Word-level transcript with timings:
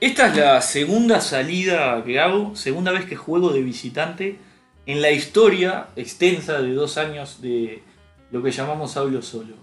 Esta 0.00 0.28
es 0.28 0.36
la 0.38 0.62
segunda 0.62 1.20
salida 1.20 2.02
que 2.06 2.18
hago, 2.18 2.56
segunda 2.56 2.90
vez 2.90 3.04
que 3.04 3.16
juego 3.16 3.52
de 3.52 3.60
visitante 3.60 4.38
en 4.86 5.02
la 5.02 5.10
historia 5.10 5.88
extensa 5.94 6.62
de 6.62 6.72
dos 6.72 6.96
años 6.96 7.42
de 7.42 7.82
lo 8.30 8.42
que 8.42 8.50
llamamos 8.50 8.96
Hablo 8.96 9.20
Solo. 9.20 9.56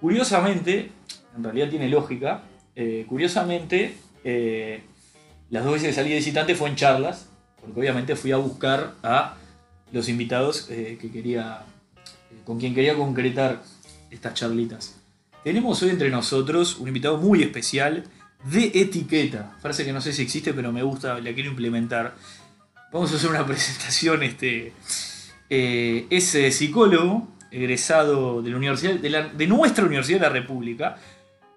Curiosamente, 0.00 0.90
en 1.36 1.44
realidad 1.44 1.70
tiene 1.70 1.88
lógica, 1.88 2.42
eh, 2.74 3.06
curiosamente, 3.08 3.94
eh, 4.24 4.82
las 5.50 5.62
dos 5.62 5.74
veces 5.74 5.90
que 5.90 5.94
salí 5.94 6.08
de 6.10 6.16
visitante 6.16 6.56
fue 6.56 6.68
en 6.68 6.74
charlas, 6.74 7.28
porque 7.60 7.78
obviamente 7.78 8.16
fui 8.16 8.32
a 8.32 8.38
buscar 8.38 8.94
a 9.04 9.36
los 9.92 10.08
invitados 10.08 10.68
eh, 10.68 10.98
que 11.00 11.12
quería, 11.12 11.62
con 12.44 12.58
quien 12.58 12.74
quería 12.74 12.96
concretar 12.96 13.62
estas 14.10 14.34
charlitas. 14.34 14.96
Tenemos 15.44 15.80
hoy 15.84 15.90
entre 15.90 16.10
nosotros 16.10 16.76
un 16.80 16.88
invitado 16.88 17.18
muy 17.18 17.44
especial 17.44 18.02
de 18.44 18.70
etiqueta, 18.74 19.56
frase 19.60 19.84
que 19.84 19.92
no 19.92 20.00
sé 20.00 20.12
si 20.12 20.22
existe, 20.22 20.54
pero 20.54 20.72
me 20.72 20.82
gusta, 20.82 21.18
la 21.20 21.32
quiero 21.34 21.50
implementar. 21.50 22.14
Vamos 22.92 23.12
a 23.12 23.16
hacer 23.16 23.30
una 23.30 23.44
presentación. 23.46 24.22
Este, 24.22 24.72
eh, 25.50 26.06
es 26.10 26.34
eh, 26.34 26.50
psicólogo, 26.50 27.28
egresado 27.50 28.42
de, 28.42 28.50
la 28.50 28.56
universidad, 28.56 28.94
de, 28.94 29.10
la- 29.10 29.28
de 29.28 29.46
nuestra 29.46 29.84
Universidad 29.84 30.20
de 30.20 30.26
la 30.26 30.32
República, 30.32 30.96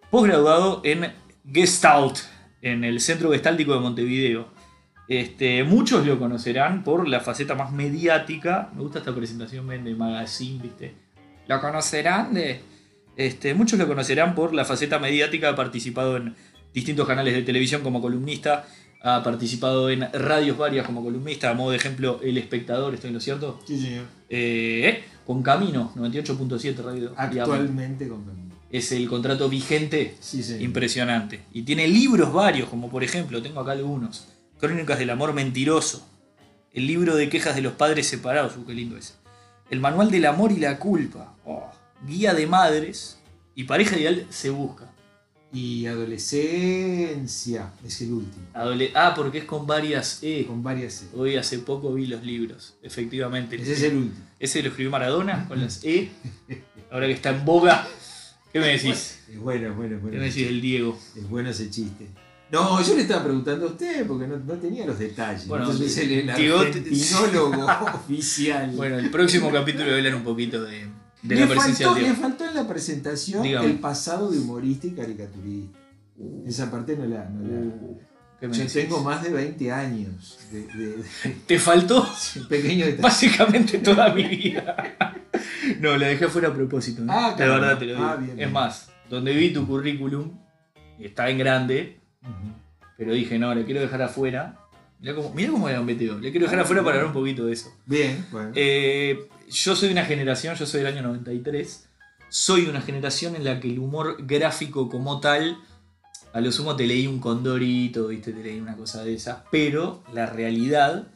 posgraduado 0.10 0.82
en 0.84 1.12
Gestalt, 1.52 2.18
en 2.62 2.84
el 2.84 3.00
Centro 3.00 3.32
Gestáltico 3.32 3.74
de 3.74 3.80
Montevideo. 3.80 4.52
Este, 5.08 5.64
muchos 5.64 6.06
lo 6.08 6.18
conocerán 6.18 6.84
por 6.84 7.08
la 7.08 7.20
faceta 7.20 7.56
más 7.56 7.72
mediática. 7.72 8.70
Me 8.74 8.82
gusta 8.82 9.00
esta 9.00 9.14
presentación 9.14 9.68
de 9.68 9.96
magazine, 9.96 10.62
¿viste? 10.64 10.96
Lo 11.48 11.60
conocerán 11.60 12.34
de. 12.34 12.62
Este, 13.18 13.54
muchos 13.54 13.78
lo 13.78 13.86
conocerán 13.88 14.34
por 14.34 14.54
la 14.54 14.64
faceta 14.66 15.00
mediática. 15.00 15.50
Ha 15.50 15.56
participado 15.56 16.16
en 16.18 16.36
distintos 16.74 17.08
canales 17.08 17.34
de 17.34 17.44
televisión 17.44 17.82
como 17.82 18.02
columnista. 18.02 18.68
Ha 19.02 19.22
participado 19.22 19.90
en 19.90 20.08
radios 20.14 20.58
varias 20.58 20.86
como 20.86 21.04
columnista. 21.04 21.50
A 21.50 21.54
modo 21.54 21.72
de 21.72 21.78
ejemplo, 21.78 22.20
El 22.24 22.38
Espectador, 22.38 22.94
¿estoy 22.94 23.10
en 23.10 23.14
lo 23.16 23.20
cierto? 23.20 23.60
Sí, 23.68 23.80
señor. 23.80 24.06
Eh, 24.30 25.04
con 25.26 25.44
Camino, 25.44 25.92
98.7 25.96 26.78
radio. 26.78 27.14
Actualmente 27.18 28.08
con 28.08 28.24
Camilo. 28.24 28.56
Es 28.72 28.92
el 28.92 29.08
contrato 29.08 29.50
vigente 29.50 30.16
Sí. 30.20 30.42
Impresionante. 30.60 31.42
Y 31.54 31.62
tiene 31.62 31.88
libros 31.88 32.34
varios, 32.34 32.70
como 32.70 32.90
por 32.90 33.04
ejemplo, 33.04 33.42
tengo 33.42 33.60
acá 33.60 33.74
algunos. 33.74 34.28
Crónicas 34.60 34.98
del 34.98 35.10
amor 35.12 35.34
mentiroso. 35.34 36.08
El 36.72 36.88
libro 36.88 37.16
de 37.16 37.30
quejas 37.30 37.56
de 37.56 37.62
los 37.62 37.74
padres 37.74 38.08
separados. 38.08 38.58
Uh, 38.58 38.66
qué 38.66 38.74
lindo 38.74 38.98
es. 38.98 39.20
El 39.70 39.80
manual 39.80 40.10
del 40.10 40.26
amor 40.26 40.52
y 40.52 40.60
la 40.60 40.80
culpa. 40.80 41.36
Oh, 41.46 41.70
guía 42.08 42.34
de 42.34 42.48
madres. 42.48 43.20
Y 43.54 43.66
pareja 43.66 43.98
ideal 43.98 44.26
se 44.30 44.50
busca. 44.50 44.93
Y 45.54 45.86
adolescencia 45.86 47.72
es 47.86 48.02
el 48.02 48.12
último. 48.14 48.44
Adole- 48.56 48.92
ah, 48.96 49.14
porque 49.16 49.38
es 49.40 49.44
con 49.46 49.68
varias 49.68 50.20
E. 50.24 50.46
Con 50.48 50.64
varias 50.64 51.04
E. 51.04 51.06
Hoy 51.18 51.36
hace 51.36 51.60
poco 51.60 51.94
vi 51.94 52.08
los 52.08 52.24
libros. 52.24 52.74
Efectivamente. 52.82 53.56
Ese 53.62 53.74
es 53.74 53.84
el 53.84 53.96
último. 53.98 54.26
Ese 54.40 54.62
lo 54.64 54.70
escribió 54.70 54.90
Maradona 54.92 55.48
con 55.48 55.62
las 55.62 55.84
E. 55.84 56.10
Ahora 56.92 57.06
que 57.08 57.14
está 57.14 57.30
en 57.30 57.46
boga. 57.46 57.88
¿Qué 58.52 58.60
me 58.60 58.68
decís? 58.68 59.20
Es 59.30 59.40
bueno, 59.40 59.70
es 59.70 59.76
bueno, 59.76 59.96
es 59.96 60.02
¿Qué 60.02 60.08
bueno. 60.08 60.20
me 60.20 60.26
decís 60.26 60.46
del 60.48 60.62
Diego? 60.62 61.00
Es 61.16 61.30
bueno 61.30 61.50
ese 61.50 61.70
chiste. 61.70 62.08
No, 62.52 62.84
yo 62.86 62.96
le 62.96 63.02
estaba 63.02 63.24
preguntando 63.24 63.66
a 63.66 63.70
usted 63.70 64.06
porque 64.06 64.28
no, 64.28 64.38
no 64.38 64.54
tenía 64.56 64.86
los 64.86 65.00
detalles. 65.00 65.48
Bueno, 65.48 65.66
Entonces 65.72 65.98
el, 66.00 66.12
el 66.30 66.36
Diego- 66.36 66.60
argentinólogo 66.60 67.66
oficial. 67.96 68.72
Bueno, 68.76 69.00
el 69.00 69.10
próximo 69.10 69.52
capítulo 69.52 69.86
voy 69.86 69.94
a 69.94 69.98
hablar 69.98 70.16
un 70.16 70.24
poquito 70.24 70.64
de, 70.64 70.86
de 71.24 71.36
la 71.36 71.48
presencia 71.48 71.88
faltó, 71.88 72.00
Diego. 72.02 72.16
faltó 72.16 72.46
en 72.50 72.56
la 72.56 72.68
presentación 72.68 73.44
Dígame. 73.44 73.66
el 73.68 73.80
pasado 73.80 74.30
de 74.32 74.40
humorista 74.40 74.88
y 74.88 74.92
caricaturista. 74.92 75.80
Esa 76.46 76.70
parte 76.70 76.96
no 76.98 77.06
la. 77.06 77.26
No 77.30 77.42
la- 77.48 77.60
Uh, 77.60 78.00
¿qué 78.40 78.48
me 78.50 78.54
Yo 78.54 78.60
decís? 78.60 78.74
tengo 78.74 79.02
más 79.04 79.24
de 79.24 79.30
20 79.32 79.72
años 79.72 80.38
de, 80.52 80.62
de- 80.68 81.04
Te 81.48 81.58
faltó 81.60 82.06
pequeño 82.50 82.86
detalle. 82.86 83.02
básicamente 83.02 83.80
toda 83.80 84.14
mi 84.14 84.24
vida. 84.38 84.76
No, 85.80 85.98
la 85.98 86.08
dejé 86.08 86.28
fuera 86.28 86.50
a 86.50 86.54
propósito. 86.54 87.04
¿eh? 87.04 87.08
Ah, 87.10 87.30
de 87.32 87.36
claro. 87.38 87.54
verdad 87.54 87.78
te 87.80 87.86
lo 87.86 87.94
digo. 87.96 88.06
Ah, 88.06 88.16
bien, 88.18 88.32
es 88.32 88.36
bien. 88.38 88.52
más, 88.52 88.90
donde 89.10 89.34
vi 89.34 89.52
tu 89.54 89.66
currículum, 89.66 90.38
está 91.00 91.30
en 91.30 91.38
grande, 91.38 92.00
pero 92.98 93.14
dije, 93.14 93.40
no, 93.40 93.56
le 93.56 93.64
quiero 93.66 93.80
dejar 93.82 94.02
afuera. 94.02 94.60
Mirá 95.04 95.16
cómo, 95.16 95.34
mirá 95.34 95.52
cómo 95.52 95.68
era 95.68 95.82
un 95.82 95.86
meteo. 95.86 96.18
Le 96.18 96.32
quiero 96.32 96.46
dejar 96.46 96.60
Ah, 96.60 96.62
afuera 96.62 96.82
para 96.82 96.96
hablar 96.96 97.08
un 97.08 97.14
poquito 97.14 97.46
de 97.46 97.52
eso. 97.52 97.74
Bien, 97.86 98.26
bueno. 98.32 98.52
Eh, 98.56 99.28
yo 99.50 99.76
soy 99.76 99.90
de 99.90 99.94
una 99.94 100.06
generación, 100.06 100.56
yo 100.56 100.66
soy 100.66 100.82
del 100.82 100.94
año 100.94 101.02
93. 101.02 101.90
Soy 102.30 102.62
de 102.62 102.70
una 102.70 102.80
generación 102.80 103.36
en 103.36 103.44
la 103.44 103.60
que 103.60 103.70
el 103.70 103.80
humor 103.80 104.16
gráfico 104.26 104.88
como 104.88 105.20
tal, 105.20 105.58
a 106.32 106.40
lo 106.40 106.50
sumo 106.54 106.78
te 106.78 106.88
leí 106.88 107.06
un 107.06 107.20
condorito, 107.20 108.08
¿viste? 108.08 108.32
te 108.32 108.42
leí 108.42 108.62
una 108.62 108.78
cosa 108.78 109.04
de 109.04 109.14
esas, 109.16 109.40
pero 109.52 110.06
la 110.14 110.26
realidad 110.26 111.10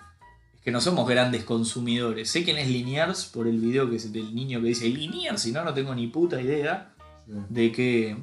es 0.56 0.62
que 0.62 0.72
no 0.72 0.82
somos 0.82 1.08
grandes 1.08 1.46
consumidores. 1.46 2.30
Sé 2.30 2.44
quién 2.44 2.58
es 2.58 2.68
Liniers 2.68 3.24
por 3.26 3.48
el 3.48 3.58
video 3.58 3.90
que 3.90 3.96
es 3.96 4.12
del 4.12 4.36
niño 4.36 4.60
que 4.62 4.68
dice 4.68 4.90
Liniers, 4.90 5.42
si 5.42 5.54
no, 5.54 5.64
no 5.64 5.74
tengo 5.74 5.96
ni 5.96 6.08
puta 6.08 6.42
idea 6.42 6.94
de 7.26 7.72
que 7.72 8.18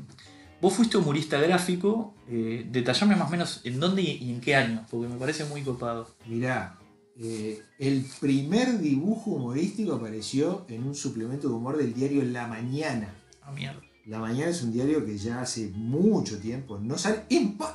vos 0.60 0.72
fuiste 0.72 0.96
humorista 0.96 1.38
gráfico. 1.40 2.14
Eh, 2.28 2.66
detallame 2.70 3.16
más 3.16 3.28
o 3.28 3.30
menos 3.30 3.60
en 3.64 3.78
dónde 3.80 4.02
y 4.02 4.30
en 4.30 4.40
qué 4.40 4.56
año, 4.56 4.86
porque 4.90 5.08
me 5.08 5.16
parece 5.16 5.44
muy 5.44 5.62
copado. 5.62 6.08
Mirá, 6.26 6.78
eh, 7.18 7.62
el 7.78 8.04
primer 8.20 8.78
dibujo 8.78 9.32
humorístico 9.32 9.94
apareció 9.94 10.64
en 10.68 10.84
un 10.84 10.94
suplemento 10.94 11.48
de 11.48 11.54
humor 11.54 11.76
del 11.76 11.92
diario 11.94 12.22
La 12.24 12.46
Mañana. 12.46 13.14
Ah, 13.42 13.52
mierda. 13.52 13.80
La 14.06 14.18
Mañana 14.18 14.50
es 14.50 14.62
un 14.62 14.72
diario 14.72 15.04
que 15.04 15.16
ya 15.16 15.40
hace 15.40 15.70
mucho 15.74 16.38
tiempo 16.38 16.78
no 16.78 16.98
sale. 16.98 17.22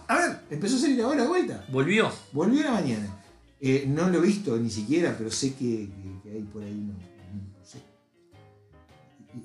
A 0.07 0.15
ver, 0.17 0.39
empezó 0.51 0.75
a 0.75 0.79
salir 0.79 1.01
ahora 1.01 1.23
de 1.23 1.27
vuelta. 1.27 1.65
Volvió. 1.71 2.11
Volvió 2.33 2.61
a 2.61 2.65
La 2.65 2.71
Mañana. 2.81 3.15
Eh, 3.61 3.85
no 3.87 4.09
lo 4.09 4.19
he 4.19 4.21
visto 4.27 4.55
ni 4.57 4.69
siquiera, 4.69 5.15
pero 5.17 5.29
sé 5.31 5.53
que, 5.53 5.89
que- 5.89 6.19
que 6.23 6.31
hay 6.37 6.43
por 6.43 6.63
ahí 6.63 6.71
uno, 6.73 6.93
no 6.93 7.65
sé. 7.65 7.79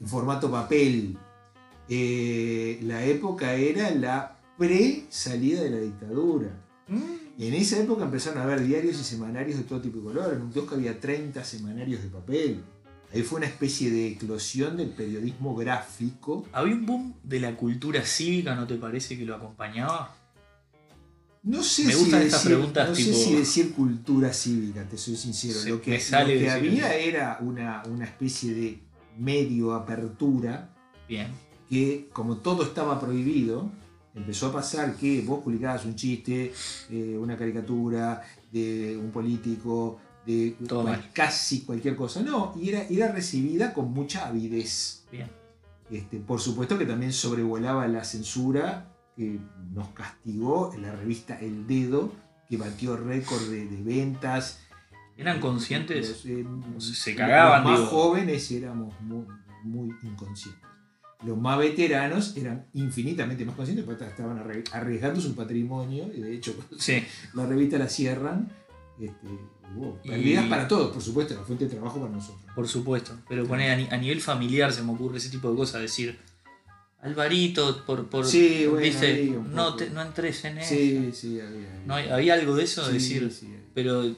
En 0.00 0.06
formato 0.06 0.50
papel. 0.50 1.16
Eh, 1.88 2.78
la 2.82 3.04
época 3.04 3.54
era 3.54 3.90
la 3.90 4.38
pre-salida 4.58 5.62
de 5.62 5.70
la 5.70 5.78
dictadura. 5.78 6.48
Y 7.36 7.48
en 7.48 7.54
esa 7.54 7.78
época 7.80 8.04
empezaron 8.04 8.38
a 8.38 8.44
haber 8.44 8.64
diarios 8.64 9.00
y 9.00 9.04
semanarios 9.04 9.56
de 9.58 9.64
todo 9.64 9.80
tipo 9.80 9.98
de 9.98 10.04
color. 10.04 10.34
En 10.34 10.42
un 10.42 10.52
kiosco 10.52 10.74
había 10.76 10.98
30 11.00 11.42
semanarios 11.44 12.02
de 12.02 12.08
papel. 12.08 12.62
Ahí 13.12 13.22
fue 13.22 13.38
una 13.38 13.46
especie 13.46 13.90
de 13.90 14.08
eclosión 14.08 14.76
del 14.76 14.90
periodismo 14.90 15.54
gráfico. 15.54 16.46
Había 16.52 16.74
un 16.74 16.86
boom 16.86 17.14
de 17.22 17.40
la 17.40 17.56
cultura 17.56 18.02
cívica, 18.04 18.54
¿no 18.54 18.66
te 18.66 18.74
parece 18.76 19.16
que 19.18 19.24
lo 19.24 19.34
acompañaba? 19.36 20.16
No 21.42 21.62
sé, 21.62 21.84
Me 21.84 21.92
si, 21.92 21.98
gustan 21.98 22.20
decir, 22.20 22.26
estas 22.26 22.44
preguntas 22.46 22.88
no 22.88 22.94
sé 22.94 23.12
si 23.14 23.34
decir 23.36 23.72
cultura 23.72 24.32
cívica, 24.32 24.82
te 24.88 24.96
soy 24.96 25.14
sincero. 25.16 25.60
Se- 25.60 25.68
lo 25.68 25.80
que, 25.82 25.90
me 25.90 26.00
sale 26.00 26.34
lo 26.34 26.40
que 26.40 26.46
decir 26.46 26.50
había 26.50 26.96
eso. 26.96 27.08
era 27.08 27.38
una, 27.42 27.82
una 27.86 28.04
especie 28.06 28.54
de 28.54 28.78
medio 29.18 29.74
apertura 29.74 30.70
Bien. 31.06 31.28
Que, 31.74 32.08
como 32.12 32.36
todo 32.36 32.62
estaba 32.62 33.00
prohibido, 33.00 33.68
empezó 34.14 34.46
a 34.48 34.52
pasar 34.52 34.94
que 34.94 35.22
vos 35.22 35.42
publicabas 35.42 35.84
un 35.84 35.96
chiste, 35.96 36.52
eh, 36.88 37.18
una 37.18 37.36
caricatura 37.36 38.22
de 38.52 38.96
un 38.96 39.10
político, 39.10 39.98
de 40.24 40.56
Todo 40.68 40.82
cual- 40.84 40.98
mal. 41.00 41.10
casi 41.12 41.62
cualquier 41.62 41.96
cosa. 41.96 42.22
No, 42.22 42.54
y 42.56 42.68
era, 42.68 42.82
era 42.88 43.10
recibida 43.10 43.74
con 43.74 43.92
mucha 43.92 44.28
avidez. 44.28 45.04
Bien. 45.10 45.28
Este, 45.90 46.18
por 46.18 46.40
supuesto 46.40 46.78
que 46.78 46.86
también 46.86 47.12
sobrevolaba 47.12 47.88
la 47.88 48.04
censura 48.04 48.90
que 49.16 49.38
nos 49.72 49.88
castigó 49.88 50.72
en 50.74 50.82
la 50.82 50.92
revista 50.92 51.38
El 51.40 51.66
Dedo, 51.66 52.12
que 52.48 52.56
batió 52.56 52.96
récord 52.96 53.42
de, 53.50 53.66
de 53.66 53.82
ventas. 53.82 54.60
¿Eran 55.16 55.40
conscientes? 55.40 56.08
Los, 56.08 56.26
eh, 56.26 56.94
Se 56.94 57.14
cagaban, 57.16 57.62
Los 57.64 57.70
más 57.72 57.80
digo. 57.80 57.90
jóvenes 57.90 58.50
éramos 58.52 58.94
muy, 59.00 59.26
muy 59.64 59.90
inconscientes. 60.04 60.62
Los 61.24 61.38
más 61.38 61.58
veteranos 61.58 62.36
eran 62.36 62.66
infinitamente 62.74 63.44
más 63.44 63.56
conscientes 63.56 63.84
porque 63.86 64.04
estaban 64.04 64.38
arriesgando 64.72 65.20
su 65.20 65.34
patrimonio 65.34 66.10
y 66.14 66.20
de 66.20 66.34
hecho 66.34 66.54
Sí. 66.78 67.02
la 67.34 67.46
revista 67.46 67.78
la 67.78 67.88
cierran. 67.88 68.50
Este, 69.00 69.26
Y- 70.04 70.08
pérdidas 70.08 70.46
para 70.46 70.68
todos, 70.68 70.92
por 70.92 71.02
supuesto, 71.02 71.34
la 71.34 71.42
fuente 71.42 71.64
de 71.64 71.70
trabajo 71.72 71.98
para 72.00 72.12
nosotros. 72.12 72.42
Por 72.54 72.68
supuesto. 72.68 73.18
Pero 73.28 73.44
poner 73.46 73.70
a, 73.72 73.76
ni- 73.76 73.88
a 73.90 73.96
nivel 73.96 74.20
familiar 74.20 74.72
se 74.72 74.82
me 74.82 74.92
ocurre 74.92 75.18
ese 75.18 75.30
tipo 75.30 75.50
de 75.50 75.56
cosas. 75.56 75.80
Decir, 75.82 76.18
Alvarito, 77.02 77.84
por. 77.84 78.08
por 78.08 78.24
Sí, 78.26 78.64
bueno, 78.66 78.84
dice, 78.84 79.34
no, 79.50 79.74
te- 79.74 79.90
no 79.90 80.00
entres 80.00 80.44
en 80.44 80.58
eso. 80.58 80.74
Sí, 80.74 81.10
sí, 81.12 81.40
había. 81.40 81.82
No, 81.86 81.94
hay- 81.96 82.08
había 82.08 82.34
algo 82.34 82.54
de 82.56 82.64
eso, 82.64 82.86
de 82.86 82.94
decir. 82.94 83.30
Pero. 83.74 84.14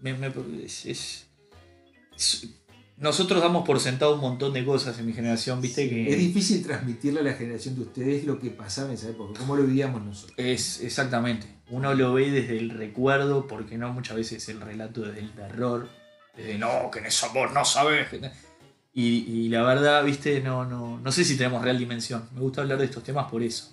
me- 0.00 0.14
me- 0.14 0.32
es- 0.64 0.86
es- 0.86 1.26
es- 2.16 2.48
nosotros 2.96 3.42
damos 3.42 3.66
por 3.66 3.80
sentado 3.80 4.14
un 4.14 4.20
montón 4.20 4.52
de 4.52 4.64
cosas 4.64 4.98
en 4.98 5.06
mi 5.06 5.12
generación, 5.12 5.60
viste 5.60 5.88
que. 5.88 6.12
Es 6.12 6.18
difícil 6.18 6.62
transmitirle 6.62 7.20
a 7.20 7.22
la 7.24 7.32
generación 7.34 7.74
de 7.74 7.82
ustedes 7.82 8.24
lo 8.24 8.38
que 8.38 8.50
pasaba 8.50 8.88
en 8.88 8.94
esa 8.94 9.08
época, 9.08 9.38
cómo 9.38 9.56
lo 9.56 9.64
vivíamos 9.64 10.02
nosotros. 10.04 10.38
Es 10.38 10.80
exactamente. 10.80 11.46
Uno 11.70 11.94
lo 11.94 12.14
ve 12.14 12.30
desde 12.30 12.58
el 12.58 12.70
recuerdo, 12.70 13.48
porque 13.48 13.76
no 13.78 13.92
muchas 13.92 14.16
veces 14.16 14.48
el 14.48 14.60
relato 14.60 15.02
desde 15.02 15.20
el 15.20 15.32
terror, 15.32 15.88
desde 16.36 16.58
no, 16.58 16.90
que 16.92 17.00
en 17.00 17.06
ese 17.06 17.26
amor 17.26 17.52
no 17.52 17.64
sabes. 17.64 18.08
Y, 18.92 19.24
y 19.28 19.48
la 19.48 19.62
verdad, 19.62 20.04
viste, 20.04 20.40
no, 20.40 20.64
no, 20.64 21.00
no 21.00 21.12
sé 21.12 21.24
si 21.24 21.36
tenemos 21.36 21.62
real 21.62 21.78
dimensión. 21.78 22.28
Me 22.32 22.40
gusta 22.40 22.60
hablar 22.60 22.78
de 22.78 22.84
estos 22.84 23.02
temas 23.02 23.28
por 23.28 23.42
eso. 23.42 23.72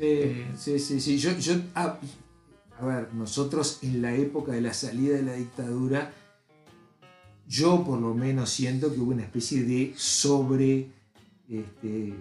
Eh, 0.00 0.48
Sí, 0.56 0.78
sí, 0.80 1.00
sí. 1.00 1.18
Yo, 1.18 1.38
yo, 1.38 1.54
ah, 1.76 1.98
a 2.80 2.84
ver, 2.84 3.14
nosotros 3.14 3.78
en 3.82 4.02
la 4.02 4.14
época 4.14 4.52
de 4.52 4.60
la 4.60 4.72
salida 4.72 5.16
de 5.16 5.22
la 5.22 5.34
dictadura, 5.34 6.12
yo 7.50 7.82
por 7.84 7.98
lo 8.00 8.14
menos 8.14 8.48
siento 8.48 8.92
que 8.94 9.00
hubo 9.00 9.10
una 9.10 9.22
especie 9.24 9.64
de 9.64 9.92
sobre 9.96 10.86
este, 11.48 12.08
eh, 12.08 12.14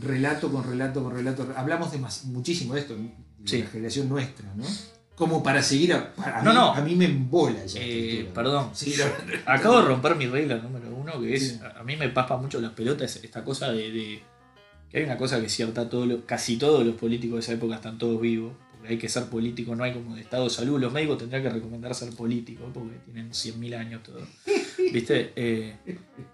relato 0.00 0.50
con 0.50 0.64
relato 0.64 1.02
con 1.04 1.14
relato. 1.14 1.46
Hablamos 1.56 1.92
de 1.92 1.98
más- 1.98 2.24
muchísimo 2.24 2.74
de 2.74 2.80
esto, 2.80 2.96
de 2.96 3.08
Sí. 3.44 3.62
la 3.62 3.68
generación 3.68 4.08
nuestra, 4.08 4.52
¿no? 4.56 4.64
Como 5.14 5.40
para 5.44 5.62
seguir 5.62 5.92
a, 5.92 6.12
para- 6.16 6.42
No, 6.42 6.50
mí, 6.50 6.56
no. 6.56 6.74
a 6.74 6.80
mí 6.80 6.96
me 6.96 7.04
embola 7.04 7.62
esa 7.64 7.78
eh, 7.80 8.28
perdón. 8.34 8.70
Sí, 8.74 8.92
Acabo 9.46 9.76
de 9.80 9.84
romper 9.84 10.16
mi 10.16 10.26
regla 10.26 10.56
número 10.56 10.92
uno, 10.92 11.20
que 11.20 11.34
es, 11.34 11.48
Sí. 11.50 11.60
a 11.78 11.84
mí 11.84 11.94
me 11.96 12.08
paspa 12.08 12.36
mucho 12.36 12.60
las 12.60 12.72
pelotas, 12.72 13.16
esta 13.22 13.44
cosa 13.44 13.70
de, 13.70 13.90
de- 13.92 14.22
que 14.90 14.98
hay 14.98 15.04
una 15.04 15.16
cosa 15.16 15.38
que 15.38 15.46
es 15.46 15.52
cierta, 15.54 15.88
todo 15.88 16.06
lo- 16.06 16.26
casi 16.26 16.56
todos 16.56 16.84
los 16.84 16.96
políticos 16.96 17.36
de 17.36 17.40
esa 17.42 17.52
época 17.52 17.76
están 17.76 17.98
todos 17.98 18.20
vivos, 18.20 18.52
porque 18.84 18.94
hay 18.94 18.98
que 18.98 19.08
ser 19.08 19.24
político, 19.24 19.74
no 19.74 19.82
hay 19.82 19.94
como 19.94 20.14
de 20.14 20.20
estado 20.20 20.44
de 20.44 20.50
salud, 20.50 20.78
los 20.78 20.92
médicos 20.92 21.16
tendrían 21.18 21.42
que 21.42 21.48
recomendar 21.48 21.94
ser 21.94 22.10
político, 22.14 22.70
porque 22.74 22.96
tienen 23.06 23.30
100.000 23.32 23.74
años 23.78 24.02
todos. 24.02 24.28
¿Viste? 24.92 25.32
Eh, 25.36 25.76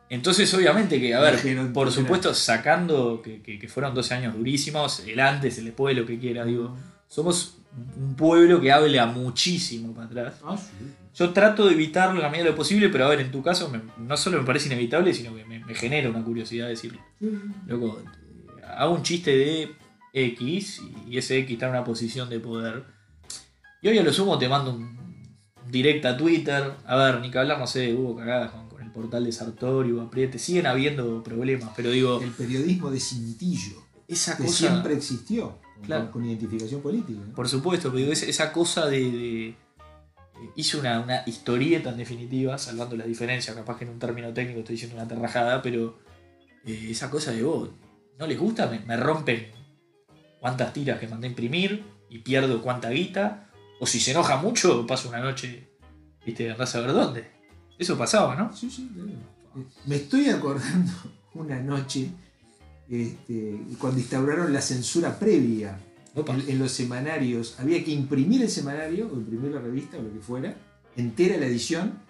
entonces, 0.09 0.53
obviamente 0.55 1.01
que, 1.01 1.15
a 1.15 1.21
ver, 1.21 1.37
por 1.73 1.93
supuesto, 1.93 2.35
sacando 2.35 3.23
que, 3.23 3.41
que- 3.41 3.59
que 3.59 3.69
fueron 3.69 3.95
12 3.95 4.15
años 4.15 4.37
durísimos, 4.37 5.01
el 5.07 5.21
antes, 5.21 5.59
el 5.59 5.67
después, 5.67 5.97
lo 5.97 6.05
que 6.05 6.19
quieras, 6.19 6.47
digo, 6.47 6.77
somos 7.07 7.59
un 7.97 8.17
pueblo 8.17 8.61
que 8.61 8.73
habla 8.73 9.07
muchísimo 9.07 9.95
para 9.95 10.07
atrás. 10.09 10.35
Ah, 10.45 10.57
sí. 10.57 10.87
Yo 11.15 11.31
trato 11.31 11.67
de 11.67 11.75
evitarlo 11.75 12.17
en 12.17 12.23
la 12.23 12.29
medida 12.31 12.45
de 12.47 12.51
lo 12.51 12.57
posible, 12.57 12.89
pero 12.89 13.05
a 13.07 13.09
ver, 13.11 13.21
en 13.21 13.31
tu 13.31 13.43
caso 13.43 13.69
me- 13.71 13.81
no 14.05 14.17
solo 14.17 14.39
me 14.41 14.45
parece 14.45 14.67
inevitable, 14.67 15.15
sino 15.15 15.35
que 15.37 15.45
me, 15.45 15.61
me 15.65 15.75
genera 15.75 16.11
una 16.11 16.25
curiosidad 16.25 16.67
decirlo. 16.69 17.01
Loco, 17.67 18.01
eh, 18.01 18.63
hago 18.77 18.95
un 18.95 19.03
chiste 19.05 19.37
de 19.37 19.73
X 20.13 20.83
y 21.09 21.19
ese 21.19 21.39
X 21.39 21.53
está 21.53 21.67
en 21.67 21.73
una 21.73 21.85
posición 21.85 22.29
de 22.31 22.41
poder. 22.41 22.85
Y 23.83 23.89
hoy 23.89 23.99
a 23.99 24.03
lo 24.03 24.13
sumo 24.13 24.39
te 24.39 24.49
mando 24.49 24.73
un 24.73 24.99
directo 25.71 26.09
a 26.09 26.17
Twitter. 26.17 26.73
A 26.87 26.97
ver, 26.97 27.21
ni 27.21 27.31
que 27.31 27.39
hablar, 27.39 27.59
no 27.59 27.67
sé, 27.67 27.95
hubo 27.95 28.17
cagadas 28.17 28.51
con, 28.51 28.69
con 28.69 28.83
el 28.83 28.91
portal 28.91 29.25
de 29.25 29.33
Sartori 29.33 29.93
o 29.93 30.03
Apriete. 30.03 30.39
Siguen 30.39 30.67
habiendo 30.67 31.23
problemas, 31.23 31.71
pero 31.77 31.91
digo, 31.91 32.21
El 32.23 32.31
periodismo 32.33 32.91
de 32.91 33.01
cintillo, 33.01 33.83
esa 34.09 34.37
que 34.37 34.45
cosa. 34.45 34.57
siempre 34.69 34.95
existió, 34.95 35.59
Claro. 35.83 36.11
con 36.11 36.25
identificación 36.27 36.83
política. 36.83 37.21
¿no? 37.27 37.35
Por 37.35 37.49
supuesto, 37.49 37.89
pero 37.89 37.99
digo, 38.01 38.13
es- 38.13 38.23
esa 38.25 38.53
cosa 38.53 38.87
de. 38.87 39.01
de- 39.01 39.49
eh, 39.49 39.57
hice 40.57 40.77
una, 40.79 41.01
una 41.01 41.23
historieta 41.27 41.91
en 41.91 41.97
definitiva, 41.97 42.59
salvando 42.59 42.97
las 42.97 43.07
diferencias, 43.07 43.55
capaz 43.57 43.79
que 43.79 43.85
en 43.85 43.91
un 43.91 43.99
término 43.99 44.33
técnico 44.35 44.61
estoy 44.61 44.75
diciendo 44.75 44.97
una 44.97 45.09
terrajada, 45.09 45.63
pero 45.63 45.99
eh, 46.67 46.89
esa 46.91 47.11
cosa 47.11 47.31
de 47.33 47.43
vos, 47.43 47.71
no 48.19 48.27
les 48.27 48.39
gusta, 48.39 48.67
me, 48.67 48.81
me 48.81 48.97
rompen 48.99 49.47
cuántas 50.41 50.73
tiras 50.73 50.99
que 50.99 51.07
mandé 51.09 51.27
a 51.27 51.31
imprimir 51.31 51.85
y 52.09 52.19
pierdo 52.19 52.63
cuánta 52.63 52.91
guita, 52.91 53.51
o 53.79 53.87
si 53.87 54.01
se 54.01 54.11
enoja 54.11 54.37
mucho, 54.37 54.87
paso 54.87 55.09
una 55.09 55.21
noche, 55.21 55.69
viste, 56.25 56.51
andás 56.51 56.75
a 56.75 56.81
ver 56.81 56.93
dónde. 56.93 57.31
Eso 57.79 57.97
pasaba, 57.97 58.35
¿no? 58.35 58.55
Sí, 58.55 58.71
sí, 58.71 58.91
claro. 58.95 59.11
Me 59.87 59.97
estoy 59.97 60.29
acordando 60.29 60.93
una 61.35 61.61
noche 61.61 62.11
este, 62.89 63.61
cuando 63.79 64.01
instauraron 64.01 64.53
la 64.53 64.61
censura 64.61 65.19
previa 65.19 65.79
en, 66.15 66.51
en 66.51 66.59
los 66.59 66.73
semanarios. 66.73 67.59
Había 67.59 67.83
que 67.85 67.93
imprimir 67.93 68.43
el 68.43 68.51
semanario 68.51 69.09
o 69.13 69.15
imprimir 69.17 69.53
la 69.53 69.61
revista 69.61 69.99
o 69.99 70.03
lo 70.03 70.13
que 70.13 70.21
fuera, 70.21 70.55
entera 70.97 71.37
la 71.39 71.47
edición, 71.47 72.01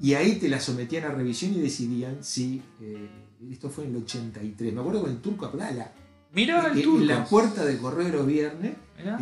y 0.00 0.14
ahí 0.14 0.36
te 0.36 0.48
la 0.48 0.60
sometían 0.60 1.04
a 1.04 1.14
revisión 1.14 1.54
y 1.54 1.60
decidían 1.60 2.24
si. 2.24 2.62
eh, 2.80 3.08
esto 3.50 3.68
fue 3.68 3.84
en 3.84 3.90
el 3.90 4.02
83. 4.02 4.72
Me 4.72 4.80
acuerdo 4.80 5.02
con 5.02 5.10
el 5.10 5.18
turco 5.18 5.46
Abdala. 5.46 5.92
Mirá 6.34 6.58
en- 6.68 6.78
el 6.78 6.82
en 6.84 7.06
la 7.06 7.14
turco. 7.16 7.30
puerta 7.30 7.64
de 7.64 7.78
Correo 7.78 8.06
de 8.06 8.12
los 8.12 8.26
Viernes, 8.26 8.72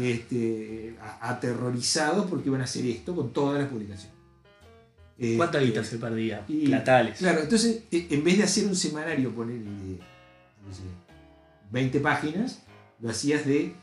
este, 0.01 0.97
a- 1.01 1.31
aterrorizados 1.31 2.29
porque 2.31 2.49
iban 2.49 2.61
a 2.61 2.65
hacer 2.65 2.85
esto 2.87 3.15
con 3.15 3.33
todas 3.33 3.61
las 3.61 3.69
publicaciones. 3.71 4.13
¿Cuánta 5.37 5.59
Este, 5.59 5.67
guita 5.71 5.85
se 5.85 5.99
perdía? 5.99 6.45
y- 6.49 6.67
Platales. 6.67 7.19
Claro, 7.19 7.41
entonces 7.43 7.85
e- 7.91 8.09
en 8.11 8.25
vez 8.25 8.39
de 8.39 8.45
hacer 8.45 8.67
un 8.67 8.75
semanario, 8.75 9.31
poner 9.31 9.59
de 9.61 9.99
no 10.67 10.73
sé, 10.73 10.83
20 11.71 12.01
páginas, 12.01 12.63
lo 13.01 13.11
hacías 13.11 13.45
de 13.47 13.75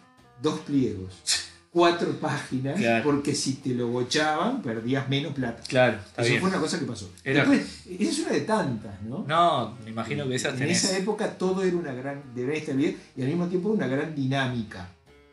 dos 0.42 0.60
pliegos, 0.62 1.22
cuatro 1.72 2.12
páginas, 2.20 2.78
Claro. 2.80 3.04
porque 3.04 3.36
si 3.36 3.54
te 3.56 3.70
lo 3.76 3.88
bochaban 3.90 4.62
perdías 4.62 5.08
menos 5.08 5.34
plata. 5.34 5.62
Claro, 5.68 6.00
Eso 6.18 6.28
bien. 6.30 6.42
fue 6.42 6.50
una 6.50 6.60
cosa 6.60 6.80
que 6.80 6.86
pasó. 6.86 7.10
Era- 7.24 7.46
Después, 7.46 7.86
esa 7.88 8.12
es 8.12 8.20
una 8.20 8.30
de 8.32 8.42
tantas, 8.42 9.02
¿no? 9.04 9.24
No, 9.28 9.78
me 9.84 9.92
imagino 9.92 10.28
que 10.28 10.36
esas 10.36 10.54
en 10.54 10.60
tenés. 10.60 10.84
esa 10.84 10.98
época 10.98 11.38
todo 11.38 11.62
era 11.64 11.78
una 11.78 11.94
gran, 11.94 12.24
de 12.34 12.44
gran 12.44 12.56
estabilidad 12.56 12.94
y 13.16 13.22
al 13.22 13.28
mismo 13.28 13.48
tiempo 13.48 13.70
una 13.70 13.88
gran 13.88 14.16
dinámica, 14.16 14.90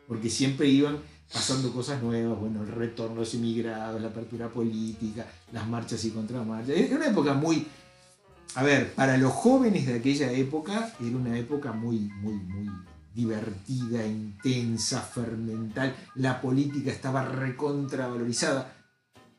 porque 0.07 0.29
siempre 0.29 0.67
iban 0.67 0.97
pasando 1.33 1.73
cosas 1.73 2.01
nuevas, 2.03 2.39
bueno, 2.39 2.61
el 2.61 2.67
retorno 2.69 3.15
de 3.15 3.19
los 3.21 3.33
inmigrados, 3.33 3.99
la 4.01 4.07
apertura 4.09 4.47
política, 4.47 5.25
las 5.51 5.67
marchas 5.67 6.05
y 6.05 6.11
contramarchas. 6.11 6.69
Era 6.77 6.95
una 6.97 7.07
época 7.07 7.33
muy, 7.33 7.65
a 8.55 8.63
ver, 8.63 8.93
para 8.93 9.17
los 9.17 9.33
jóvenes 9.33 9.87
de 9.87 9.95
aquella 9.95 10.31
época 10.31 10.93
era 11.01 11.17
una 11.17 11.37
época 11.37 11.73
muy, 11.73 11.97
muy, 12.21 12.35
muy 12.35 12.69
divertida, 13.17 14.05
intensa, 14.05 15.01
fermental. 15.01 15.93
La 16.15 16.39
política 16.39 16.91
estaba 16.91 17.25
recontravalorizada. 17.25 18.73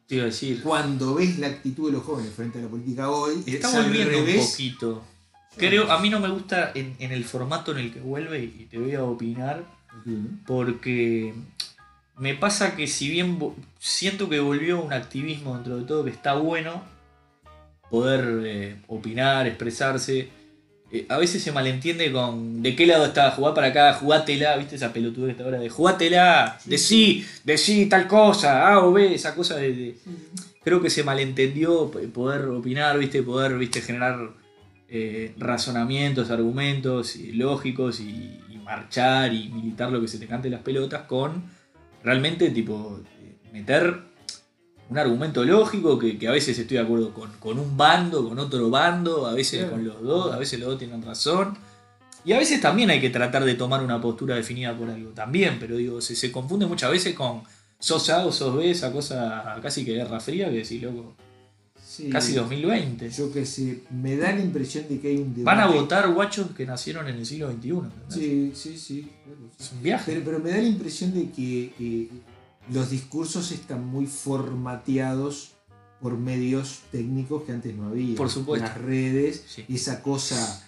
Te 0.06 0.16
iba 0.16 0.24
a 0.24 0.26
decir. 0.26 0.60
Cuando 0.62 1.14
ves 1.14 1.38
la 1.38 1.46
actitud 1.46 1.86
de 1.86 1.92
los 1.92 2.02
jóvenes 2.02 2.32
frente 2.34 2.58
a 2.58 2.62
la 2.62 2.68
política 2.68 3.08
hoy, 3.08 3.42
Está 3.46 3.68
es 3.68 3.84
volviendo 3.86 4.18
un 4.18 4.46
poquito. 4.46 5.04
Creo, 5.56 5.90
a 5.90 6.00
mí 6.00 6.10
no 6.10 6.18
me 6.18 6.28
gusta 6.28 6.72
en, 6.74 6.96
en 6.98 7.12
el 7.12 7.24
formato 7.24 7.72
en 7.72 7.78
el 7.78 7.92
que 7.92 8.00
vuelve 8.00 8.42
y 8.42 8.66
te 8.70 8.78
voy 8.78 8.94
a 8.94 9.04
opinar 9.04 9.64
porque 10.46 11.34
me 12.16 12.34
pasa 12.34 12.76
que 12.76 12.86
si 12.86 13.08
bien 13.08 13.38
siento 13.78 14.28
que 14.28 14.40
volvió 14.40 14.80
un 14.80 14.92
activismo 14.92 15.54
dentro 15.54 15.78
de 15.78 15.84
todo 15.84 16.04
que 16.04 16.10
está 16.10 16.34
bueno, 16.34 16.82
poder 17.90 18.42
eh, 18.44 18.82
opinar, 18.86 19.46
expresarse, 19.46 20.28
eh, 20.92 21.06
a 21.08 21.18
veces 21.18 21.42
se 21.42 21.52
malentiende 21.52 22.10
con 22.12 22.62
de 22.62 22.74
qué 22.74 22.86
lado 22.86 23.06
está, 23.06 23.30
jugá 23.30 23.54
para 23.54 23.68
acá, 23.68 23.92
jugátela, 23.94 24.56
viste 24.56 24.76
esa 24.76 24.92
pelotudez 24.92 25.32
esta 25.32 25.46
hora 25.46 25.58
de 25.58 25.68
jugátela, 25.68 26.58
Sí, 26.62 26.70
decí, 26.70 27.26
decí 27.44 27.86
tal 27.86 28.06
cosa, 28.08 28.68
A 28.72 28.78
o 28.84 28.92
B, 28.92 29.14
esa 29.14 29.34
cosa 29.34 29.56
de- 29.56 29.72
de, 29.74 29.94
creo 30.64 30.80
que 30.82 30.90
se 30.90 31.02
malentendió 31.02 31.90
poder 32.12 32.46
opinar, 32.46 32.98
viste, 32.98 33.22
poder, 33.22 33.56
viste, 33.58 33.80
generar 33.82 34.30
eh, 34.90 35.34
razonamientos, 35.36 36.30
argumentos 36.30 37.14
y 37.16 37.32
lógicos 37.32 38.00
y, 38.00 38.40
y 38.48 38.58
marchar 38.64 39.34
y 39.34 39.48
militar 39.50 39.90
lo 39.92 40.00
que 40.00 40.08
se 40.08 40.18
te 40.18 40.26
cante 40.26 40.48
las 40.48 40.62
pelotas 40.62 41.02
con 41.02 41.44
realmente 42.02 42.48
tipo 42.50 43.00
eh, 43.22 43.36
meter 43.52 44.07
un 44.90 44.98
argumento 44.98 45.44
lógico 45.44 45.98
que, 45.98 46.18
que 46.18 46.28
a 46.28 46.32
veces 46.32 46.58
estoy 46.58 46.78
de 46.78 46.82
acuerdo 46.82 47.12
con, 47.12 47.30
con 47.38 47.58
un 47.58 47.76
bando, 47.76 48.28
con 48.28 48.38
otro 48.38 48.70
bando, 48.70 49.26
a 49.26 49.34
veces 49.34 49.66
con 49.70 49.84
los 49.84 50.02
dos, 50.02 50.32
a 50.34 50.38
veces 50.38 50.58
los 50.60 50.70
dos 50.70 50.78
tienen 50.78 51.02
razón. 51.02 51.56
Y 52.24 52.32
a 52.32 52.38
veces 52.38 52.60
también 52.60 52.90
hay 52.90 53.00
que 53.00 53.10
tratar 53.10 53.44
de 53.44 53.54
tomar 53.54 53.82
una 53.82 54.00
postura 54.00 54.34
definida 54.34 54.76
por 54.76 54.90
algo, 54.90 55.10
también, 55.10 55.56
pero 55.60 55.76
digo, 55.76 56.00
se, 56.00 56.16
se 56.16 56.32
confunde 56.32 56.66
muchas 56.66 56.90
veces 56.90 57.14
con 57.14 57.42
sos 57.78 58.10
A 58.10 58.26
o 58.26 58.32
sos 58.32 58.56
B, 58.56 58.70
esa 58.70 58.90
cosa 58.92 59.58
casi 59.62 59.84
que 59.84 59.92
guerra 59.94 60.20
fría, 60.20 60.50
que 60.50 60.56
decís, 60.56 60.82
loco, 60.82 61.14
Sí. 61.80 62.10
casi 62.10 62.34
2020. 62.34 63.10
Yo 63.10 63.32
que 63.32 63.44
sé, 63.46 63.80
me 63.90 64.16
da 64.16 64.32
la 64.32 64.40
impresión 64.40 64.84
de 64.88 65.00
que 65.00 65.08
hay 65.08 65.16
un 65.16 65.34
debate. 65.34 65.42
Van 65.42 65.58
a 65.58 65.66
votar 65.72 66.12
guachos 66.12 66.48
que 66.56 66.64
nacieron 66.66 67.08
en 67.08 67.16
el 67.16 67.26
siglo 67.26 67.50
XXI. 67.50 67.68
¿entendés? 67.70 67.92
Sí, 68.10 68.52
sí, 68.54 68.78
sí. 68.78 69.10
claro, 69.24 69.38
sí. 69.56 69.64
Es 69.64 69.72
un 69.72 69.82
viaje. 69.82 70.04
Pero, 70.12 70.24
pero 70.24 70.38
me 70.38 70.50
da 70.50 70.58
la 70.58 70.68
impresión 70.68 71.12
de 71.14 71.30
que 71.30 71.72
eh, 71.80 72.08
los 72.72 72.90
discursos 72.90 73.50
están 73.52 73.84
muy 73.86 74.06
formateados 74.06 75.52
por 76.00 76.16
medios 76.16 76.80
técnicos 76.92 77.42
que 77.44 77.52
antes 77.52 77.74
no 77.74 77.88
había. 77.88 78.16
Por 78.16 78.30
supuesto. 78.30 78.66
Las 78.66 78.78
redes, 78.78 79.44
Sí. 79.48 79.64
esa 79.68 80.02
cosa 80.02 80.64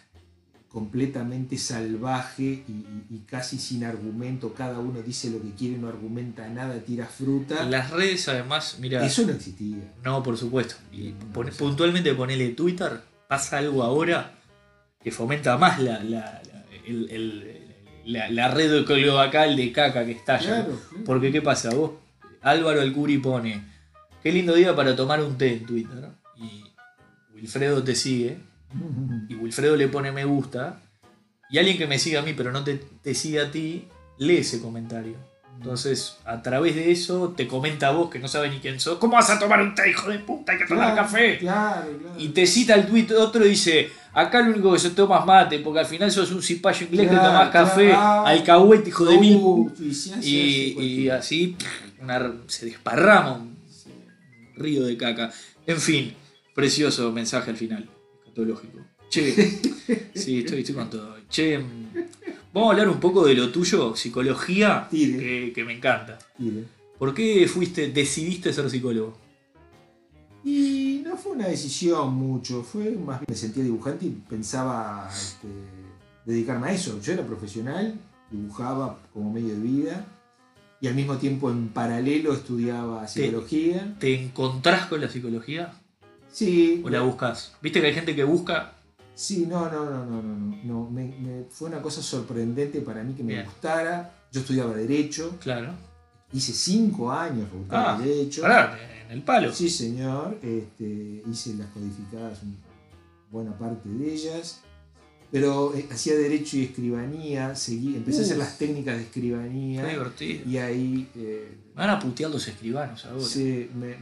completamente 0.69 1.59
salvaje 1.59 2.64
y, 3.11 3.19
casi 3.26 3.59
sin 3.59 3.83
argumento, 3.85 4.54
cada 4.54 4.78
uno 4.78 5.02
dice 5.02 5.28
lo 5.30 5.42
que 5.42 5.50
quiere, 5.52 5.76
no 5.78 5.88
argumenta 5.88 6.49
nada, 6.49 6.78
tira 6.80 7.07
fruta. 7.07 7.64
Las 7.64 7.90
redes, 7.90 8.28
además, 8.28 8.76
mira. 8.80 9.04
Eso 9.04 9.23
no 9.26 9.33
existía. 9.33 9.92
No, 10.04 10.23
por 10.23 10.37
supuesto. 10.38 10.76
Y 10.92 11.12
no, 11.35 11.42
puntualmente 11.59 12.14
ponele 12.14 12.50
Twitter, 12.50 13.00
pasa 13.28 13.59
algo 13.59 13.83
ahora 13.83 14.38
que 15.02 15.11
fomenta 15.11 15.57
más 15.59 15.80
la, 15.80 16.04
la, 16.04 16.40
la- 16.45 16.64
el- 16.87 17.11
el- 17.11 17.59
la- 18.04 18.30
la 18.30 18.49
red 18.49 18.85
cloacal 18.85 19.57
de 19.57 19.73
caca 19.73 20.04
que 20.04 20.12
estalla. 20.12 20.64
Claro. 20.64 20.80
Porque, 21.04 21.30
¿qué 21.33 21.42
pasa? 21.42 21.75
Vos, 21.75 21.92
Álvaro 22.42 22.80
Alcuri 22.80 23.19
pone, 23.19 23.62
qué 24.23 24.33
lindo 24.33 24.54
día 24.54 24.75
para 24.75 24.97
tomar 24.97 25.23
un 25.23 25.37
té 25.38 25.54
en 25.54 25.66
Twitter. 25.66 26.09
Y 26.37 26.64
Wilfredo 27.35 27.83
te 27.83 27.95
sigue, 27.95 28.38
y 29.28 29.35
Wilfredo 29.35 29.76
le 29.76 29.88
pone 29.88 30.12
me 30.12 30.25
gusta, 30.25 30.80
y 31.50 31.59
alguien 31.59 31.76
que 31.78 31.87
me 31.87 31.99
sigue 31.99 32.16
a 32.19 32.23
mí 32.23 32.33
pero 32.35 32.52
no 32.52 32.62
te, 32.64 32.76
te 33.02 33.14
sigue 33.14 33.40
a 33.40 33.50
ti, 33.50 33.88
lee 34.19 34.38
ese 34.38 34.61
comentario. 34.61 35.16
Entonces, 35.62 36.16
a 36.24 36.40
través 36.40 36.74
de 36.74 36.90
eso, 36.90 37.34
te 37.36 37.46
comenta 37.46 37.88
a 37.88 37.90
vos 37.90 38.08
que 38.08 38.18
no 38.18 38.28
sabes 38.28 38.50
ni 38.50 38.60
quién 38.60 38.80
sos. 38.80 38.96
¿Cómo 38.98 39.12
vas 39.16 39.28
a 39.28 39.38
tomar 39.38 39.60
un 39.60 39.74
té, 39.74 39.90
hijo 39.90 40.08
de 40.08 40.18
puta? 40.20 40.52
Hay 40.52 40.58
que 40.58 40.64
tomar 40.64 40.94
Claro, 40.94 41.02
café. 41.08 41.36
Claro, 41.38 41.98
claro. 42.00 42.14
Y 42.18 42.28
te 42.30 42.46
cita 42.46 42.74
el 42.76 42.86
tuit 42.86 43.10
otro 43.12 43.44
y 43.44 43.50
dice, 43.50 43.90
acá 44.14 44.40
lo 44.40 44.52
único 44.52 44.72
que 44.72 44.78
se 44.78 44.90
toma 44.90 45.18
es 45.18 45.26
mate, 45.26 45.58
porque 45.58 45.80
al 45.80 45.86
final 45.86 46.10
sos 46.10 46.32
un 46.32 46.42
cipayo 46.42 46.86
inglés 46.86 47.10
que 47.10 47.16
tomás 47.16 47.50
café, 47.50 47.88
claro. 47.90 48.26
alcahuete, 48.26 48.88
hijo 48.88 49.04
de 49.04 49.18
mil. 49.18 49.36
Uh, 49.36 49.70
y 49.78 49.90
hace 49.90 50.08
Y, 50.08 50.14
así, 50.16 50.76
y 50.80 51.08
así 51.10 51.56
una- 52.00 52.32
se 52.46 52.64
desparrama 52.64 53.32
un 53.34 53.58
río 54.56 54.84
de 54.84 54.96
caca. 54.96 55.30
En 55.66 55.78
fin, 55.78 56.14
precioso 56.54 57.12
mensaje 57.12 57.50
al 57.50 57.56
final, 57.58 57.86
escatológico. 58.20 58.78
Che, 59.10 59.32
sí, 60.14 60.38
estoy, 60.38 60.60
estoy 60.60 60.74
con 60.74 60.88
todo. 60.88 61.16
Che, 61.28 61.60
vamos 62.52 62.69
a 62.69 62.73
hablar 62.73 62.88
un 62.88 63.00
poco 63.00 63.26
de 63.26 63.35
lo 63.35 63.50
tuyo, 63.50 63.95
psicología, 63.97 64.88
que, 64.90 65.52
que 65.54 65.64
me 65.64 65.75
encanta. 65.75 66.19
¿Por 66.99 67.14
qué 67.14 67.47
fuiste, 67.49 67.88
decidiste 67.88 68.52
ser 68.52 68.69
psicólogo? 68.71 69.16
Y 70.45 71.02
no 71.04 71.16
fue 71.16 71.33
una 71.33 71.49
decisión 71.49 72.14
mucho, 72.14 72.62
fue 72.62 72.92
más 72.92 73.21
bien 73.21 73.26
me 73.28 73.37
sentía 73.37 73.62
dibujante 73.62 74.07
y 74.07 74.11
pensaba 74.11 75.09
este, 75.12 75.49
dedicarme 76.25 76.69
a 76.69 76.73
eso. 76.73 77.00
Yo 77.00 77.12
era 77.12 77.26
profesional, 77.26 77.99
dibujaba 78.30 78.99
como 79.12 79.33
medio 79.33 79.54
de 79.54 79.61
vida 79.61 80.07
y 80.80 80.88
al 80.88 80.95
mismo 80.95 81.16
tiempo 81.19 81.50
en 81.50 81.69
paralelo 81.69 82.33
estudiaba 82.33 83.07
psicología. 83.07 83.97
¿Te 83.99 84.14
encontrás 84.14 84.87
con 84.87 85.00
la 85.00 85.11
psicología 85.11 85.75
Sí, 86.33 86.80
o 86.85 86.88
la 86.88 87.02
buscas? 87.02 87.54
Viste 87.61 87.80
que 87.80 87.88
hay 87.88 87.95
gente 87.95 88.14
que 88.14 88.25
busca. 88.25 88.75
Sí, 89.20 89.46
no, 89.46 89.70
no, 89.70 89.84
no, 89.84 90.04
no, 90.06 90.22
no, 90.22 90.32
no, 90.32 90.58
no, 90.64 90.90
me- 90.90 91.14
me- 91.20 91.44
fue 91.50 91.68
una 91.68 91.82
cosa 91.82 92.02
sorprendente 92.02 92.80
para 92.80 93.02
mí 93.04 93.14
que 93.14 93.22
me 93.22 93.34
Bien. 93.34 93.44
gustara. 93.44 94.14
Yo 94.32 94.40
estudiaba 94.40 94.74
Derecho, 94.74 95.36
Claro. 95.40 95.72
hice 96.32 96.52
cinco 96.52 97.10
años 97.12 97.48
Ah, 97.68 97.98
de 98.00 98.08
Derecho. 98.08 98.42
Pará, 98.42 98.78
en 99.06 99.10
el 99.18 99.22
palo. 99.22 99.52
Sí, 99.52 99.68
señor. 99.68 100.38
Este, 100.42 101.22
hice 101.30 101.54
las 101.54 101.68
codificadas, 101.68 102.38
buena 103.30 103.56
parte 103.58 103.88
de 103.88 104.12
ellas. 104.14 104.60
Pero 105.32 105.72
eh, 105.76 105.86
hacía 105.92 106.16
derecho 106.16 106.56
y 106.56 106.64
escribanía, 106.64 107.54
seguí, 107.54 107.94
empecé 107.94 108.18
a 108.18 108.24
hacer 108.24 108.36
las 108.38 108.58
técnicas 108.58 108.94
de 108.96 109.02
Qué 109.02 109.06
escribanía 109.06 109.86
divertido. 109.86 110.50
y 110.50 110.56
ahí 110.58 111.08
eh, 111.14 111.56
Me 111.76 111.82
van 111.82 111.90
a 111.90 111.98
putear 112.00 112.32
los 112.32 112.48
escribanos 112.48 113.04
ahora. 113.06 113.22
sí, 113.24 113.70
me, 113.78 113.94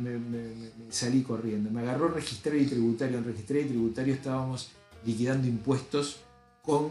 salí 0.89 1.21
corriendo. 1.23 1.71
Me 1.71 1.83
agarró 1.83 2.09
registrario 2.09 2.63
y 2.63 2.67
tributario. 2.67 3.19
En 3.19 3.25
registrario 3.25 3.65
y 3.67 3.69
tributario 3.69 4.15
estábamos 4.15 4.71
liquidando 5.05 5.47
impuestos 5.47 6.21
con 6.63 6.91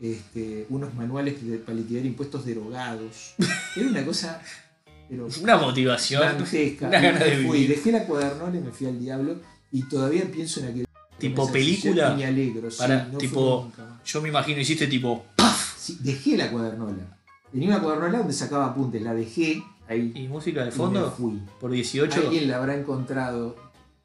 este, 0.00 0.66
unos 0.70 0.94
manuales 0.94 1.36
para 1.64 1.76
liquidar 1.78 2.04
impuestos 2.06 2.44
derogados. 2.44 3.34
Era 3.76 3.88
una 3.88 4.04
cosa 4.04 4.42
pero 5.08 5.28
Una 5.42 5.56
motivación. 5.58 6.22
dantesca. 6.22 6.88
una 6.88 6.98
gana 7.00 7.18
de 7.22 7.44
fui, 7.46 7.58
vivir. 7.60 7.76
dejé 7.76 7.92
la 7.92 8.06
cuadernola 8.06 8.56
y 8.56 8.60
me 8.60 8.70
fui 8.70 8.86
al 8.86 8.98
diablo. 8.98 9.36
Y 9.70 9.82
todavía 9.82 10.24
pienso 10.30 10.60
en 10.60 10.66
aquel. 10.68 10.86
Tipo 11.18 11.52
película, 11.52 12.14
me 12.14 12.24
alegro. 12.24 12.70
sí, 12.70 12.78
para- 12.78 13.04
no 13.04 13.18
tipo-. 13.18 13.70
Yo 14.04 14.22
me 14.22 14.30
imagino, 14.30 14.60
hiciste 14.60 14.86
tipo. 14.86 15.26
Sí, 15.76 15.98
dejé 16.00 16.36
la 16.38 16.50
cuadernola. 16.50 17.18
Tenía 17.52 17.68
una 17.68 17.82
cuadernola 17.82 18.18
donde 18.18 18.32
sacaba 18.32 18.66
apuntes. 18.66 19.02
La 19.02 19.14
dejé 19.14 19.62
ahí. 19.86 20.12
¿Y 20.14 20.28
música 20.28 20.60
de 20.60 20.68
y 20.68 20.70
me 20.70 20.76
fondo? 20.76 21.10
fui. 21.12 21.42
Por 21.60 21.70
18. 21.72 22.20
Alguien 22.20 22.48
la 22.48 22.56
habrá 22.56 22.74
encontrado. 22.74 23.56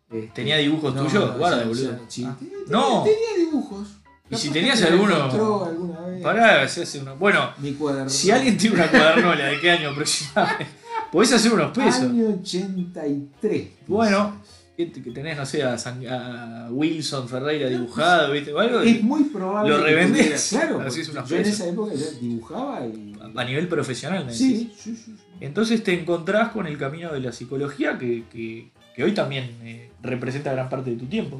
Este, 0.09 0.27
¿Tenía 0.33 0.57
dibujos 0.57 0.93
no, 0.95 1.03
tuyos? 1.03 1.31
no, 1.31 1.37
Guarda, 1.37 1.65
boludo. 1.65 1.99
sí, 2.07 2.23
Ah. 2.25 2.35
tenía- 2.39 2.57
No. 2.69 3.03
Tenía 3.03 3.45
dibujos. 3.45 3.87
¿Y 4.29 4.35
si 4.35 4.49
tenías 4.49 4.81
que 4.81 4.87
alguno? 4.87 5.15
encontró 5.15 5.65
alguna 5.65 6.01
vez. 6.01 6.21
Pará, 6.21 6.67
se 6.67 6.83
hace 6.83 6.99
uno. 6.99 7.15
Bueno, 7.15 7.51
Mi 7.59 7.73
cuaderno. 7.73 8.09
si 8.09 8.29
alguien 8.31 8.57
tiene 8.57 8.75
una 8.75 8.87
cuadernola, 8.89 9.45
¿de 9.45 9.59
qué 9.61 9.71
año 9.71 9.89
aproximadamente? 9.91 10.67
Podés 11.11 11.31
hacer 11.33 11.53
unos 11.53 11.71
pesos. 11.71 12.01
Año 12.03 12.27
83. 12.41 13.67
Bueno, 13.87 14.41
que, 14.75 14.91
que 14.91 15.11
tenés, 15.11 15.37
no 15.37 15.45
sé, 15.45 15.63
a, 15.63 15.77
San- 15.77 16.05
a 16.07 16.67
Wilson 16.71 17.27
Ferreira 17.29 17.69
dibujado, 17.69 18.33
¿viste? 18.33 18.53
O 18.53 18.59
algo. 18.59 18.81
Es 18.81 19.01
muy 19.01 19.23
probable. 19.25 19.69
Lo 19.71 19.77
que 19.77 19.83
revendés, 19.91 20.49
tuviera- 20.49 20.67
Claro, 20.67 20.81
así 20.87 21.01
es 21.01 21.09
unos 21.09 21.29
yo 21.29 21.37
en 21.37 21.45
esa 21.45 21.67
época 21.67 21.93
ya 21.93 22.09
dibujaba 22.19 22.85
y. 22.85 23.13
A 23.35 23.43
nivel 23.45 23.67
profesional, 23.67 24.25
me 24.25 24.31
decís. 24.33 24.39
Sí, 24.39 24.71
sí, 24.77 24.95
sí. 24.95 25.15
sí. 25.15 25.23
Entonces 25.39 25.83
te 25.83 25.97
encontrás 25.99 26.49
con 26.51 26.67
el 26.67 26.77
camino 26.77 27.11
de 27.13 27.19
la 27.21 27.31
psicología 27.31 27.97
que, 27.97 28.25
que- 28.31 28.71
que 28.97 29.03
hoy 29.03 29.13
también 29.13 29.55
eh, 29.61 29.91
representa 30.01 30.51
gran 30.51 30.69
parte 30.69 30.89
de 30.89 30.95
tu 30.95 31.05
tiempo. 31.05 31.39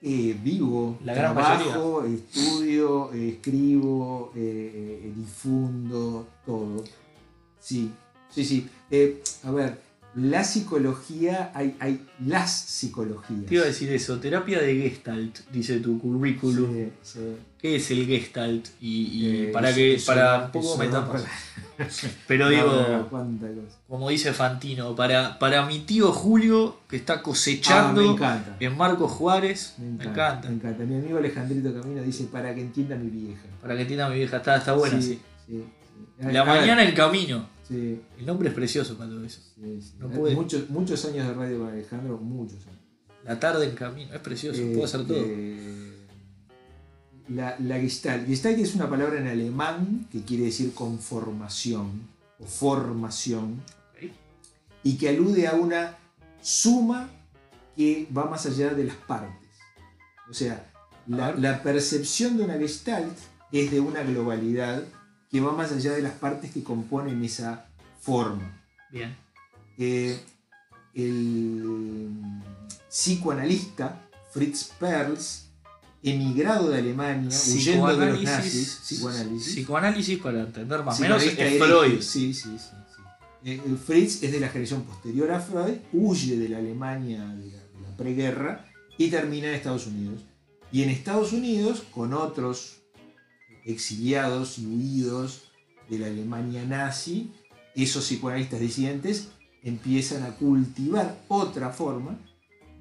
Eh, 0.00 0.36
vivo, 0.40 0.96
La 1.04 1.12
gran 1.12 1.34
trabajo, 1.34 2.04
estudio, 2.04 3.12
eh, 3.12 3.30
escribo, 3.30 4.32
eh, 4.36 5.00
eh, 5.04 5.12
difundo, 5.16 6.28
todo. 6.46 6.84
Sí, 7.58 7.90
sí, 8.30 8.44
sí. 8.44 8.68
A 9.42 9.50
ver, 9.50 9.76
la 10.14 10.44
psicología, 10.44 11.50
hay, 11.54 11.74
hay 11.80 12.06
las 12.24 12.50
psicologías. 12.52 13.46
Te 13.46 13.54
iba 13.54 13.64
a 13.64 13.66
decir 13.66 13.90
eso, 13.92 14.18
terapia 14.18 14.60
de 14.60 14.74
Gestalt, 14.76 15.38
dice 15.50 15.78
tu 15.80 15.98
currículum. 15.98 16.72
Sí, 16.74 16.88
sí. 17.02 17.20
¿Qué 17.58 17.76
es 17.76 17.90
el 17.92 18.06
Gestalt? 18.06 18.66
Y, 18.80 19.04
y 19.04 19.26
Eh, 19.46 19.50
para 19.52 19.68
eso- 19.70 19.76
que 19.76 19.94
eso 19.94 20.06
para 20.12 20.52
poco 20.52 20.66
eso 20.66 20.78
me 20.78 20.86
no 20.86 20.92
tapas. 20.92 21.22
para- 21.22 21.88
Pero 22.26 22.44
No, 22.44 22.50
digo, 22.50 22.86
no, 22.88 23.08
como 23.88 24.08
dice 24.10 24.32
Fantino, 24.32 24.94
para, 24.94 25.38
para 25.38 25.64
mi 25.66 25.78
tío 25.80 26.12
Julio, 26.12 26.78
que 26.88 26.96
está 26.96 27.14
Ah, 27.14 27.22
cosechando 27.22 28.02
me 28.02 28.08
encanta. 28.12 28.56
en 28.60 28.76
Marcos 28.76 29.10
Juárez, 29.12 29.74
Me 29.78 29.86
me 29.86 30.04
encanta, 30.04 30.48
me 30.48 30.56
encanta. 30.56 30.84
Mi 30.84 30.96
amigo 30.96 31.18
Alejandrito 31.18 31.72
Camino 31.80 32.02
dice 32.02 32.24
para 32.24 32.54
que 32.54 32.60
entienda 32.60 32.96
mi 32.96 33.08
vieja. 33.08 33.42
Para 33.60 33.74
que 33.76 33.82
entienda 33.82 34.08
mi 34.10 34.16
vieja, 34.16 34.36
está, 34.38 34.56
está 34.56 34.74
buena. 34.74 35.00
sí. 35.00 35.20
La 36.20 36.42
A 36.42 36.44
ver, 36.44 36.60
mañana 36.60 36.84
en 36.84 36.94
camino. 36.94 37.48
Sí, 37.68 38.00
El 38.18 38.26
nombre 38.26 38.48
es 38.48 38.54
precioso 38.54 38.96
para 38.98 39.10
todo 39.10 39.24
eso. 39.24 39.40
sí, 39.54 39.80
sí. 39.80 39.94
No 39.98 40.08
puede. 40.10 40.34
Muchos, 40.34 40.68
muchos 40.70 41.04
años 41.04 41.26
de 41.28 41.34
radio 41.34 41.66
Alejandro, 41.66 42.18
muchos 42.18 42.66
años. 42.66 42.78
La 43.24 43.38
tarde 43.38 43.68
en 43.68 43.76
camino, 43.76 44.12
es 44.12 44.20
precioso, 44.20 44.60
puedo 44.72 44.84
hacer 44.84 45.06
todo. 45.06 45.18
Eh, 45.20 45.92
La, 47.28 47.56
la 47.60 47.78
Gestalt. 47.78 48.26
Gestalt 48.26 48.58
es 48.58 48.74
una 48.74 48.90
palabra 48.90 49.20
en 49.20 49.28
alemán 49.28 50.08
que 50.10 50.22
quiere 50.22 50.44
decir 50.44 50.74
conformación 50.74 52.08
o 52.40 52.44
formación 52.44 53.62
y 54.82 54.98
que 54.98 55.08
alude 55.08 55.46
a 55.46 55.54
una 55.54 55.96
suma 56.40 57.08
que 57.76 58.08
va 58.16 58.24
más 58.28 58.44
allá 58.46 58.74
de 58.74 58.84
las 58.84 58.96
partes. 58.96 59.48
O 60.28 60.34
sea, 60.34 60.68
la 61.06 61.62
percepción 61.62 62.36
de 62.36 62.42
una 62.44 62.54
Gestalt 62.54 63.16
es 63.52 63.70
de 63.70 63.78
una 63.80 64.02
globalidad 64.02 64.82
que 65.32 65.40
va 65.40 65.52
más 65.52 65.72
allá 65.72 65.92
de 65.92 66.02
las 66.02 66.12
partes 66.12 66.52
que 66.52 66.62
componen 66.62 67.24
esa 67.24 67.66
forma. 67.98 68.62
Bien. 68.90 69.16
Eh, 69.78 70.20
el 70.94 72.10
psicoanalista 72.90 73.98
Fritz 74.30 74.72
Perls, 74.78 75.46
emigrado 76.02 76.68
de 76.68 76.78
Alemania, 76.78 77.34
huyendo 77.48 77.96
de 77.96 78.06
los 78.12 78.22
nazis, 78.22 78.80
psicoanálisis, 78.82 79.54
psicoanálisis 79.54 80.18
para 80.18 80.42
entender 80.42 80.82
más 80.82 80.98
o 80.98 81.02
menos 81.02 81.22
es 81.22 81.58
Freud. 81.58 82.02
Sí, 82.02 82.34
sí, 82.34 82.58
sí. 82.58 82.58
sí. 82.58 83.02
Eh, 83.44 83.62
eh, 83.64 83.76
Fritz 83.82 84.22
es 84.22 84.32
de 84.32 84.38
la 84.38 84.48
generación 84.48 84.82
posterior 84.82 85.30
a 85.30 85.40
Freud, 85.40 85.78
huye 85.94 86.36
de 86.36 86.50
la 86.50 86.58
Alemania 86.58 87.24
de 87.24 87.46
la, 87.46 87.58
de 87.58 87.80
la 87.88 87.96
preguerra 87.96 88.66
y 88.98 89.08
termina 89.08 89.48
en 89.48 89.54
Estados 89.54 89.86
Unidos. 89.86 90.20
Y 90.70 90.82
en 90.82 90.90
Estados 90.90 91.32
Unidos, 91.32 91.82
con 91.90 92.12
otros 92.12 92.81
exiliados 93.64 94.58
y 94.58 94.66
huidos 94.66 95.42
de 95.88 95.98
la 95.98 96.06
Alemania 96.06 96.64
nazi, 96.64 97.32
esos 97.74 98.04
psicoanalistas 98.04 98.60
disidentes 98.60 99.28
empiezan 99.62 100.22
a 100.24 100.34
cultivar 100.36 101.24
otra 101.28 101.70
forma 101.70 102.18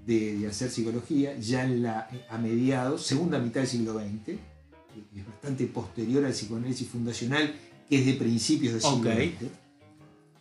de, 0.05 0.37
de 0.37 0.47
hacer 0.47 0.69
psicología 0.69 1.37
ya 1.37 1.63
en 1.63 1.83
la, 1.83 2.09
a 2.29 2.37
mediados, 2.37 3.05
segunda 3.05 3.39
mitad 3.39 3.61
del 3.61 3.69
siglo 3.69 3.93
XX, 3.93 4.25
que 4.25 5.19
es 5.19 5.25
bastante 5.25 5.65
posterior 5.67 6.25
al 6.25 6.31
psicoanálisis 6.31 6.87
fundacional, 6.87 7.53
que 7.87 7.99
es 7.99 8.05
de 8.05 8.13
principios 8.13 8.73
del 8.73 8.81
siglo. 8.81 9.11
XX, 9.11 9.51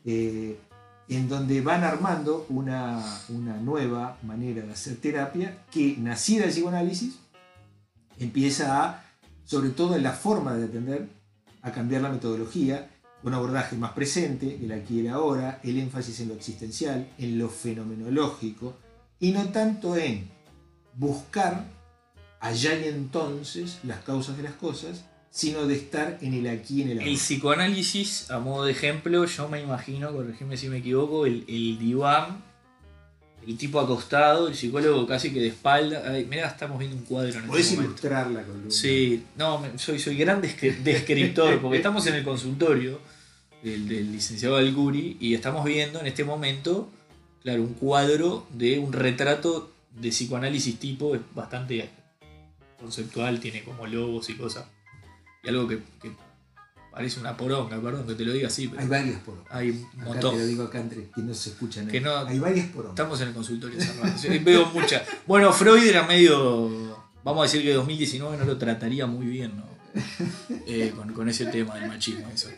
eh, 0.07 0.59
en 1.09 1.29
donde 1.29 1.61
van 1.61 1.83
armando 1.83 2.47
una, 2.49 3.05
una 3.31 3.57
nueva 3.57 4.19
manera 4.23 4.63
de 4.63 4.73
hacer 4.73 4.97
terapia 4.97 5.65
que, 5.71 5.97
nacida 5.99 6.43
del 6.43 6.51
psicoanálisis, 6.51 7.19
empieza 8.19 8.85
a, 8.85 9.10
sobre 9.51 9.71
todo 9.71 9.97
en 9.97 10.05
la 10.05 10.13
forma 10.13 10.55
de 10.55 10.67
atender, 10.67 11.09
a 11.63 11.73
cambiar 11.73 12.03
la 12.03 12.09
metodología, 12.09 12.89
un 13.25 13.35
abordaje 13.35 13.75
más 13.75 13.95
presente, 13.95 14.61
el 14.63 14.71
aquí 14.71 14.99
y 14.99 15.01
el 15.01 15.09
ahora, 15.09 15.59
el 15.65 15.77
énfasis 15.77 16.21
en 16.21 16.29
lo 16.29 16.35
existencial, 16.35 17.09
en 17.19 17.37
lo 17.37 17.49
fenomenológico, 17.49 18.77
y 19.19 19.33
no 19.33 19.49
tanto 19.49 19.97
en 19.97 20.31
buscar 20.95 21.65
allá 22.39 22.79
y 22.79 22.85
entonces 22.85 23.81
las 23.83 23.99
causas 24.05 24.37
de 24.37 24.45
las 24.45 24.55
cosas, 24.55 25.07
sino 25.31 25.67
de 25.67 25.75
estar 25.75 26.19
en 26.21 26.35
el 26.35 26.47
aquí 26.47 26.79
y 26.79 26.83
en 26.83 26.91
el 26.91 26.99
ahora. 26.99 27.11
El 27.11 27.17
psicoanálisis, 27.17 28.31
a 28.31 28.39
modo 28.39 28.67
de 28.67 28.71
ejemplo, 28.71 29.25
yo 29.25 29.49
me 29.49 29.61
imagino, 29.61 30.13
corregime 30.13 30.57
si 30.57 30.69
me 30.69 30.77
equivoco, 30.77 31.27
el, 31.27 31.45
el 31.49 31.77
diván, 31.77 32.45
el 33.47 33.57
tipo 33.57 33.81
acostado, 33.81 34.49
el 34.49 34.55
psicólogo 34.55 35.07
casi 35.07 35.33
que 35.33 35.41
de 35.41 35.49
espalda. 35.49 36.03
Ay, 36.07 36.25
mirá, 36.27 36.47
estamos 36.49 36.79
viendo 36.79 36.97
un 36.97 37.05
cuadro 37.05 37.39
en 37.39 37.47
Podés 37.47 37.65
este 37.67 37.77
momento. 37.77 37.91
ilustrar 37.93 38.31
la 38.31 38.43
columna. 38.43 38.71
Sí, 38.71 39.25
no, 39.37 39.63
soy, 39.77 39.99
soy 39.99 40.17
gran 40.17 40.43
descri- 40.43 40.77
descriptor, 40.83 41.61
porque 41.61 41.79
estamos 41.79 42.07
en 42.07 42.15
el 42.15 42.25
consultorio 42.25 43.01
del, 43.63 43.89
del 43.89 44.13
licenciado 44.13 44.57
Alguri, 44.57 45.17
y 45.21 45.35
estamos 45.35 45.65
viendo 45.65 46.01
en 46.01 46.07
este 46.07 46.25
momento, 46.25 46.91
claro, 47.43 47.63
un 47.63 47.75
cuadro 47.75 48.47
de 48.51 48.79
un 48.79 48.93
retrato 48.93 49.73
de 49.99 50.11
psicoanálisis 50.11 50.79
tipo, 50.79 51.15
es 51.15 51.21
bastante 51.35 51.89
conceptual, 52.79 53.41
tiene 53.41 53.63
como 53.63 53.87
logos 53.87 54.31
y 54.31 54.35
cosas. 54.35 54.67
Y 55.43 55.49
algo 55.49 55.67
que, 55.69 55.79
que 56.01 56.13
parece 56.91 57.21
una 57.21 57.37
poronga, 57.37 57.81
perdón 57.81 58.07
que 58.07 58.15
te 58.15 58.25
lo 58.25 58.33
diga 58.33 58.49
así, 58.49 58.69
pero 58.69 58.81
Hay 58.83 58.89
varias 58.89 59.21
por 59.21 59.43
hay 59.51 59.71
un 59.71 60.05
montón. 60.05 60.33
te 60.35 60.41
lo 60.41 60.47
digo 60.47 60.65
acá 60.65 60.81
entre 60.81 61.09
que 61.11 61.21
no 61.23 61.33
se 61.35 61.51
escuchan. 61.51 61.87
Que 61.89 62.01
no- 62.01 62.17
Hay 62.27 62.39
varias 62.39 62.67
por 62.69 62.87
Estamos 62.87 63.21
en 63.21 63.29
el 63.29 63.35
consultorio 63.35 63.81
cerrado. 63.81 64.13
Veo 64.45 64.67
muchas. 64.67 65.03
Bueno, 65.27 65.53
Freud 65.53 65.85
era 65.87 66.05
medio. 66.07 66.99
Vamos 67.23 67.41
a 67.41 67.43
decir 67.45 67.63
que 67.63 67.73
2019 67.75 68.37
no 68.39 68.45
lo 68.45 68.57
trataría 68.59 69.07
muy 69.07 69.27
bien, 69.27 69.57
¿no? 69.57 69.65
Eh, 70.67 70.93
con, 70.97 71.13
con 71.13 71.29
ese 71.29 71.47
tema 71.47 71.75
del 71.77 71.89
machismo. 71.89 72.29
Eso. 72.33 72.49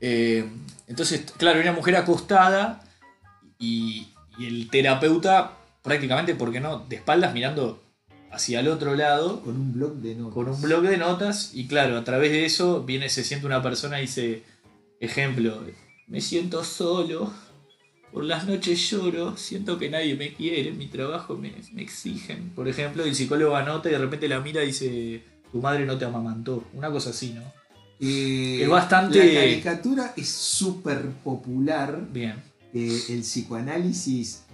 Eh, 0.00 0.44
entonces, 0.86 1.24
claro, 1.36 1.60
una 1.60 1.72
mujer 1.72 1.96
acostada 1.96 2.82
y, 3.58 4.08
y 4.38 4.46
el 4.46 4.68
terapeuta 4.70 5.52
prácticamente, 5.82 6.34
¿por 6.34 6.52
qué 6.52 6.60
no? 6.60 6.80
De 6.80 6.96
espaldas 6.96 7.32
mirando 7.32 7.82
hacia 8.32 8.60
el 8.60 8.68
otro 8.68 8.94
lado 8.94 9.40
Con 9.42 9.56
un 9.56 9.72
blog 9.72 9.94
de 9.96 10.14
notas. 10.14 10.34
con 10.34 10.48
un 10.48 10.60
blog 10.62 10.82
de 10.82 10.96
notas 10.98 11.50
y 11.54 11.66
claro, 11.66 11.96
a 11.96 12.04
través 12.04 12.30
de 12.30 12.44
eso 12.44 12.82
viene, 12.84 13.08
se 13.08 13.24
siente 13.24 13.46
una 13.46 13.62
persona 13.62 13.98
y 13.98 14.02
dice, 14.02 14.42
ejemplo, 15.00 15.62
me 16.06 16.20
siento 16.20 16.62
solo, 16.64 17.32
por 18.12 18.24
las 18.24 18.46
noches 18.46 18.90
lloro, 18.90 19.36
siento 19.36 19.78
que 19.78 19.90
nadie 19.90 20.14
me 20.16 20.34
quiere, 20.34 20.72
mi 20.72 20.86
trabajo 20.86 21.36
me, 21.36 21.52
me 21.72 21.82
exigen. 21.82 22.50
Por 22.50 22.68
ejemplo, 22.68 23.04
el 23.04 23.14
psicólogo 23.14 23.54
anota 23.56 23.88
y 23.88 23.92
de 23.92 23.98
repente 23.98 24.28
la 24.28 24.40
mira 24.40 24.62
y 24.64 24.68
dice, 24.68 25.22
tu 25.52 25.58
madre 25.60 25.84
no 25.86 25.96
te 25.98 26.04
amamantó, 26.04 26.64
una 26.74 26.90
cosa 26.90 27.10
así, 27.10 27.32
¿no? 27.32 27.42
Eh, 28.00 28.62
Es 28.62 28.68
bastante- 28.68 29.18
La 29.34 29.40
caricatura 29.40 30.14
es 30.16 30.28
súper 30.28 31.04
popular. 31.22 32.00
Bien, 32.12 32.42
eh, 32.74 33.00
el 33.10 33.20
psicoanálisis 33.20 34.44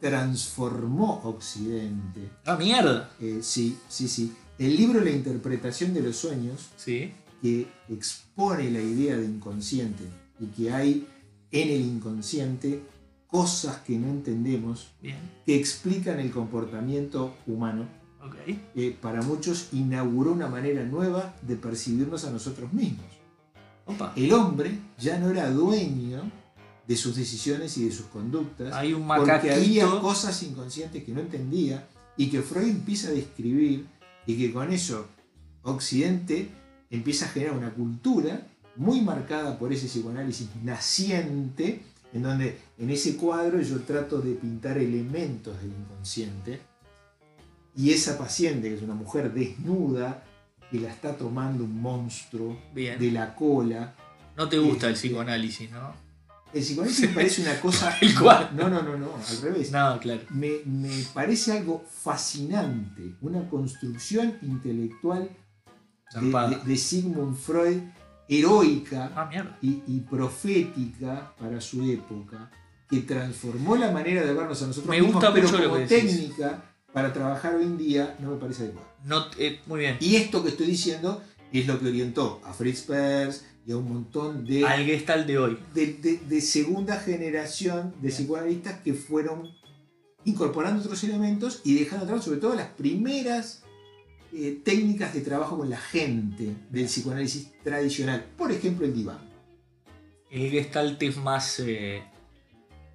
transformó 0.00 1.20
Occidente. 1.24 2.30
ah, 2.46 2.56
mierda, 2.56 3.10
Eh, 3.20 3.40
sí, 3.42 3.78
sí, 3.88 4.08
sí. 4.08 4.32
El 4.58 4.76
libro 4.76 5.00
La 5.00 5.10
interpretación 5.10 5.94
de 5.94 6.02
los 6.02 6.16
sueños, 6.16 6.68
sí, 6.76 7.12
que 7.40 7.66
expone 7.88 8.70
la 8.70 8.80
idea 8.80 9.16
de 9.16 9.24
inconsciente 9.24 10.04
y 10.38 10.46
que 10.46 10.70
hay 10.72 11.06
en 11.50 11.68
el 11.70 11.80
inconsciente 11.80 12.82
cosas 13.26 13.78
que 13.78 13.96
no 13.98 14.08
entendemos 14.08 14.88
bien, 15.00 15.16
que 15.46 15.56
explican 15.56 16.18
el 16.20 16.30
comportamiento 16.30 17.34
humano, 17.46 17.86
ok, 18.22 18.34
eh, 18.74 18.96
para 19.00 19.22
muchos 19.22 19.68
inauguró 19.72 20.32
una 20.32 20.48
manera 20.48 20.84
nueva 20.84 21.34
de 21.42 21.56
percibirnos 21.56 22.24
a 22.24 22.30
nosotros 22.30 22.72
mismos. 22.72 23.06
opa, 23.86 24.12
El 24.16 24.32
hombre 24.32 24.78
ya 24.98 25.18
no 25.18 25.30
era 25.30 25.50
dueño 25.50 26.30
de 26.90 26.96
sus 26.96 27.14
decisiones 27.14 27.78
y 27.78 27.84
de 27.84 27.92
sus 27.92 28.06
conductas, 28.06 28.74
hay 28.74 28.92
un 28.92 29.06
porque 29.06 29.52
había 29.52 29.86
cosas 30.00 30.42
inconscientes 30.42 31.04
que 31.04 31.12
no 31.12 31.20
entendía 31.20 31.86
y 32.16 32.28
que 32.30 32.42
Freud 32.42 32.68
empieza 32.68 33.10
a 33.10 33.12
describir 33.12 33.86
y 34.26 34.36
que 34.36 34.52
con 34.52 34.72
eso 34.72 35.06
Occidente 35.62 36.48
empieza 36.90 37.26
a 37.26 37.28
generar 37.28 37.56
una 37.56 37.70
cultura 37.70 38.44
muy 38.74 39.02
marcada 39.02 39.56
por 39.56 39.72
ese 39.72 39.86
psicoanálisis 39.86 40.48
naciente, 40.64 41.80
en 42.12 42.24
donde 42.24 42.58
en 42.76 42.90
ese 42.90 43.16
cuadro 43.16 43.62
yo 43.62 43.78
trato 43.82 44.20
de 44.20 44.32
pintar 44.32 44.76
elementos 44.76 45.62
del 45.62 45.70
inconsciente 45.70 46.58
y 47.76 47.92
esa 47.92 48.18
paciente, 48.18 48.68
que 48.68 48.74
es 48.74 48.82
una 48.82 48.94
mujer 48.94 49.32
desnuda, 49.32 50.24
que 50.72 50.80
la 50.80 50.90
está 50.90 51.16
tomando 51.16 51.62
un 51.62 51.80
monstruo 51.80 52.58
bien, 52.74 52.98
de 52.98 53.12
la 53.12 53.36
cola, 53.36 53.94
no 54.36 54.48
te 54.48 54.58
gusta 54.58 54.88
el 54.88 54.94
este, 54.94 55.06
psicoanálisis, 55.06 55.70
¿no? 55.70 56.09
El 56.52 56.62
psicoanálisis 56.62 57.08
me 57.08 57.14
parece 57.14 57.42
una 57.42 57.60
cosa... 57.60 57.96
El 58.00 58.18
cual. 58.18 58.50
No, 58.56 58.68
no, 58.68 58.82
no, 58.82 58.96
no, 58.96 59.10
al 59.16 59.42
revés. 59.42 59.70
No, 59.70 59.98
claro, 60.00 60.22
Me, 60.30 60.60
me 60.64 60.90
parece 61.14 61.52
algo 61.58 61.84
fascinante, 61.90 63.14
una 63.20 63.48
construcción 63.48 64.36
intelectual 64.42 65.24
de, 65.24 66.10
zarpada. 66.12 66.50
de- 66.50 66.64
de 66.64 66.76
Sigmund 66.76 67.36
Freud 67.36 67.78
heroica 68.28 69.10
Ah, 69.16 69.30
y, 69.60 69.82
y 69.86 70.00
profética 70.00 71.34
para 71.38 71.60
su 71.60 71.82
época, 71.84 72.50
que 72.88 73.00
transformó 73.00 73.76
la 73.76 73.90
manera 73.90 74.22
de 74.24 74.32
vernos 74.32 74.62
a 74.62 74.66
nosotros 74.68 74.88
Me 74.90 74.96
mismos, 75.00 75.14
gusta 75.14 75.32
pero 75.32 75.46
mucho 75.48 75.58
lo 75.62 75.68
como 75.68 75.80
decís. 75.80 75.98
técnica 76.00 76.62
para 76.92 77.12
trabajar 77.12 77.54
hoy 77.54 77.64
en 77.64 77.78
día 77.78 78.16
no 78.20 78.30
me 78.32 78.36
parece 78.36 78.64
adecuado. 78.64 78.88
No, 79.04 79.26
eh, 79.38 79.60
muy 79.66 79.80
bien. 79.80 79.96
Y 80.00 80.16
esto 80.16 80.42
que 80.42 80.50
estoy 80.50 80.66
diciendo 80.66 81.22
es 81.52 81.66
lo 81.66 81.78
que 81.78 81.86
orientó 81.88 82.40
a 82.44 82.52
Fritz 82.52 82.82
Perls 82.82 83.44
y 83.66 83.72
a 83.72 83.76
un 83.76 83.88
montón 83.92 84.44
de 84.46 84.64
Al 84.66 84.84
Gestalt 84.84 85.26
de 85.26 85.38
hoy. 85.38 85.58
de, 85.74 85.86
de- 85.94 86.18
de 86.18 86.40
segunda 86.40 86.96
generación 86.98 87.94
de 88.00 88.08
psicoanalistas 88.10 88.80
que 88.80 88.94
fueron 88.94 89.50
incorporando 90.24 90.80
otros 90.82 91.02
elementos 91.04 91.60
y 91.64 91.74
dejando 91.74 92.04
atrás 92.04 92.24
sobre 92.24 92.40
todo 92.40 92.54
las 92.54 92.68
primeras 92.68 93.62
eh, 94.32 94.60
técnicas 94.64 95.12
de 95.14 95.20
trabajo 95.22 95.58
con 95.58 95.68
la 95.70 95.78
gente 95.78 96.54
del 96.70 96.86
psicoanálisis 96.86 97.50
tradicional. 97.64 98.24
Por 98.36 98.52
ejemplo, 98.52 98.86
el 98.86 98.94
diván. 98.94 99.18
El 100.30 100.50
Gestalt 100.50 101.02
es 101.02 101.16
más 101.16 101.58
eh, 101.60 102.02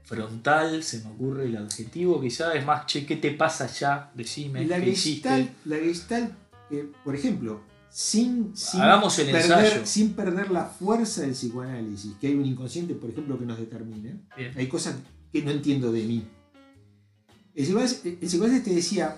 frontal, 0.03 0.83
se 0.83 0.99
me 1.03 1.09
ocurre 1.11 1.45
el 1.45 1.57
adjetivo, 1.57 2.21
quizá 2.21 2.53
es 2.53 2.65
más, 2.65 2.85
che, 2.85 3.05
¿qué 3.05 3.15
te 3.17 3.31
pasa 3.31 3.67
ya? 3.67 4.11
Decime, 4.15 4.65
La 4.65 4.79
¿qué 4.79 4.89
hiciste? 4.91 5.29
gestalt, 5.29 5.51
la 5.65 5.77
gestalt, 5.77 6.31
eh, 6.71 6.87
por 7.03 7.15
ejemplo, 7.15 7.61
sin, 7.97 8.51
sin, 8.57 8.81
Hagamos 8.81 9.17
el 9.19 9.27
perder, 9.31 9.65
ensayo. 9.65 9.85
sin 9.85 10.13
perder 10.15 10.51
la 10.51 10.65
fuerza 10.65 11.21
del 11.21 11.31
psicoanálisis, 11.31 12.13
que 12.19 12.27
hay 12.27 12.35
un 12.35 12.45
inconsciente, 12.45 12.93
por 12.93 13.09
ejemplo, 13.09 13.39
que 13.39 13.45
nos 13.45 13.57
determina, 13.57 14.19
Bien. 14.35 14.51
hay 14.57 14.67
cosas 14.67 14.97
que 15.31 15.41
no 15.41 15.51
entiendo 15.51 15.93
de 15.93 16.03
mí. 16.03 16.27
El 17.53 17.63
psicoanálisis, 17.63 18.05
el 18.05 18.17
psicoanálisis 18.17 18.65
te 18.65 18.75
decía, 18.75 19.15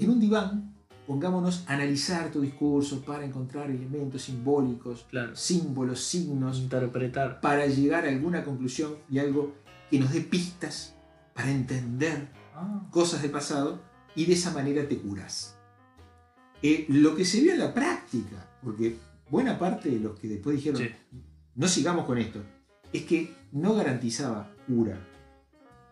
en 0.00 0.10
un 0.10 0.18
diván, 0.18 0.74
pongámonos 1.06 1.62
a 1.68 1.74
analizar 1.74 2.32
tu 2.32 2.40
discurso 2.40 3.02
para 3.02 3.24
encontrar 3.24 3.70
elementos 3.70 4.22
simbólicos, 4.22 5.06
Claro. 5.08 5.36
símbolos, 5.36 6.00
signos, 6.02 6.58
Interpretar. 6.58 7.40
para 7.40 7.66
llegar 7.66 8.04
a 8.04 8.08
alguna 8.08 8.42
conclusión 8.44 8.96
y 9.08 9.20
algo 9.20 9.54
que 9.92 10.00
nos 10.00 10.12
dé 10.12 10.22
pistas 10.22 10.94
para 11.34 11.52
entender 11.52 12.36
Ah, 12.60 12.84
cosas 12.90 13.22
del 13.22 13.30
pasado 13.30 13.80
y 14.16 14.24
de 14.26 14.32
esa 14.32 14.50
manera 14.50 14.88
te 14.88 14.98
curas. 14.98 15.54
Eh, 16.62 16.86
lo 16.88 17.14
que 17.14 17.24
se 17.24 17.40
vio 17.40 17.52
en 17.52 17.58
la 17.60 17.72
práctica, 17.72 18.48
porque 18.62 18.96
buena 19.30 19.58
parte 19.58 19.90
de 19.90 20.00
los 20.00 20.18
que 20.18 20.28
después 20.28 20.56
dijeron 20.56 20.80
Sí. 20.82 20.88
no 21.54 21.68
sigamos 21.68 22.04
con 22.06 22.18
esto, 22.18 22.42
es 22.92 23.02
que 23.04 23.32
no 23.52 23.74
garantizaba 23.74 24.52
cura 24.66 24.98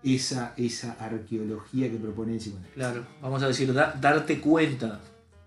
esa, 0.02 0.54
esa 0.56 0.92
arqueología 0.92 1.90
que 1.90 1.96
propone 1.96 2.32
el 2.34 2.38
psicoanálisis. 2.38 2.74
claro. 2.74 3.06
Vamos 3.20 3.42
a 3.42 3.48
decir, 3.48 3.72
da- 3.72 3.94
darte 4.00 4.40
cuenta. 4.40 5.00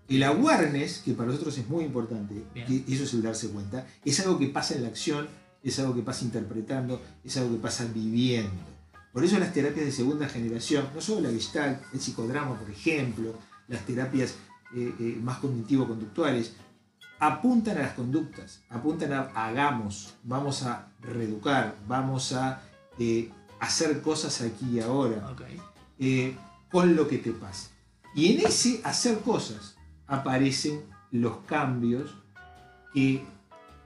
El 0.08 0.22
awareness, 0.24 0.98
que 1.04 1.12
para 1.14 1.28
nosotros 1.30 1.56
es 1.58 1.68
muy 1.68 1.84
importante, 1.84 2.42
que 2.54 2.84
eso 2.88 3.04
es 3.04 3.14
el 3.14 3.22
darse 3.22 3.48
cuenta, 3.48 3.86
es 4.04 4.18
algo 4.20 4.38
que 4.38 4.48
pasa 4.48 4.74
en 4.74 4.82
la 4.82 4.88
acción, 4.88 5.28
es 5.62 5.78
algo 5.78 5.94
que 5.94 6.02
pasa 6.02 6.24
interpretando, 6.24 7.00
es 7.24 7.36
algo 7.36 7.52
que 7.56 7.62
pasa 7.62 7.86
viviendo. 7.94 8.50
Por 9.12 9.24
eso 9.24 9.38
las 9.38 9.52
terapias 9.52 9.86
de 9.86 9.92
segunda 9.92 10.28
generación, 10.28 10.86
no 10.94 11.00
solo 11.00 11.20
la 11.22 11.30
Gestalt, 11.30 11.80
el 11.92 12.00
psicodrama, 12.00 12.58
por 12.58 12.68
ejemplo, 12.70 13.34
las 13.68 13.84
terapias 13.86 14.34
eh, 14.74 14.94
eh, 14.98 15.18
más 15.22 15.38
cognitivo-conductuales, 15.38 16.54
apuntan 17.18 17.76
a 17.78 17.82
las 17.82 17.92
conductas, 17.94 18.62
apuntan 18.70 19.12
a 19.12 19.20
hagamos, 19.34 20.14
vamos 20.24 20.62
a 20.62 20.88
reeducar, 21.00 21.76
vamos 21.86 22.32
a 22.32 22.62
eh, 22.98 23.30
hacer 23.58 24.00
cosas 24.00 24.40
aquí 24.40 24.66
y 24.78 24.80
ahora 24.80 25.30
con 26.70 26.94
lo 26.96 27.06
que 27.08 27.18
te 27.18 27.32
pasa. 27.32 27.70
Y 28.14 28.32
en 28.34 28.46
ese 28.46 28.80
hacer 28.84 29.18
cosas 29.20 29.76
aparecen 30.06 30.82
los 31.12 31.38
cambios 31.46 32.14
que 32.94 33.22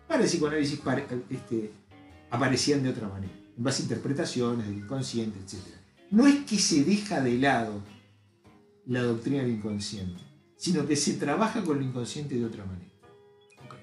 para 0.06 0.20
el 0.22 0.28
psicoanálisis 0.28 0.78
pare- 0.80 1.06
este, 1.30 1.72
aparecían 2.30 2.82
de 2.82 2.90
otra 2.90 3.08
manera, 3.08 3.32
en 3.56 3.64
base 3.64 3.82
a 3.82 3.84
interpretaciones 3.84 4.66
del 4.66 4.78
inconsciente, 4.78 5.38
etc. 5.40 5.62
No 6.10 6.26
es 6.26 6.44
que 6.44 6.58
se 6.58 6.84
deja 6.84 7.20
de 7.20 7.38
lado 7.38 7.80
la 8.86 9.02
doctrina 9.02 9.42
del 9.42 9.52
inconsciente, 9.52 10.22
sino 10.64 10.86
que 10.86 10.96
se 10.96 11.14
trabaja 11.14 11.62
con 11.62 11.78
lo 11.78 11.84
inconsciente 11.84 12.36
de 12.36 12.44
otra 12.46 12.64
manera. 12.64 12.90
ok. 13.66 13.74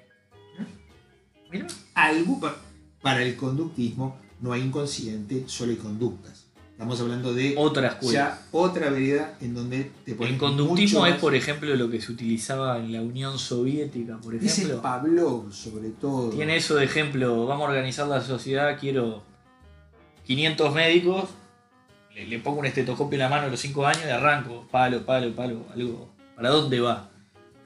Mira. 1.51 1.67
Algo 1.93 2.39
pa- 2.39 2.55
para 3.01 3.21
el 3.21 3.35
conductismo 3.35 4.17
no 4.39 4.51
hay 4.53 4.61
inconsciente, 4.61 5.43
solo 5.47 5.71
hay 5.71 5.77
conductas. 5.77 6.47
Estamos 6.71 6.99
hablando 6.99 7.31
de 7.35 7.53
Otra 7.57 7.89
escuela. 7.89 8.11
ya 8.19 8.47
otra 8.51 8.89
vereda 8.89 9.37
en 9.41 9.53
donde 9.53 9.91
te 10.03 10.15
pones 10.15 10.33
El 10.33 10.39
conductismo 10.39 11.05
es, 11.05 11.17
por 11.17 11.35
ejemplo, 11.35 11.75
lo 11.75 11.87
que 11.91 12.01
se 12.01 12.11
utilizaba 12.11 12.79
en 12.79 12.91
la 12.91 13.01
Unión 13.03 13.37
Soviética, 13.37 14.17
por 14.17 14.39
Dice 14.39 14.63
ejemplo. 14.63 14.81
Pavlov 14.81 15.53
sobre 15.53 15.89
todo. 15.91 16.31
Tiene 16.31 16.55
eso 16.55 16.73
de 16.75 16.85
ejemplo, 16.85 17.45
vamos 17.45 17.67
a 17.67 17.69
organizar 17.69 18.07
la 18.07 18.21
sociedad, 18.21 18.79
quiero 18.79 19.21
500 20.25 20.73
médicos, 20.73 21.29
le, 22.15 22.25
le 22.25 22.39
pongo 22.39 22.61
un 22.61 22.65
estetoscopio 22.65 23.15
en 23.17 23.19
la 23.19 23.29
mano 23.29 23.43
a 23.45 23.49
los 23.49 23.59
5 23.59 23.85
años 23.85 24.01
y 24.07 24.09
arranco, 24.09 24.67
palo, 24.71 25.05
palo, 25.05 25.35
palo, 25.35 25.65
algo. 25.75 26.09
¿Para 26.41 26.55
dónde 26.55 26.79
va? 26.79 27.07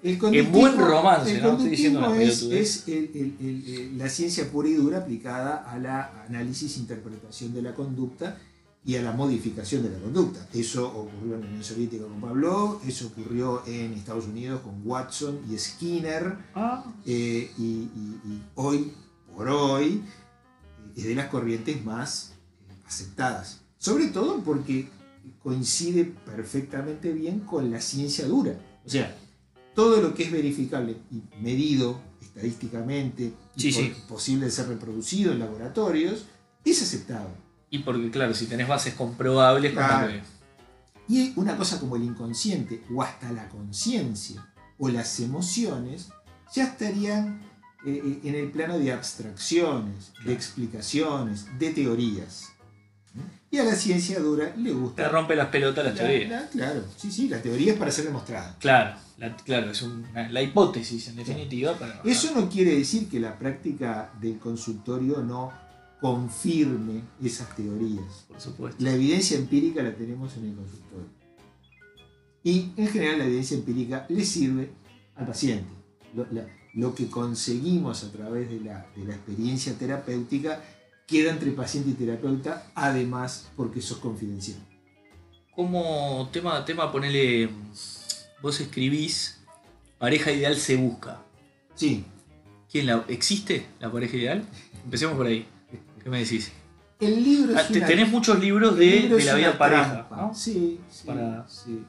El 0.03 0.19
En 0.35 0.51
buen 0.51 0.77
romance, 0.77 1.33
el 1.37 1.41
¿no? 1.43 1.51
Estoy 1.53 1.69
diciendo 1.69 2.01
conductismo 2.01 2.49
una 2.51 2.57
es, 2.57 2.81
es 2.81 2.87
el- 2.89 3.09
el- 3.15 3.35
el- 3.39 3.73
el- 3.73 3.97
la 3.97 4.09
ciencia 4.09 4.51
pura 4.51 4.67
y 4.67 4.73
dura 4.73 4.97
aplicada 4.97 5.63
a 5.71 5.79
la 5.79 6.25
análisis 6.27 6.75
e 6.75 6.79
interpretación 6.81 7.53
de 7.53 7.61
la 7.61 7.73
conducta 7.73 8.37
y 8.83 8.97
a 8.97 9.01
la 9.01 9.13
modificación 9.13 9.81
de 9.81 9.91
la 9.91 9.97
conducta. 9.99 10.45
Eso 10.53 10.85
ocurrió 10.89 11.35
en 11.35 11.41
la 11.41 11.47
Unión 11.47 11.63
Soviética 11.63 12.03
con 12.03 12.19
Pavlov, 12.19 12.81
eso 12.85 13.07
ocurrió 13.07 13.63
en 13.65 13.93
Estados 13.93 14.25
Unidos 14.25 14.59
con 14.59 14.81
Watson 14.83 15.39
y 15.49 15.57
Skinner, 15.57 16.37
Ah, 16.53 16.83
eh, 17.05 17.49
y, 17.57 17.63
y- 17.63 18.19
y 18.25 18.41
hoy 18.55 18.91
por 19.33 19.47
hoy 19.47 20.03
es 20.97 21.03
de 21.05 21.15
las 21.15 21.29
corrientes 21.29 21.81
más 21.85 22.33
aceptadas. 22.85 23.61
Sobre 23.77 24.07
todo 24.07 24.41
porque 24.41 24.89
coincide 25.43 26.05
perfectamente 26.25 27.11
bien 27.13 27.41
con 27.41 27.71
la 27.71 27.79
ciencia 27.81 28.25
dura. 28.27 28.53
O 28.85 28.89
sea, 28.89 29.15
todo 29.73 30.01
lo 30.01 30.13
que 30.13 30.23
es 30.23 30.31
verificable 30.31 30.97
y 31.11 31.21
medido 31.41 31.99
estadísticamente 32.21 33.33
y 33.55 33.59
Sí, 33.61 33.71
po- 33.71 33.79
sí. 33.79 33.93
posible 34.07 34.45
de 34.45 34.51
ser 34.51 34.67
reproducido 34.67 35.31
en 35.31 35.39
laboratorios 35.39 36.25
es 36.63 36.81
aceptado. 36.81 37.29
y 37.71 37.79
porque, 37.79 38.09
claro, 38.09 38.33
si 38.33 38.45
tenés 38.45 38.67
bases 38.67 38.93
comprobables, 38.93 39.73
Claro. 39.73 40.13
Y 41.07 41.33
una 41.35 41.55
cosa 41.57 41.79
como 41.79 41.95
el 41.97 42.03
inconsciente 42.03 42.81
o 42.93 43.03
hasta 43.03 43.31
la 43.31 43.49
conciencia 43.49 44.47
o 44.79 44.89
las 44.89 45.19
emociones 45.19 46.09
ya 46.53 46.63
estarían 46.65 47.41
eh, 47.85 48.01
eh, 48.03 48.19
en 48.23 48.33
el 48.35 48.49
plano 48.49 48.79
de 48.79 48.91
abstracciones, 48.91 50.13
de 50.25 50.33
explicaciones, 50.33 51.45
de 51.59 51.71
teorías. 51.71 52.45
Y 53.51 53.57
a 53.57 53.63
la 53.63 53.75
ciencia 53.75 54.19
dura 54.19 54.53
le 54.57 54.69
Te 54.71 54.75
gusta. 54.75 55.07
rompe 55.09 55.35
las 55.35 55.47
pelotas 55.47 55.85
la 55.85 55.91
la- 55.91 55.95
teoría. 55.97 56.27
la- 56.29 56.47
claro, 56.49 56.83
sí, 56.97 57.11
sí, 57.11 57.29
la 57.29 57.41
teoría 57.41 57.73
es 57.73 57.79
para 57.79 57.89
ser 57.91 58.05
demostrada. 58.05 58.55
Claro, 58.59 58.97
la, 59.17 59.35
claro, 59.37 59.71
es 59.71 59.81
una- 59.81 60.29
la 60.29 60.41
hipótesis 60.41 61.07
en 61.07 61.15
definitiva. 61.17 61.73
Para, 61.77 62.01
Eso 62.03 62.33
no 62.35 62.49
quiere 62.49 62.75
decir 62.77 63.07
que 63.07 63.19
la 63.19 63.37
práctica 63.39 64.11
del 64.19 64.39
consultorio 64.39 65.21
no 65.21 65.53
confirme 66.01 67.01
esas 67.23 67.55
teorías. 67.55 68.25
por 68.27 68.41
supuesto. 68.41 68.83
La 68.83 68.91
evidencia 68.93 69.37
empírica 69.37 69.81
la 69.81 69.93
tenemos 69.95 70.35
en 70.37 70.45
el 70.49 70.55
consultorio. 70.55 71.07
Y 72.43 72.71
en 72.77 72.87
general 72.87 73.19
la 73.19 73.25
evidencia 73.25 73.57
empírica 73.57 74.05
le 74.09 74.23
sirve 74.25 74.69
al 75.15 75.25
paciente. 75.27 75.69
Lo, 76.13 76.27
lo 76.73 76.93
que 76.93 77.07
conseguimos 77.07 78.03
a 78.03 78.11
través 78.11 78.49
de 78.49 78.59
la, 78.59 78.85
de 78.95 79.05
la 79.05 79.15
experiencia 79.15 79.73
terapéutica 79.77 80.61
queda 81.07 81.31
entre 81.31 81.51
paciente 81.51 81.91
y 81.91 81.93
terapeuta, 81.93 82.67
además 82.75 83.47
porque 83.55 83.79
eso 83.79 83.95
es 83.95 83.99
confidencial. 83.99 84.57
Como 85.55 86.29
tema, 86.31 86.63
tema, 86.65 86.91
ponele. 86.91 87.49
Vos 88.41 88.59
escribís, 88.59 89.39
pareja 89.97 90.31
ideal 90.31 90.55
se 90.57 90.75
busca. 90.75 91.21
Sí, 91.75 92.05
¿Quién 92.71 92.87
la, 92.87 93.05
¿Existe 93.07 93.65
la 93.79 93.89
pareja 93.91 94.17
ideal? 94.17 94.43
Empecemos 94.83 95.15
por 95.15 95.27
ahí. 95.27 95.45
¿Qué 96.03 96.09
me 96.09 96.19
decís? 96.19 96.51
el 96.99 97.23
libro 97.23 97.51
es 97.53 97.57
Ah, 97.59 97.67
una- 97.69 97.85
tenés 97.87 98.09
muchos 98.09 98.39
libros 98.39 98.77
de, 98.77 98.85
libro 98.85 99.15
de 99.17 99.21
es 99.21 99.25
la 99.27 99.35
vida 99.35 99.57
pareja. 99.57 100.07
¿no? 100.11 100.33
Sí, 100.33 100.79
sí, 100.89 101.07
Para- 101.07 101.47
sí. 101.47 101.83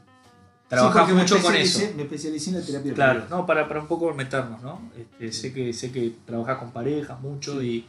Trabajás 0.68 1.06
Sí, 1.08 1.12
mucho 1.14 1.42
con 1.42 1.54
eso. 1.54 1.80
Me 1.96 2.02
especialicé 2.02 2.50
en 2.50 2.56
la 2.60 2.66
terapia 2.66 2.92
Claro, 2.94 3.24
no, 3.30 3.46
para, 3.46 3.68
para 3.68 3.80
un 3.80 3.86
poco 3.86 4.12
meternos, 4.14 4.60
¿no? 4.62 4.80
Este, 4.96 5.30
sé, 5.32 5.52
que, 5.52 5.72
sé 5.72 5.92
que 5.92 6.12
trabajás 6.24 6.58
con 6.58 6.72
parejas 6.72 7.20
mucho 7.20 7.62
y. 7.62 7.84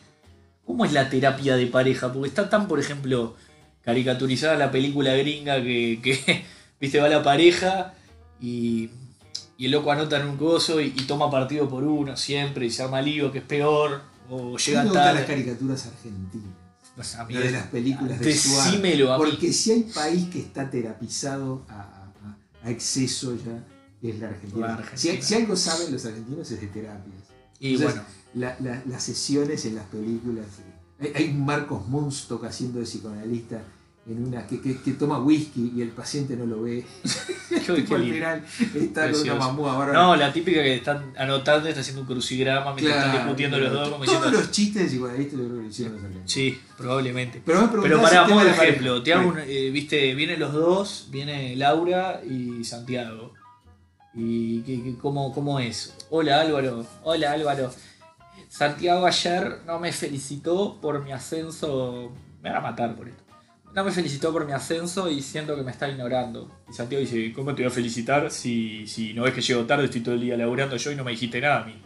¿Cómo 0.67 0.85
es 0.85 0.91
la 0.93 1.09
terapia 1.09 1.55
de 1.55 1.65
pareja? 1.67 2.13
Porque 2.13 2.27
está 2.29 2.47
tan, 2.49 2.67
por 2.67 2.79
ejemplo, 2.79 3.35
caricaturizada 3.83 4.55
la 4.57 4.69
película 4.69 5.15
gringa 5.15 5.55
que, 5.63 5.99
que, 6.03 6.45
viste, 6.79 6.99
va 6.99 7.07
la 7.09 7.23
pareja 7.23 7.93
y, 8.41 8.89
y 9.57 9.65
el 9.65 9.71
loco 9.71 9.91
anota 9.91 10.19
en 10.21 10.27
un 10.27 10.37
coso 10.37 10.79
y, 10.81 10.87
y 10.87 11.03
toma 11.07 11.31
partido 11.31 11.67
por 11.69 11.83
uno 11.83 12.15
siempre 12.17 12.65
y 12.65 12.69
se 12.69 12.83
arma 12.83 13.01
lío, 13.01 13.31
que 13.31 13.39
es 13.39 13.43
peor, 13.45 14.01
o 14.29 14.57
llega 14.57 14.83
me 14.83 14.89
gustan 14.89 15.05
las 15.05 15.13
tarde. 15.15 15.25
caricaturas 15.25 15.87
argentinas. 15.87 16.53
Sea, 17.01 17.21
a 17.21 17.25
mí 17.25 17.33
Lo 17.35 17.39
de 17.41 17.51
las 17.51 17.67
películas 17.67 18.19
de 18.19 18.35
Suárez. 18.35 19.07
Porque 19.17 19.53
si 19.53 19.71
hay 19.71 19.83
país 19.83 20.27
que 20.29 20.39
está 20.39 20.69
terapizado 20.69 21.63
a, 21.69 21.73
a- 21.81 22.11
a- 22.63 22.67
a 22.67 22.71
exceso 22.71 23.35
ya, 23.37 23.63
es 24.09 24.19
la 24.19 24.29
Argentina. 24.29 24.67
La 24.67 24.73
Argentina. 24.73 25.15
Si, 25.15 25.21
si 25.21 25.33
algo 25.35 25.55
saben 25.55 25.91
los 25.93 26.03
argentinos 26.05 26.49
es 26.51 26.59
de 26.59 26.67
terapias. 26.67 27.15
Y 27.59 27.75
Entonces, 27.75 27.95
bueno, 28.01 28.07
La- 28.33 28.55
la- 28.59 28.81
las 28.87 29.03
sesiones 29.03 29.65
en 29.65 29.75
las 29.75 29.85
películas. 29.85 30.45
Hay, 30.99 31.11
hay 31.15 31.29
un 31.29 31.45
Marcos 31.45 31.87
Munstock 31.87 32.43
haciendo 32.45 32.79
de 32.79 32.85
psicoanalista 32.85 33.61
en 34.09 34.25
una 34.25 34.47
que, 34.47 34.61
que- 34.61 34.79
que 34.81 34.91
toma 34.93 35.19
whisky 35.19 35.73
y 35.75 35.81
el 35.81 35.89
paciente 35.89 36.35
no 36.37 36.45
lo 36.45 36.61
ve. 36.61 36.85
qué, 37.65 37.71
al 37.71 37.85
final 37.85 38.45
está 38.75 39.11
con 39.11 39.21
una 39.21 39.35
mamúa 39.35 39.77
bárbara. 39.77 39.99
No, 40.01 40.15
la 40.15 40.31
típica 40.31 40.61
que 40.63 40.75
están 40.75 41.13
anotando, 41.17 41.67
está 41.67 41.81
haciendo 41.81 42.01
un 42.03 42.07
crucigrama 42.07 42.73
mientras 42.73 42.95
Claro, 42.95 43.07
están 43.09 43.21
discutiendo 43.25 43.57
los 43.59 43.73
dos, 43.73 43.89
como 43.89 44.05
Todos 44.05 44.17
diciendo. 44.19 44.39
los 44.39 44.51
chistes 44.51 44.93
que 45.27 45.35
lo 45.37 45.61
hicieron. 45.61 45.97
Sí, 46.25 46.57
probablemente. 46.77 47.41
Pero, 47.45 47.69
de 48.43 48.51
el 48.51 48.57
la 48.57 48.63
ejemplo. 48.63 49.03
Te 49.03 49.13
hago 49.13 49.29
un, 49.29 49.39
eh, 49.39 49.69
viste, 49.71 50.15
vienen 50.15 50.39
los 50.39 50.53
dos, 50.53 51.07
viene 51.11 51.55
Laura 51.55 52.21
y 52.23 52.63
Santiago. 52.63 53.33
¿Y 54.13 54.61
qué- 54.61 54.95
cómo, 55.01 55.33
cómo 55.33 55.59
es? 55.59 55.93
Hola 56.09 56.41
Álvaro, 56.41 56.85
hola 57.03 57.31
Álvaro. 57.33 57.71
Santiago 58.57 59.05
ayer 59.05 59.59
no 59.67 59.79
me 59.79 59.91
felicitó 59.91 60.81
por 60.81 61.03
mi 61.03 61.11
ascenso. 61.11 62.11
Me 62.41 62.49
van 62.49 62.57
a 62.57 62.61
matar 62.61 62.95
por 62.95 63.07
esto. 63.07 63.23
No 63.75 63.83
me 63.83 63.91
felicitó 63.91 64.33
por 64.33 64.47
mi 64.47 64.51
ascenso 64.53 65.11
y 65.11 65.21
siento 65.21 65.55
que 65.55 65.61
me 65.61 65.69
está 65.69 65.87
ignorando. 65.87 66.49
Y 66.67 66.73
Santiago 66.73 67.01
dice, 67.01 67.31
¿cómo 67.33 67.53
te 67.53 67.61
voy 67.61 67.71
a 67.71 67.73
felicitar 67.75 68.31
si, 68.31 68.87
si 68.87 69.13
no 69.13 69.21
ves 69.23 69.35
que 69.35 69.41
llego 69.41 69.65
tarde, 69.67 69.85
estoy 69.85 70.01
todo 70.01 70.15
el 70.15 70.21
día 70.21 70.35
laburando 70.35 70.75
yo 70.75 70.91
y 70.91 70.95
no 70.95 71.03
me 71.03 71.11
dijiste 71.11 71.39
nada 71.39 71.61
a 71.61 71.65
mí? 71.65 71.79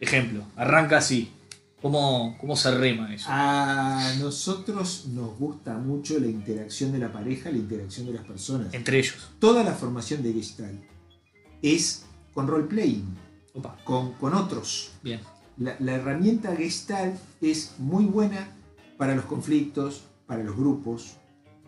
Ejemplo, 0.00 0.44
arranca 0.54 0.98
así. 0.98 1.32
¿Cómo, 1.80 2.36
cómo 2.38 2.56
se 2.56 2.70
rema 2.76 3.14
eso? 3.14 3.26
A 3.30 4.12
nosotros 4.18 5.06
nos 5.14 5.38
gusta 5.38 5.78
mucho 5.78 6.18
la 6.18 6.26
interacción 6.26 6.92
de 6.92 6.98
la 6.98 7.10
pareja, 7.10 7.50
la 7.50 7.56
interacción 7.56 8.06
de 8.06 8.12
las 8.12 8.24
personas. 8.26 8.74
Entre 8.74 8.98
ellos. 8.98 9.30
Toda 9.38 9.64
la 9.64 9.72
formación 9.72 10.22
de 10.22 10.34
Gestalt 10.34 10.82
es 11.62 12.04
con 12.34 12.48
role-playing, 12.48 13.16
Opa, 13.54 13.78
con, 13.84 14.12
con 14.14 14.34
otros. 14.34 14.92
bien. 15.02 15.20
La, 15.56 15.76
la 15.78 15.92
herramienta 15.92 16.54
Gestalt 16.56 17.16
es 17.40 17.74
muy 17.78 18.04
buena 18.04 18.48
para 18.98 19.14
los 19.14 19.24
conflictos, 19.24 20.04
para 20.26 20.42
los 20.42 20.56
grupos, 20.56 21.16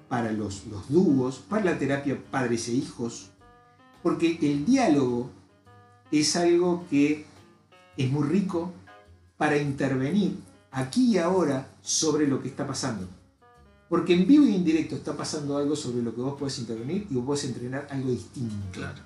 para 0.09 0.33
los, 0.33 0.66
los 0.66 0.88
dúos, 0.88 1.38
para 1.38 1.64
la 1.64 1.79
terapia 1.79 2.18
padres 2.31 2.68
e 2.68 2.72
hijos, 2.72 3.31
porque 4.03 4.38
el 4.42 4.64
diálogo 4.64 5.31
es 6.11 6.37
algo 6.37 6.85
que 6.88 7.27
es 7.96 8.11
muy 8.11 8.29
rico 8.29 8.72
para 9.37 9.57
intervenir 9.57 10.38
aquí 10.70 11.14
y 11.14 11.18
ahora 11.18 11.68
sobre 11.83 12.27
lo 12.27 12.40
que 12.40 12.49
está 12.49 12.66
pasando. 12.66 13.09
Porque 13.88 14.14
en 14.14 14.27
vivo 14.27 14.44
y 14.44 14.55
en 14.55 14.64
directo 14.64 14.96
está 14.96 15.16
pasando 15.16 15.57
algo 15.57 15.77
sobre 15.77 16.03
lo 16.03 16.14
que 16.14 16.20
vos 16.20 16.38
podés 16.38 16.59
intervenir 16.59 17.07
y 17.11 17.14
vos 17.14 17.25
podés 17.25 17.44
entrenar 17.44 17.87
algo 17.90 18.11
distinto. 18.11 18.55
Claro. 18.72 19.01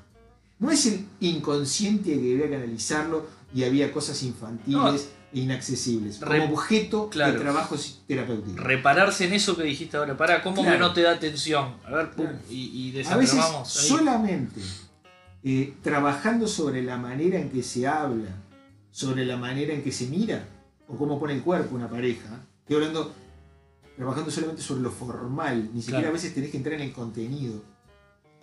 No 0.58 0.70
es 0.70 0.86
el 0.86 1.06
inconsciente 1.20 2.18
que 2.20 2.34
había 2.34 2.48
que 2.48 2.56
analizarlo 2.56 3.26
y 3.54 3.64
había 3.64 3.92
cosas 3.92 4.22
infantiles 4.22 5.10
e 5.32 5.40
inaccesibles. 5.40 6.18
Como 6.18 6.30
Re- 6.32 6.48
objeto 6.52 7.08
claro. 7.10 7.34
de 7.34 7.38
trabajo 7.40 7.76
terapéutico. 8.06 8.56
Repararse 8.62 9.26
en 9.26 9.32
eso 9.32 9.56
que 9.56 9.62
dijiste 9.64 9.96
ahora. 9.96 10.16
Para, 10.16 10.42
¿cómo 10.42 10.56
Claro. 10.62 10.72
que 10.72 10.78
no 10.78 10.92
te 10.92 11.02
da 11.02 11.12
atención? 11.12 11.74
A 11.86 11.90
ver, 11.90 12.10
pum, 12.10 12.26
Claro. 12.26 12.38
y, 12.50 12.92
y 12.96 13.02
A 13.06 13.16
veces 13.16 13.38
ahí. 13.40 13.62
solamente 13.64 14.60
eh, 15.42 15.74
trabajando 15.82 16.46
sobre 16.46 16.82
la 16.82 16.96
manera 16.96 17.38
en 17.38 17.50
que 17.50 17.62
se 17.62 17.86
habla, 17.86 18.28
sobre 18.90 19.24
la 19.24 19.36
manera 19.36 19.72
en 19.72 19.82
que 19.82 19.92
se 19.92 20.06
mira, 20.06 20.44
o 20.88 20.96
cómo 20.96 21.18
pone 21.20 21.34
el 21.34 21.42
cuerpo 21.42 21.74
una 21.76 21.88
pareja, 21.88 22.40
estoy 22.62 22.76
hablando, 22.76 23.12
trabajando 23.96 24.30
solamente 24.30 24.62
sobre 24.62 24.82
lo 24.82 24.90
formal, 24.90 25.70
ni 25.72 25.80
siquiera 25.82 26.08
a 26.08 26.12
veces 26.12 26.34
tenés 26.34 26.50
que 26.50 26.56
entrar 26.56 26.74
en 26.74 26.82
el 26.82 26.92
contenido. 26.92 27.62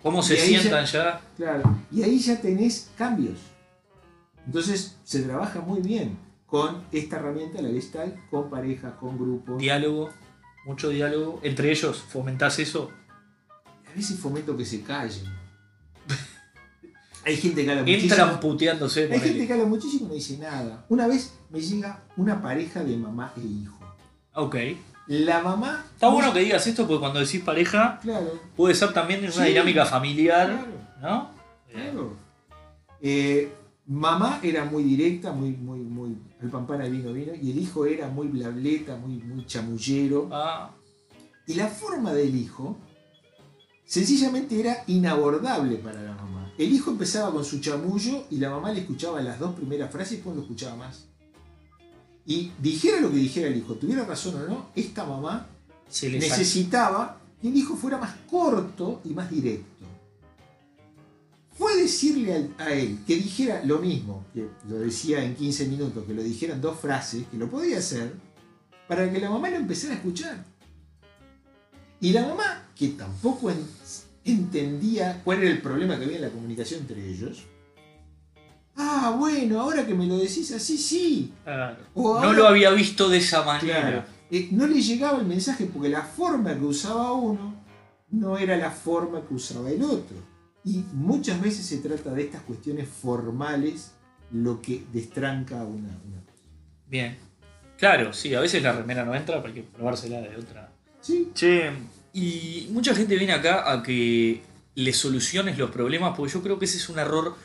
¿Cómo 0.02 0.20
y 0.20 0.22
se 0.22 0.40
ahí 0.40 0.52
ya- 0.54 0.60
sientan 0.60 0.86
ya? 0.86 1.20
Claro. 1.36 1.76
Y 1.92 2.02
ahí 2.02 2.18
ya 2.18 2.40
tenés 2.40 2.88
cambios. 2.96 3.38
Entonces 4.48 4.96
se 5.04 5.22
trabaja 5.24 5.60
muy 5.60 5.82
bien 5.82 6.16
con 6.46 6.82
esta 6.90 7.16
herramienta, 7.16 7.60
la 7.60 7.68
Gestalt, 7.68 8.16
con 8.30 8.48
parejas, 8.48 8.94
con 8.98 9.18
grupos. 9.18 9.58
Diálogo, 9.58 10.08
mucho 10.64 10.88
diálogo. 10.88 11.38
Entre 11.42 11.70
ellos, 11.70 11.98
fomentás 11.98 12.58
eso. 12.58 12.90
A 13.86 13.94
veces 13.94 14.18
fomento 14.18 14.56
que 14.56 14.64
se 14.64 14.80
callen. 14.82 15.26
Hay 17.26 17.36
gente 17.36 17.62
que 17.62 17.70
habla 17.70 17.82
muchísimo. 17.82 18.10
Entran 18.14 18.40
puteándose. 18.40 19.12
Hay 19.12 19.20
gente 19.20 19.46
que 19.46 19.52
habla 19.52 19.66
muchísimo 19.66 20.06
y 20.06 20.08
no 20.08 20.14
dice 20.14 20.38
nada. 20.38 20.86
Una 20.88 21.06
vez 21.06 21.34
me 21.50 21.60
llega 21.60 22.02
una 22.16 22.40
pareja 22.40 22.82
de 22.82 22.96
mamá 22.96 23.34
e 23.36 23.40
hijo. 23.40 23.78
Ok. 24.32 24.56
La 25.08 25.42
mamá. 25.42 25.84
Está 25.92 26.08
bueno 26.08 26.32
que 26.32 26.40
digas 26.40 26.66
esto 26.66 26.86
porque 26.86 27.00
cuando 27.00 27.20
decís 27.20 27.42
pareja, 27.42 27.98
Claro, 28.00 28.40
puede 28.56 28.74
ser 28.74 28.94
también 28.94 29.20
en 29.24 29.30
una 29.32 29.42
Sí. 29.44 29.50
dinámica 29.50 29.84
familiar, 29.84 30.46
claro, 30.46 30.66
¿no? 31.02 31.30
Claro. 31.70 32.16
Eh, 33.02 33.52
mamá 33.88 34.40
era 34.42 34.64
muy 34.64 34.84
directa, 34.84 35.32
muy, 35.32 35.50
muy, 35.50 35.80
muy. 35.80 36.16
Al 36.40 36.50
pampana 36.50 36.84
de 36.84 36.90
vino, 36.90 37.12
vino. 37.12 37.32
Y 37.34 37.50
el 37.50 37.58
hijo 37.58 37.86
era 37.86 38.08
muy 38.08 38.28
blableta, 38.28 38.96
muy, 38.96 39.14
muy 39.14 39.44
chamullero. 39.46 40.28
ah, 40.30 40.70
Y 41.46 41.54
la 41.54 41.68
forma 41.68 42.12
del 42.12 42.36
hijo, 42.36 42.76
sencillamente 43.84 44.60
era 44.60 44.84
inabordable 44.86 45.76
para 45.76 46.02
la 46.02 46.14
mamá. 46.14 46.52
el 46.58 46.72
hijo 46.72 46.90
empezaba 46.90 47.32
con 47.32 47.44
su 47.44 47.60
chamullo 47.60 48.24
y 48.30 48.36
la 48.38 48.50
mamá 48.50 48.72
le 48.72 48.80
escuchaba 48.80 49.22
las 49.22 49.38
dos 49.38 49.54
primeras 49.54 49.90
frases 49.90 50.12
y 50.12 50.16
después 50.16 50.36
no 50.36 50.42
escuchaba 50.42 50.76
más. 50.76 51.06
Y 52.26 52.52
dijera 52.60 53.00
lo 53.00 53.10
que 53.10 53.16
dijera 53.16 53.48
el 53.48 53.56
hijo, 53.56 53.74
tuviera 53.74 54.04
razón 54.04 54.34
o 54.42 54.46
no, 54.46 54.66
esta 54.74 55.06
mamá 55.06 55.46
Se 55.88 56.10
necesitaba 56.10 57.20
que 57.40 57.48
el 57.48 57.56
hijo 57.56 57.74
fuera 57.76 57.96
más 57.96 58.14
corto 58.28 59.00
y 59.04 59.10
más 59.10 59.30
directo. 59.30 59.77
Fue 61.58 61.76
decirle 61.76 62.50
a 62.58 62.70
él 62.72 62.98
que 63.06 63.16
dijera 63.16 63.62
lo 63.64 63.78
mismo, 63.80 64.24
que 64.32 64.46
lo 64.68 64.78
decía 64.78 65.24
en 65.24 65.34
15 65.34 65.66
minutos, 65.66 66.04
que 66.06 66.14
lo 66.14 66.22
dijera 66.22 66.54
en 66.54 66.60
dos 66.60 66.78
frases, 66.78 67.24
que 67.30 67.36
lo 67.36 67.48
podía 67.50 67.78
hacer, 67.78 68.12
para 68.86 69.10
que 69.12 69.18
la 69.18 69.28
mamá 69.28 69.50
lo 69.50 69.56
empezara 69.56 69.94
a 69.94 69.96
escuchar. 69.96 70.44
Y 72.00 72.12
la 72.12 72.22
mamá, 72.22 72.68
que 72.76 72.88
tampoco 72.88 73.50
en- 73.50 73.66
entendía 74.24 75.20
cuál 75.24 75.42
era 75.42 75.50
el 75.50 75.60
problema 75.60 75.98
que 75.98 76.04
había 76.04 76.16
en 76.16 76.22
la 76.22 76.30
comunicación 76.30 76.80
entre 76.82 77.04
ellos, 77.08 77.42
ah, 78.76 79.16
bueno, 79.18 79.60
ahora 79.60 79.84
que 79.84 79.94
me 79.94 80.06
lo 80.06 80.16
decís 80.16 80.52
así, 80.52 80.78
sí. 80.78 81.32
O 81.94 82.20
No 82.20 82.32
lo 82.32 82.46
había 82.46 82.70
visto 82.70 83.08
de 83.08 83.18
esa 83.18 83.42
manera. 83.42 83.80
Claro. 83.80 84.04
Eh, 84.30 84.48
no 84.52 84.66
le 84.68 84.80
llegaba 84.80 85.18
el 85.18 85.26
mensaje 85.26 85.64
porque 85.66 85.88
la 85.88 86.02
forma 86.02 86.54
que 86.56 86.64
usaba 86.64 87.12
uno 87.14 87.54
no 88.10 88.38
era 88.38 88.56
la 88.56 88.70
forma 88.70 89.26
que 89.26 89.34
usaba 89.34 89.70
el 89.70 89.82
otro. 89.82 90.16
Y 90.68 90.84
muchas 90.92 91.40
veces 91.40 91.64
se 91.64 91.78
trata 91.78 92.10
de 92.12 92.22
estas 92.22 92.42
cuestiones 92.42 92.86
formales 92.88 93.92
lo 94.32 94.60
que 94.60 94.82
destranca 94.92 95.56
una, 95.62 95.88
una 96.06 96.20
cosa. 96.26 96.44
Bien. 96.86 97.16
Claro, 97.78 98.12
sí, 98.12 98.34
a 98.34 98.40
veces 98.40 98.62
la 98.62 98.72
remera 98.72 99.04
no 99.04 99.14
entra, 99.14 99.36
pero 99.40 99.48
hay 99.54 99.60
que 99.62 99.66
probársela 99.66 100.20
de 100.20 100.36
otra. 100.36 100.70
Sí, 101.00 101.30
Che, 101.32 101.70
y 102.12 102.68
mucha 102.70 102.94
gente 102.94 103.16
viene 103.16 103.32
acá 103.32 103.70
a 103.72 103.82
que 103.82 104.42
le 104.74 104.92
soluciones 104.92 105.56
los 105.56 105.70
problemas, 105.70 106.14
porque 106.16 106.32
yo 106.34 106.42
creo 106.42 106.58
que 106.58 106.64
ese 106.66 106.76
es 106.76 106.88
un 106.88 106.98
error 106.98 107.36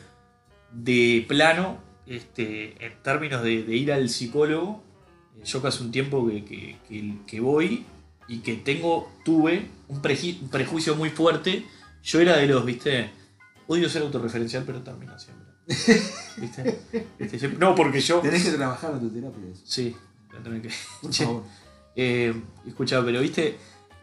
de 0.72 1.24
plano, 1.28 1.78
este, 2.06 2.84
en 2.84 2.92
términos 3.02 3.42
de, 3.42 3.62
de 3.62 3.76
ir 3.76 3.92
al 3.92 4.08
psicólogo. 4.08 4.82
Eh, 5.38 5.44
Yo 5.44 5.62
que 5.62 5.68
hace 5.68 5.82
un 5.82 5.90
tiempo 5.92 6.26
que, 6.26 6.44
que- 6.44 6.76
que- 6.88 7.14
que 7.26 7.40
voy 7.40 7.84
y 8.28 8.38
que 8.38 8.54
tengo, 8.56 9.10
tuve 9.24 9.66
un 9.88 10.02
prejuicio 10.02 10.96
muy 10.96 11.10
fuerte. 11.10 11.64
Yo 12.04 12.20
era 12.20 12.36
de 12.36 12.46
los, 12.46 12.64
viste, 12.64 13.10
odio 13.66 13.88
ser 13.88 14.02
autorreferencial, 14.02 14.62
pero 14.64 14.80
termino 14.82 15.18
siempre. 15.18 15.44
¿Viste? 16.36 16.78
Viste, 17.18 17.38
siempre- 17.38 17.58
No, 17.58 17.74
porque 17.74 18.00
yo... 18.00 18.20
tenés 18.20 18.44
que 18.44 18.50
trabajar 18.52 18.92
en 18.92 19.00
tu 19.00 19.08
terapia 19.10 19.42
eso. 19.52 19.62
Sí, 19.64 19.96
voy 20.30 20.38
a 20.38 20.42
tener 20.42 20.62
que... 20.62 20.70
Por 21.00 21.10
Che, 21.10 21.24
favor. 21.24 21.44
eh, 21.96 22.34
escucha, 22.66 23.02
pero 23.04 23.20
viste, 23.20 23.56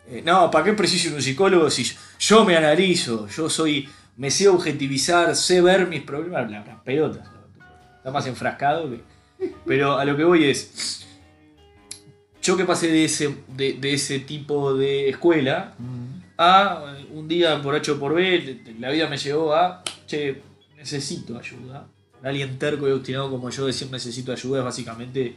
eh, 0.08 0.22
no, 0.26 0.50
¿para 0.50 0.66
qué 0.66 0.74
preciso 0.74 1.14
un 1.16 1.22
psicólogo 1.22 1.70
si 1.70 1.84
yo, 1.84 1.94
yo 2.20 2.46
me 2.46 2.58
analizo? 2.58 3.28
Yo 3.28 3.50
soy, 3.50 3.88
me 4.18 4.32
sé 4.32 4.48
objetivizar, 4.50 5.36
sé 5.36 5.62
ver 5.62 5.88
mis 5.88 6.02
problemas, 6.02 6.50
la- 6.50 6.66
las 6.66 6.80
pelotas. 6.82 7.28
Está 7.98 8.10
más 8.12 8.26
enfrascado 8.26 8.90
que. 8.90 9.02
Pero 9.66 9.98
a 10.00 10.06
lo 10.06 10.18
que 10.18 10.24
voy 10.24 10.46
es. 10.46 11.06
Yo 12.42 12.58
que 12.58 12.66
pasé 12.66 12.88
de 12.88 13.06
ese, 13.06 13.36
de, 13.50 13.74
de 13.74 13.94
ese 13.94 14.20
tipo 14.20 14.74
de 14.74 15.10
escuela 15.10 15.76
a 16.38 16.96
un 17.12 17.28
día 17.28 17.62
por 17.62 17.76
H 17.76 17.92
o 17.92 18.00
por 18.00 18.14
B, 18.16 18.62
la 18.80 18.90
vida 18.92 19.08
me 19.08 19.18
llevó 19.18 19.54
a, 19.54 19.84
che, 20.08 20.42
necesito 20.78 21.38
ayuda. 21.38 21.88
Alguien 22.24 22.58
terco 22.60 22.88
y 22.88 22.92
obstinado 22.92 23.30
como 23.32 23.50
yo 23.50 23.66
decir 23.66 23.90
necesito 23.92 24.32
ayuda 24.32 24.60
es 24.60 24.66
básicamente 24.66 25.36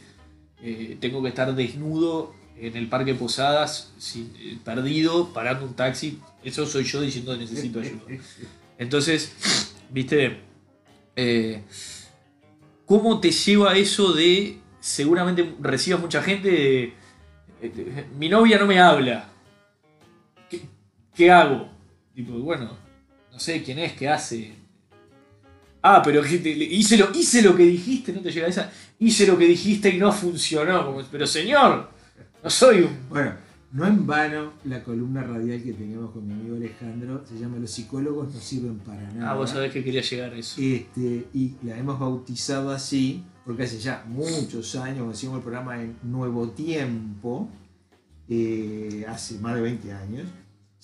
eh, 0.62 0.96
tengo 1.00 1.22
que 1.22 1.28
estar 1.30 1.54
desnudo 1.54 2.34
en 2.58 2.76
el 2.76 2.88
parque 2.88 3.14
Posadas, 3.14 3.92
sin- 3.98 4.32
eh, 4.38 4.58
perdido, 4.64 5.32
parando 5.32 5.64
un 5.66 5.74
taxi. 5.74 6.20
Eso 6.42 6.66
soy 6.66 6.84
yo 6.84 7.00
diciendo 7.00 7.36
necesito 7.36 7.80
ayuda. 7.80 8.02
Entonces, 8.78 9.32
viste, 9.90 10.40
Eh, 11.16 11.62
¿cómo 12.86 13.20
te 13.20 13.30
lleva 13.30 13.76
eso 13.76 14.12
de, 14.12 14.58
seguramente 14.80 15.54
recibas 15.60 16.00
mucha 16.00 16.22
gente, 16.22 16.92
de, 17.60 18.04
mi 18.18 18.28
novia 18.28 18.58
no 18.58 18.66
me 18.66 18.80
habla, 18.80 19.28
¿qué, 19.28 19.33
qué 21.14 21.30
hago? 21.30 21.68
Tipo, 22.14 22.32
bueno, 22.34 22.76
no 23.32 23.38
sé 23.38 23.62
quién 23.62 23.78
es, 23.78 23.92
qué 23.92 24.08
hace. 24.08 24.54
Ah, 25.82 26.00
pero 26.02 26.24
hice, 26.24 26.96
lo, 26.96 27.10
hice 27.12 27.42
lo 27.42 27.54
que 27.54 27.64
dijiste, 27.64 28.12
no 28.12 28.20
te 28.20 28.30
llega 28.30 28.46
esa. 28.46 28.70
Hice 28.98 29.26
lo 29.26 29.36
que 29.36 29.46
dijiste 29.46 29.90
y 29.90 29.98
no 29.98 30.10
funcionó. 30.12 30.86
Como, 30.86 31.02
pero 31.10 31.26
señor, 31.26 31.90
no 32.42 32.50
soy 32.50 32.80
un. 32.80 33.08
Bueno, 33.10 33.34
no 33.72 33.86
en 33.86 34.06
vano 34.06 34.52
la 34.64 34.82
columna 34.82 35.22
radial 35.22 35.62
que 35.62 35.72
tenemos 35.72 36.12
con 36.12 36.26
mi 36.26 36.32
amigo 36.32 36.56
Alejandro 36.56 37.24
se 37.26 37.38
llama 37.38 37.58
Los 37.58 37.70
psicólogos 37.70 38.32
no 38.32 38.40
sirven 38.40 38.78
para 38.78 39.02
nada. 39.12 39.32
Ah, 39.32 39.34
vos 39.34 39.50
sabés 39.50 39.72
que 39.72 39.84
quería 39.84 40.00
llegar 40.00 40.32
a 40.32 40.36
eso. 40.36 40.60
Este, 40.60 41.26
y 41.34 41.56
la 41.62 41.76
hemos 41.76 41.98
bautizado 41.98 42.70
así 42.70 43.24
porque 43.44 43.64
hace 43.64 43.78
ya 43.78 44.04
muchos 44.06 44.74
años 44.76 45.12
hacíamos 45.12 45.38
el 45.38 45.42
programa 45.42 45.82
en 45.82 45.96
Nuevo 46.02 46.48
Tiempo, 46.48 47.48
eh, 48.28 49.04
hace 49.06 49.38
más 49.38 49.54
de 49.56 49.60
20 49.60 49.92
años. 49.92 50.28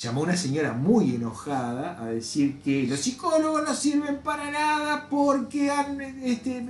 Llamó 0.01 0.23
una 0.23 0.35
señora 0.37 0.73
muy 0.73 1.15
enojada 1.15 2.03
a 2.03 2.07
decir 2.07 2.61
que 2.65 2.87
los 2.89 2.99
psicólogos 3.01 3.63
no 3.65 3.75
sirven 3.75 4.19
para 4.25 4.51
nada 4.51 5.07
porque 5.11 5.71
han. 5.71 6.01
Este, 6.01 6.65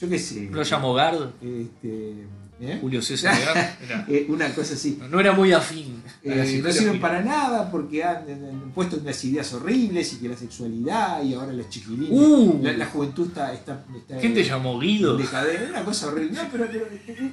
yo 0.00 0.08
qué 0.08 0.18
sé. 0.18 0.48
¿Lo 0.50 0.62
llamó 0.62 0.94
Gard? 0.94 1.28
Este, 1.42 2.24
¿eh? 2.60 2.78
Julio 2.80 3.02
César 3.08 3.36
Gard. 3.38 3.58
Era- 3.84 4.06
Eh, 4.08 4.24
una 4.30 4.48
cosa 4.54 4.72
así. 4.74 4.98
no 5.10 5.20
era 5.20 5.32
muy 5.32 5.52
afín. 5.52 6.02
a 6.06 6.10
Eh, 6.22 6.60
no 6.64 6.72
sirven 6.72 7.00
para 7.02 7.20
nada 7.22 7.70
porque 7.70 8.02
han, 8.02 8.22
han- 8.30 8.44
han 8.62 8.70
puesto 8.72 8.96
unas 8.96 9.22
ideas 9.26 9.52
horribles 9.52 10.14
y 10.14 10.16
que 10.20 10.28
la 10.30 10.36
sexualidad 10.36 11.22
y 11.22 11.34
ahora 11.34 11.52
los 11.52 11.68
chiquilines. 11.68 12.08
Uh, 12.12 12.60
la, 12.62 12.72
la 12.72 12.86
juventud 12.86 13.26
está. 13.28 13.52
está, 13.52 13.84
está 13.94 14.16
¿Quién 14.16 14.32
te 14.32 14.42
llamó 14.42 14.78
Guido? 14.80 15.18
Decadente, 15.18 15.66
una 15.68 15.84
cosa 15.84 16.06
horrible. 16.06 16.32
No, 16.32 16.48
pero, 16.50 16.66
pero 16.70 16.86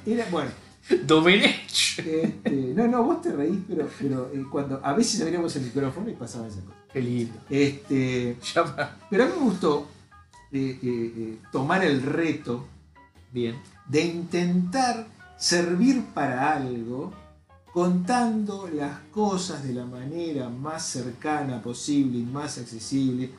era. 0.04 0.26
Bueno, 0.30 0.50
Domenech. 1.06 1.98
este, 1.98 2.50
no, 2.74 2.88
no, 2.88 3.02
vos 3.04 3.22
te 3.22 3.32
reís, 3.32 3.58
pero, 3.68 3.88
pero 3.98 4.30
eh, 4.32 4.44
cuando 4.50 4.80
a 4.82 4.92
veces 4.92 5.20
abríamos 5.22 5.54
el 5.56 5.62
micrófono 5.62 6.10
y 6.10 6.14
pasaba 6.14 6.46
esa 6.46 6.60
cosa. 6.60 6.76
Qué 6.92 7.00
lindo. 7.00 7.34
Este, 7.48 8.36
Llama. 8.54 8.98
pero 9.08 9.24
a 9.24 9.26
mí 9.26 9.32
me 9.38 9.44
gustó 9.44 9.88
eh, 10.54 10.78
eh, 10.82 11.12
eh, 11.16 11.38
tomar 11.50 11.82
el 11.82 12.02
reto 12.02 12.66
Bien. 13.32 13.56
de 13.88 14.04
intentar 14.04 15.06
servir 15.38 16.04
para 16.12 16.54
algo 16.54 17.10
contando 17.72 18.68
las 18.68 18.98
cosas 19.10 19.64
de 19.64 19.72
la 19.72 19.86
manera 19.86 20.50
más 20.50 20.84
cercana 20.84 21.62
posible 21.62 22.18
y 22.18 22.22
más 22.22 22.58
accesible, 22.58 23.30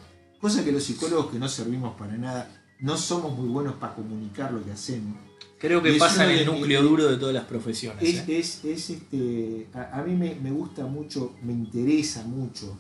cosa 0.42 0.64
que 0.66 0.72
los 0.72 0.84
psicólogos 0.84 1.28
que 1.28 1.38
no 1.38 1.48
servimos 1.48 1.94
para 1.96 2.18
nada 2.18 2.50
no 2.80 2.98
somos 2.98 3.38
muy 3.38 3.48
buenos 3.48 3.76
para 3.76 3.94
comunicar 3.94 4.52
lo 4.52 4.64
que 4.66 4.72
hacemos. 4.72 5.16
Creo 5.64 5.82
que 5.82 5.94
pasa 5.94 6.26
en 6.30 6.40
el 6.40 6.46
núcleo 6.46 6.82
duro 6.84 7.08
de 7.10 7.16
todas 7.18 7.34
las 7.34 7.46
profesiones. 7.46 8.04
Es, 8.04 8.28
¿eh? 8.28 8.40
es, 8.40 8.66
es, 8.66 8.90
este, 8.90 9.68
a, 9.74 10.00
a 10.00 10.04
mí 10.04 10.14
me, 10.14 10.36
me 10.36 10.52
gusta 10.52 10.86
mucho, 10.86 11.34
me 11.42 11.54
interesa 11.54 12.24
mucho, 12.26 12.78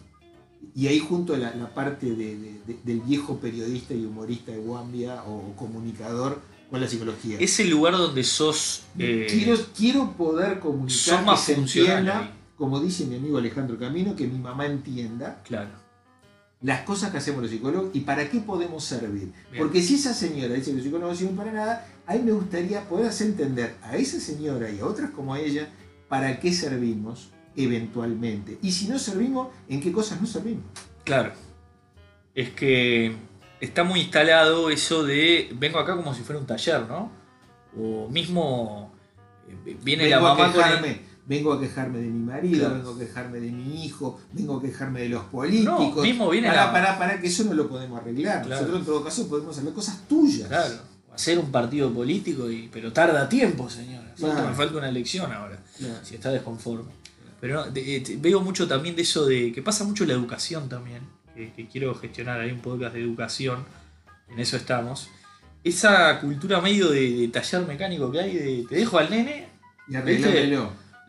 y 0.76 0.88
ahí 0.88 1.00
junto 1.00 1.34
a 1.34 1.38
la, 1.38 1.56
la 1.56 1.74
parte 1.74 2.08
de- 2.08 2.38
de- 2.38 2.60
de- 2.68 2.78
del 2.84 3.00
viejo 3.02 3.38
periodista 3.40 3.94
y 3.94 4.04
humorista 4.06 4.52
de 4.52 4.58
Guambia 4.58 5.24
o 5.24 5.54
comunicador 5.56 6.42
con 6.70 6.82
la 6.82 6.88
psicología. 6.90 7.38
Es 7.40 7.58
el 7.62 7.70
lugar 7.70 7.94
donde 7.94 8.24
sos. 8.24 8.82
eh, 9.00 9.28
quiero, 9.30 9.58
quiero 9.78 10.12
poder 10.18 10.60
comunicar 10.60 10.92
sos 11.00 11.20
que 11.20 11.26
más 11.26 11.42
se 11.46 11.56
funcional 11.56 11.98
entienda, 12.00 12.32
como 12.58 12.80
dice 12.82 13.06
mi 13.06 13.16
amigo 13.16 13.38
Alejandro 13.38 13.78
Camino, 13.80 14.14
que 14.16 14.28
mi 14.28 14.40
mamá 14.40 14.66
entienda 14.66 15.42
Claro. 15.46 15.70
las 16.62 16.82
cosas 16.82 17.12
que 17.12 17.18
hacemos 17.18 17.42
los 17.44 17.52
psicólogos 17.52 17.92
y 17.94 18.02
para 18.02 18.30
qué 18.30 18.40
podemos 18.40 18.84
servir. 18.84 19.32
Bien. 19.52 19.64
Porque 19.64 19.82
si 19.82 19.96
esa 19.96 20.14
señora 20.14 20.54
dice 20.54 20.72
que 20.72 20.76
los 20.78 20.84
psicólogos 20.84 21.14
no 21.14 21.18
sirven 21.20 21.36
para 21.38 21.52
nada, 21.52 21.88
a 22.06 22.14
mí 22.14 22.20
me 22.24 22.32
gustaría 22.32 22.88
poder 22.88 23.08
hacer 23.08 23.28
entender 23.28 23.76
a 23.82 23.96
esa 23.98 24.20
señora 24.20 24.70
y 24.70 24.80
a 24.80 24.86
otras 24.86 25.12
como 25.12 25.36
ella 25.36 25.68
para 26.10 26.40
qué 26.40 26.52
servimos 26.54 27.30
eventualmente. 27.56 28.58
Y 28.62 28.72
si 28.72 28.88
no 28.88 29.00
servimos, 29.00 29.50
¿en 29.70 29.82
qué 29.82 29.92
cosas 29.92 30.20
no 30.22 30.28
servimos? 30.28 30.64
Claro. 31.04 31.32
Es 32.36 32.50
que 32.52 33.16
está 33.62 33.84
muy 33.84 34.02
instalado 34.02 34.70
eso 34.70 35.04
de 35.04 35.50
vengo 35.58 35.80
acá 35.80 35.96
como 35.96 36.14
si 36.14 36.24
fuera 36.24 36.40
un 36.40 36.48
taller, 36.48 36.82
¿no? 36.88 37.12
O 37.78 38.10
mismo 38.10 38.92
eh, 39.66 39.78
viene 39.84 40.04
vengo, 40.06 40.16
la 40.26 40.32
a 40.32 40.36
mamá 40.36 40.48
el- 40.48 40.54
quejarme, 40.54 41.02
vengo 41.26 41.54
a 41.54 41.60
quejarme 41.60 42.00
de 42.00 42.08
mi 42.08 42.20
marido, 42.24 42.60
Claro. 42.60 42.76
vengo 42.76 42.92
a 42.92 43.00
quejarme 43.00 43.40
de 43.40 43.52
mi 43.52 43.86
hijo, 43.86 44.20
vengo 44.32 44.58
a 44.58 44.62
quejarme 44.62 45.02
de 45.02 45.10
los 45.10 45.24
políticos. 45.26 45.96
No, 45.96 46.02
mismo 46.02 46.30
viene 46.30 46.48
pará, 46.48 46.66
la- 46.68 46.72
pará, 46.72 46.98
pará, 47.00 47.22
que 47.22 47.28
eso 47.28 47.44
no 47.46 47.54
lo 47.54 47.70
podemos 47.70 48.00
arreglar. 48.00 48.44
Claro. 48.44 48.62
Nosotros 48.62 48.80
en 48.82 48.86
todo 48.86 49.04
caso 49.04 49.28
podemos 49.30 49.58
hacer 49.58 49.72
cosas 49.74 50.08
tuyas. 50.08 50.48
Claro. 50.48 50.76
Hacer 51.14 51.38
un 51.40 51.52
partido 51.52 51.92
político, 51.94 52.50
y, 52.50 52.70
pero 52.72 52.92
tarda 52.92 53.28
tiempo, 53.30 53.70
señora. 53.70 54.12
Falta. 54.18 54.50
Me 54.50 54.56
falta 54.56 54.78
una 54.78 54.90
elección 54.90 55.32
ahora, 55.32 55.58
si 56.04 56.16
está 56.16 56.32
desconforme. 56.32 56.92
Pero 57.40 57.56
no, 57.66 57.72
de- 57.72 58.00
de- 58.00 58.18
veo 58.18 58.42
mucho 58.42 58.68
también 58.68 58.96
de 58.96 59.02
eso 59.02 59.26
de 59.26 59.52
que 59.52 59.62
pasa 59.62 59.84
mucho 59.84 60.06
la 60.06 60.14
educación 60.14 60.70
también, 60.70 61.02
que, 61.36 61.52
que 61.54 61.68
quiero 61.68 61.94
gestionar 61.96 62.40
ahí 62.40 62.52
un 62.52 62.62
podcast 62.62 62.94
de 62.96 63.02
educación, 63.02 63.66
en 64.30 64.40
eso 64.40 64.56
estamos. 64.58 65.10
Esa 65.64 66.20
cultura 66.20 66.60
medio 66.62 66.90
de, 66.90 67.10
de 67.18 67.28
taller 67.30 67.66
mecánico 67.68 68.12
que 68.12 68.20
hay, 68.20 68.34
de 68.36 68.66
te 68.68 68.76
dejo 68.76 68.98
al 68.98 69.10
nene 69.10 69.48
Y 69.90 69.94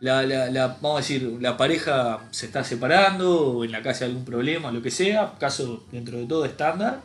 la, 0.01 0.23
la- 0.23 0.49
la- 0.51 0.67
vamos 0.81 0.97
a 0.97 1.01
decir, 1.01 1.37
la 1.41 1.55
pareja 1.57 2.19
se 2.31 2.45
está 2.47 2.63
separando 2.63 3.41
o 3.57 3.63
en 3.65 3.71
la 3.71 3.81
casa 3.81 4.05
hay 4.05 4.11
algún 4.11 4.25
problema, 4.25 4.71
lo 4.71 4.81
que 4.81 4.91
sea, 4.91 5.33
caso 5.39 5.85
dentro 5.91 6.17
de 6.17 6.25
todo 6.25 6.43
estándar, 6.45 7.01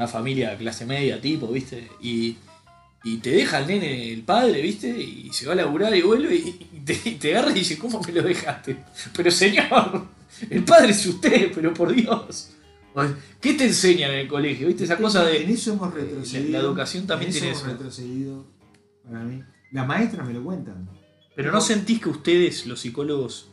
una 0.00 0.08
familia 0.08 0.56
clase 0.56 0.86
media 0.86 1.20
tipo, 1.20 1.46
¿viste? 1.48 1.90
Y, 2.00 2.38
y 3.04 3.18
te 3.18 3.32
deja 3.32 3.58
el 3.58 3.66
nene, 3.66 4.10
el 4.14 4.22
padre, 4.22 4.62
¿viste? 4.62 4.88
Y 4.88 5.30
se 5.30 5.44
va 5.44 5.52
a 5.52 5.56
laburar 5.56 5.94
y 5.94 6.00
vuelve 6.00 6.36
y, 6.36 6.68
y 6.72 6.80
te, 6.80 6.98
y 7.04 7.14
te 7.16 7.36
agarra 7.36 7.50
y 7.50 7.56
dice, 7.56 7.76
¿cómo 7.78 8.00
me 8.00 8.10
lo 8.12 8.22
dejaste? 8.22 8.78
Pero 9.14 9.30
señor, 9.30 10.06
el 10.48 10.64
padre 10.64 10.92
es 10.92 11.04
usted, 11.04 11.52
pero 11.54 11.74
por 11.74 11.94
Dios. 11.94 12.52
¿Qué 13.42 13.52
te 13.52 13.66
enseñan 13.66 14.10
en 14.12 14.20
el 14.20 14.28
colegio? 14.28 14.68
¿Viste? 14.68 14.84
Esa 14.84 14.96
cosa 14.96 15.22
de... 15.22 15.44
En 15.44 15.50
eso 15.50 15.74
hemos 15.74 15.92
retrocedido. 15.92 16.50
la 16.50 16.58
educación 16.60 17.06
también 17.06 17.30
en 17.30 17.36
eso 17.36 17.44
tiene 17.44 17.56
hemos 17.58 17.62
eso. 17.68 17.72
retrocedido 17.72 18.46
para 19.04 19.22
mí. 19.24 19.44
Las 19.70 19.86
maestras 19.86 20.26
me 20.26 20.32
lo 20.32 20.42
cuentan. 20.42 20.88
Pero 21.36 21.52
no 21.52 21.60
sentís 21.60 22.00
que 22.00 22.08
ustedes, 22.08 22.64
los 22.64 22.80
psicólogos, 22.80 23.49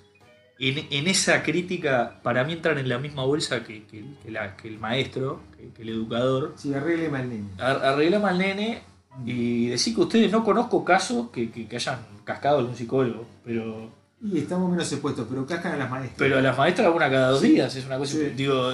en, 0.60 0.88
en 0.90 1.08
esa 1.08 1.44
crítica, 1.44 2.20
para 2.24 2.44
mí 2.44 2.54
entran 2.54 2.78
en 2.78 2.90
la 2.90 2.98
misma 2.98 3.24
bolsa 3.24 3.64
que, 3.64 3.84
que- 3.86 4.04
que 4.24 4.32
la- 4.32 4.56
que 4.58 4.68
el 4.68 4.80
maestro, 4.80 5.42
que, 5.56 5.82
el 5.82 5.90
educador. 5.90 6.54
Si 6.58 6.74
arregle 6.74 7.10
mal 7.10 7.30
nene. 7.30 7.50
Ar- 7.60 7.86
Arreglame 7.86 8.26
al 8.30 8.38
nene 8.38 8.82
y 9.26 9.68
decir 9.68 9.96
que 9.96 10.02
ustedes 10.02 10.32
no 10.32 10.44
conozco 10.44 10.84
casos 10.86 11.30
que, 11.32 11.52
hayan 11.76 12.00
cascado 12.24 12.58
a 12.58 12.60
algún 12.62 12.76
psicólogo, 12.76 13.28
pero, 13.44 13.92
Y 14.24 14.40
estamos 14.40 14.70
menos 14.72 14.92
expuestos, 14.92 15.28
pero 15.30 15.46
cascan 15.46 15.74
a 15.74 15.78
las 15.78 15.90
maestras. 15.90 16.16
pero 16.18 16.38
a 16.40 16.42
las 16.42 16.58
maestras 16.58 16.94
una 16.94 17.10
cada 17.10 17.30
dos 17.30 17.42
Sí. 17.42 17.50
días, 17.52 17.76
es 17.76 17.86
una 17.86 17.98
cosa, 18.00 18.14
Sí. 18.14 18.32
digo, 18.36 18.72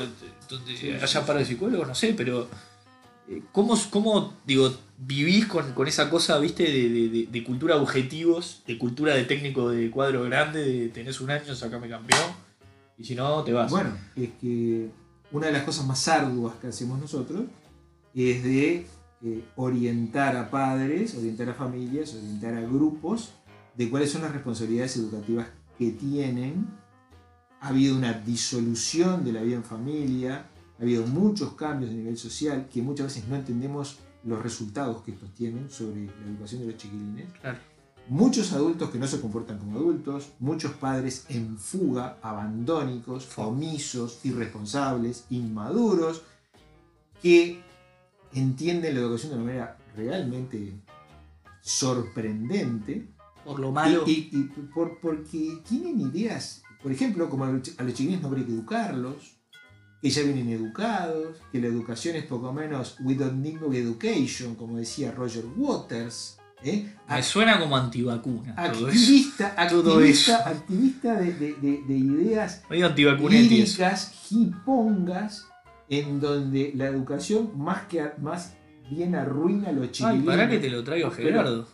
donde 0.49 0.99
haya 1.01 1.25
paro 1.25 1.39
de 1.39 1.45
psicólogos, 1.45 1.87
no 1.87 1.95
sé, 1.95 2.13
pero 2.15 2.43
eh, 2.43 2.47
¿cómo, 3.51 4.33
digo, 4.45 4.73
vivís 4.97 5.45
con, 5.47 5.87
esa 5.87 6.09
cosa, 6.09 6.39
viste, 6.39 6.63
de, 6.63 7.43
cultura 7.43 7.77
objetivos, 7.77 8.63
de 8.67 8.77
cultura 8.77 9.15
de 9.15 9.23
técnico 9.23 9.69
de 9.69 9.89
cuadro 9.91 10.23
grande, 10.23 10.63
de 10.63 10.89
tenés 10.89 11.21
un 11.21 11.31
año, 11.31 11.55
sacame 11.55 11.89
campeón, 11.89 12.31
y 12.97 13.03
si 13.03 13.15
no, 13.15 13.43
te 13.43 13.53
vas. 13.53 13.71
Bueno, 13.71 13.91
es 14.15 14.29
que 14.39 14.89
una 15.31 15.47
de 15.47 15.53
las 15.53 15.63
cosas 15.63 15.85
más 15.85 16.07
arduas 16.07 16.55
que 16.61 16.67
hacemos 16.67 16.99
nosotros 16.99 17.43
es 18.13 18.43
de 18.43 18.87
eh, 19.23 19.43
orientar 19.55 20.37
a 20.37 20.51
padres, 20.51 21.15
orientar 21.15 21.49
a 21.49 21.53
familias, 21.53 22.13
orientar 22.13 22.53
a 22.53 22.61
grupos 22.61 23.33
de 23.75 23.89
cuáles 23.89 24.11
son 24.11 24.21
las 24.21 24.31
responsabilidades 24.31 24.97
educativas 24.97 25.47
que 25.77 25.91
tienen. 25.91 26.67
Ha 27.59 27.69
habido 27.69 27.95
una 27.95 28.13
disolución 28.13 29.23
de 29.23 29.33
la 29.33 29.41
vida 29.41 29.55
en 29.55 29.63
familia, 29.63 30.45
ha 30.83 30.85
habido 30.85 31.07
muchos 31.07 31.53
cambios 31.53 31.91
a 31.91 31.93
nivel 31.93 32.17
social 32.17 32.67
que 32.71 32.81
muchas 32.81 33.07
veces 33.07 33.27
no 33.29 33.35
entendemos 33.37 33.99
los 34.25 34.41
resultados 34.41 35.01
que 35.03 35.11
estos 35.11 35.33
tienen 35.33 35.69
sobre 35.69 36.05
la 36.05 36.27
educación 36.31 36.61
de 36.61 36.67
los 36.67 36.77
chiquilines. 36.77 37.31
Claro. 37.41 37.57
Muchos 38.09 38.51
adultos 38.51 38.89
que 38.89 38.99
no 38.99 39.07
se 39.07 39.21
comportan 39.21 39.59
como 39.59 39.77
adultos, 39.77 40.29
muchos 40.39 40.73
padres 40.73 41.25
en 41.29 41.57
fuga, 41.57 42.17
abandónicos, 42.21 43.29
omisos, 43.37 44.19
irresponsables, 44.25 45.25
inmaduros, 45.29 46.21
que 47.21 47.61
entienden 48.33 48.93
la 48.95 48.99
educación 49.01 49.31
de 49.31 49.35
una 49.37 49.45
manera 49.45 49.77
realmente 49.95 50.73
sorprendente 51.61 53.07
por 53.45 53.59
lo 53.59 53.71
malo. 53.71 54.03
y, 54.05 54.11
y- 54.11 54.29
y 54.33 54.43
por- 54.73 54.99
porque 54.99 55.61
tienen 55.67 55.99
ideas, 56.01 56.61
por 56.81 56.91
ejemplo, 56.91 57.29
como 57.29 57.45
a 57.45 57.51
los 57.51 57.61
ch- 57.61 57.79
a 57.79 57.83
los 57.83 57.93
chiquilines 57.93 58.21
no 58.21 58.27
habría 58.29 58.45
que 58.45 58.51
educarlos, 58.53 59.37
que 60.03 60.09
ya 60.09 60.21
vienen 60.21 60.49
educados, 60.49 61.37
que 61.51 61.59
la 61.61 61.67
educación 61.67 62.15
es 62.17 62.25
poco 62.25 62.51
menos 62.53 62.97
we 62.99 63.15
don't 63.15 63.41
need 63.41 63.59
no 63.59 63.73
education, 63.73 64.53
como 64.55 64.77
decía 64.77 65.11
Roger 65.13 65.45
Waters, 65.55 66.37
¿eh? 66.61 66.93
me 67.09 67.23
suena 67.23 67.57
como 67.59 67.77
antivacuna 67.77 68.53
activista, 68.57 69.55
Todo 69.69 69.93
activista, 69.95 70.49
activista 70.49 71.15
de, 71.19 71.33
de- 71.33 71.53
de- 71.55 71.83
de 71.87 71.97
ideas 71.97 72.63
líricas, 73.79 74.27
hipongas, 74.29 75.47
en 75.89 76.19
donde 76.19 76.73
la 76.75 76.87
educación 76.87 77.51
más 77.57 77.87
que 77.87 78.03
más 78.21 78.55
bien 78.89 79.15
arruina 79.15 79.69
a 79.69 79.71
los 79.71 79.83
Ay, 79.85 79.91
chiquilines. 79.91 80.25
pará 80.25 80.49
que 80.49 80.59
te 80.59 80.69
lo 80.69 80.83
traigo 80.83 81.11
Gerardo. 81.11 81.65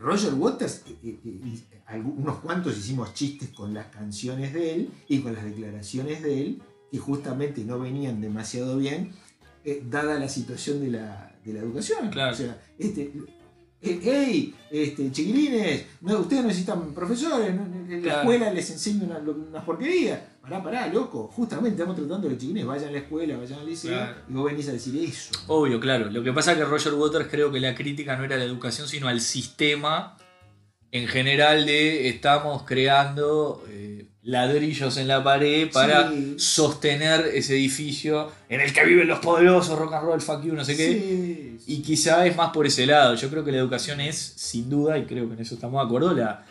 Roger 0.00 0.34
Waters, 0.34 0.82
eh, 0.88 0.96
eh, 1.04 1.18
eh, 1.24 1.82
algu- 1.88 2.14
unos 2.16 2.38
cuantos 2.40 2.76
hicimos 2.76 3.14
chistes 3.14 3.50
con 3.50 3.72
las 3.72 3.86
canciones 3.86 4.52
de 4.52 4.74
él 4.74 4.90
y 5.08 5.20
con 5.20 5.32
las 5.34 5.44
declaraciones 5.44 6.20
de 6.22 6.40
él, 6.40 6.62
que 6.92 6.98
justamente 6.98 7.64
no 7.64 7.80
venían 7.80 8.20
demasiado 8.20 8.76
bien, 8.76 9.12
eh, 9.64 9.82
dada 9.88 10.18
la 10.20 10.28
situación 10.28 10.80
de 10.80 10.90
la, 10.90 11.34
de 11.44 11.52
la 11.54 11.60
educación. 11.60 12.10
Claro. 12.10 12.32
O 12.32 12.36
sea, 12.36 12.60
este, 12.78 13.10
eh, 13.80 13.98
hey, 14.02 14.54
este, 14.70 15.10
chiquilines, 15.10 15.86
no, 16.02 16.18
ustedes 16.20 16.44
necesitan 16.44 16.92
profesores, 16.94 17.52
no- 17.54 17.62
en 17.64 17.90
la 17.90 18.02
Claro. 18.02 18.20
escuela 18.20 18.52
les 18.52 18.70
enseño 18.70 19.04
una, 19.06 19.18
unas 19.18 19.64
porquerías. 19.64 20.20
Pará, 20.42 20.62
pará, 20.62 20.86
loco. 20.88 21.28
Justamente 21.34 21.76
estamos 21.76 21.96
tratando 21.96 22.28
de 22.28 22.34
los 22.34 22.38
chiquilines, 22.40 22.66
vayan 22.66 22.88
a 22.90 22.92
la 22.92 22.98
escuela, 22.98 23.36
vayan 23.38 23.58
al 23.60 23.66
liceo, 23.66 23.90
Claro. 23.92 24.14
y 24.28 24.32
vos 24.34 24.44
venís 24.44 24.68
a 24.68 24.72
decir 24.72 24.96
eso. 25.02 25.30
Obvio, 25.48 25.80
claro. 25.80 26.10
Lo 26.10 26.22
que 26.22 26.32
pasa 26.32 26.52
es 26.52 26.58
que 26.58 26.64
Roger 26.64 26.94
Waters 26.94 27.28
creo 27.30 27.50
que 27.50 27.58
la 27.60 27.74
crítica 27.74 28.16
no 28.16 28.24
era 28.24 28.36
a 28.36 28.38
la 28.38 28.44
educación, 28.44 28.86
sino 28.86 29.08
al 29.08 29.20
sistema 29.20 30.16
en 30.90 31.08
general 31.08 31.64
de 31.64 32.08
estamos 32.08 32.64
creando 32.64 33.64
eh, 33.68 33.91
ladrillos 34.24 34.96
en 34.98 35.08
la 35.08 35.22
pared 35.24 35.70
para 35.72 36.10
Sí. 36.10 36.34
sostener 36.38 37.26
ese 37.34 37.54
edificio 37.54 38.30
en 38.48 38.60
el 38.60 38.72
que 38.72 38.84
viven 38.84 39.08
los 39.08 39.18
poderosos, 39.18 39.76
rock 39.78 39.94
and 39.94 40.04
roll, 40.04 40.20
fuck 40.20 40.42
you, 40.44 40.52
no 40.54 40.64
sé 40.64 40.76
qué. 40.76 41.58
Sí. 41.58 41.72
Y 41.74 41.82
quizá 41.82 42.24
es 42.26 42.36
más 42.36 42.50
por 42.50 42.66
ese 42.66 42.86
lado. 42.86 43.14
Yo 43.16 43.28
creo 43.30 43.44
que 43.44 43.50
la 43.52 43.58
educación 43.58 44.00
es, 44.00 44.16
sin 44.16 44.70
duda, 44.70 44.96
y 44.98 45.04
creo 45.06 45.26
que 45.28 45.34
en 45.34 45.40
eso 45.40 45.54
estamos 45.56 45.80
de 45.82 45.86
acuerdo, 45.86 46.14
la, 46.14 46.44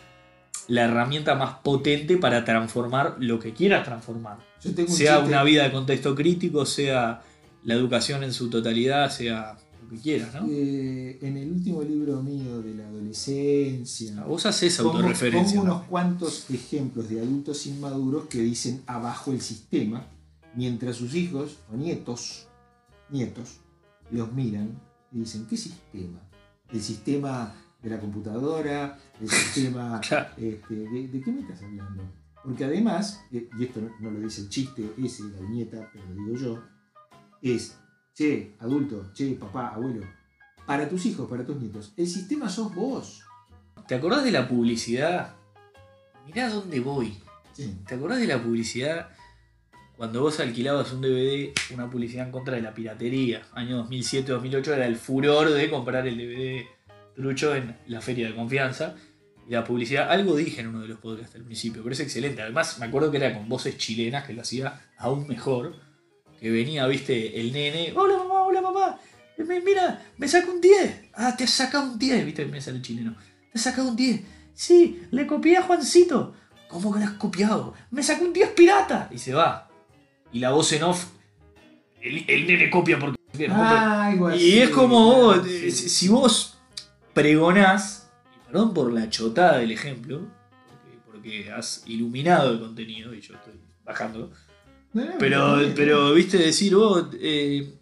la 0.68 0.82
herramienta 0.84 1.34
más 1.34 1.54
potente 1.62 2.18
para 2.18 2.44
transformar 2.44 3.16
lo 3.18 3.38
que 3.38 3.54
quieras 3.54 3.84
transformar. 3.84 4.36
Yo 4.62 4.74
tengo 4.74 4.90
un 4.90 4.96
Sea 4.96 5.16
chiste- 5.20 5.28
una 5.28 5.42
vida 5.42 5.64
de 5.64 5.72
contexto 5.72 6.14
crítico, 6.14 6.66
sea 6.66 7.22
la 7.64 7.74
educación 7.74 8.22
en 8.22 8.32
su 8.34 8.50
totalidad, 8.50 9.10
sea 9.10 9.56
que 9.92 9.98
quieras, 9.98 10.34
¿no? 10.34 10.46
Eh, 10.50 11.18
en 11.22 11.36
el 11.36 11.50
último 11.50 11.82
libro 11.82 12.22
mío 12.22 12.60
de 12.62 12.74
la 12.74 12.86
adolescencia, 12.88 14.24
Vos 14.24 14.46
haces 14.46 14.76
pongo, 14.78 14.90
autorreferencia. 14.96 15.58
pongo 15.58 15.68
¿no? 15.68 15.74
unos 15.76 15.88
cuantos 15.88 16.50
ejemplos 16.50 17.08
de 17.08 17.20
adultos 17.20 17.66
inmaduros 17.66 18.26
que 18.26 18.40
dicen 18.40 18.82
abajo 18.86 19.32
el 19.32 19.40
sistema, 19.40 20.06
mientras 20.54 20.96
sus 20.96 21.14
hijos 21.14 21.58
o 21.72 21.76
nietos, 21.76 22.48
nietos, 23.10 23.58
los 24.10 24.32
miran 24.32 24.80
y 25.12 25.20
dicen, 25.20 25.46
¿qué 25.48 25.56
sistema? 25.56 26.20
El 26.72 26.82
sistema 26.82 27.54
de 27.82 27.90
la 27.90 28.00
computadora, 28.00 28.98
el 29.20 29.28
sistema... 29.30 30.00
Este, 30.36 30.74
¿de, 30.74 31.08
de 31.08 31.20
qué 31.20 31.30
me 31.32 31.40
estás 31.40 31.62
hablando? 31.62 32.02
Porque 32.44 32.64
además, 32.64 33.20
eh, 33.30 33.48
y 33.58 33.64
esto 33.64 33.80
no, 34.00 34.10
lo 34.10 34.18
dice 34.20 34.40
el 34.42 34.48
chiste 34.48 34.92
ese, 34.98 35.24
la 35.24 35.40
viñeta, 35.40 35.88
pero 35.92 36.04
lo 36.08 36.14
digo 36.14 36.36
yo, 36.36 36.62
es, 37.40 37.76
che, 38.14 38.54
adulto, 38.60 39.10
che, 39.14 39.36
papá, 39.38 39.68
abuelo, 39.68 40.06
para 40.66 40.88
tus 40.88 41.06
hijos, 41.06 41.28
para 41.28 41.44
tus 41.44 41.56
nietos, 41.56 41.92
el 41.96 42.06
sistema 42.06 42.48
sos 42.48 42.74
vos. 42.74 43.22
¿Te 43.86 43.94
acordás 43.94 44.24
de 44.24 44.30
la 44.30 44.48
publicidad? 44.48 45.34
Mirá 46.26 46.48
dónde 46.48 46.80
voy. 46.80 47.16
Sí. 47.52 47.76
¿Te 47.86 47.94
acordás 47.94 48.20
de 48.20 48.26
la 48.26 48.42
publicidad 48.42 49.10
cuando 49.96 50.22
vos 50.22 50.40
alquilabas 50.40 50.92
un 50.92 51.02
DVD, 51.02 51.52
una 51.72 51.90
publicidad 51.90 52.26
en 52.26 52.32
contra 52.32 52.54
de 52.54 52.62
la 52.62 52.74
piratería? 52.74 53.42
Año 53.52 53.86
2007-2008 53.88 54.66
era 54.68 54.86
el 54.86 54.96
furor 54.96 55.50
de 55.50 55.70
comprar 55.70 56.06
el 56.06 56.16
DVD 56.16 56.64
trucho 57.14 57.54
en 57.54 57.76
la 57.86 58.00
feria 58.00 58.28
de 58.28 58.34
confianza. 58.34 58.94
Y 59.48 59.52
la 59.52 59.64
publicidad, 59.64 60.10
algo 60.10 60.36
dije 60.36 60.60
en 60.60 60.68
uno 60.68 60.80
de 60.82 60.88
los 60.88 60.98
podcasts 60.98 61.34
al 61.34 61.42
principio, 61.42 61.82
pero 61.82 61.92
es 61.92 62.00
excelente. 62.00 62.42
Además, 62.42 62.78
me 62.78 62.86
acuerdo 62.86 63.10
que 63.10 63.16
era 63.16 63.34
con 63.34 63.48
voces 63.48 63.76
chilenas 63.76 64.24
que 64.24 64.32
lo 64.32 64.42
hacía 64.42 64.80
aún 64.96 65.26
mejor. 65.26 65.74
Que 66.42 66.50
venía, 66.50 66.84
viste, 66.88 67.40
el 67.40 67.52
nene, 67.52 67.92
hola 67.94 68.18
mamá, 68.18 68.42
hola 68.42 68.60
papá, 68.60 68.98
me- 69.38 69.60
mira, 69.60 70.04
me 70.18 70.26
saca 70.26 70.50
un 70.50 70.60
10. 70.60 71.10
Ah, 71.14 71.36
te 71.36 71.44
has 71.44 71.50
sacado 71.50 71.84
un 71.92 71.96
10, 72.00 72.26
viste, 72.26 72.44
me 72.46 72.60
sale 72.60 72.78
el 72.78 72.82
chileno. 72.82 73.14
Te 73.52 73.58
has 73.58 73.62
sacado 73.62 73.88
un 73.88 73.94
10. 73.94 74.20
Sí, 74.52 75.02
le 75.12 75.24
copié 75.28 75.58
a 75.58 75.62
Juancito. 75.62 76.34
¿Cómo 76.68 76.92
que 76.92 76.98
le 76.98 77.04
has 77.04 77.12
copiado? 77.12 77.74
Me 77.92 78.02
sacó 78.02 78.24
un 78.24 78.32
10 78.32 78.50
pirata. 78.50 79.08
Y 79.12 79.18
se 79.18 79.34
va. 79.34 79.70
Y 80.32 80.40
la 80.40 80.50
voz 80.50 80.72
en 80.72 80.82
off, 80.82 81.04
el, 82.00 82.24
el 82.28 82.46
nene 82.48 82.68
copia 82.70 82.98
porque... 82.98 83.16
Algo 83.48 84.30
y 84.32 84.34
así, 84.34 84.58
es 84.58 84.70
como, 84.70 85.28
claro, 85.28 85.42
vos, 85.42 85.46
sí. 85.48 85.70
si 85.70 85.88
si 85.88 86.08
vos 86.08 86.58
pregonás, 87.14 88.10
y 88.34 88.46
perdón 88.48 88.74
por 88.74 88.92
la 88.92 89.08
chotada 89.08 89.58
del 89.58 89.70
ejemplo, 89.70 90.26
porque, 90.68 90.98
porque 91.06 91.52
has 91.52 91.82
iluminado 91.86 92.50
el 92.50 92.58
contenido 92.60 93.14
y 93.14 93.20
yo 93.20 93.34
estoy 93.34 93.54
bajando, 93.84 94.32
No, 94.94 95.04
pero, 95.18 95.58
pero 95.74 96.12
viste, 96.12 96.38
decir 96.38 96.74
vos, 96.74 97.06
eh, 97.14 97.74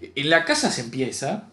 en 0.00 0.30
la 0.30 0.44
casa 0.44 0.70
se 0.70 0.82
empieza, 0.82 1.52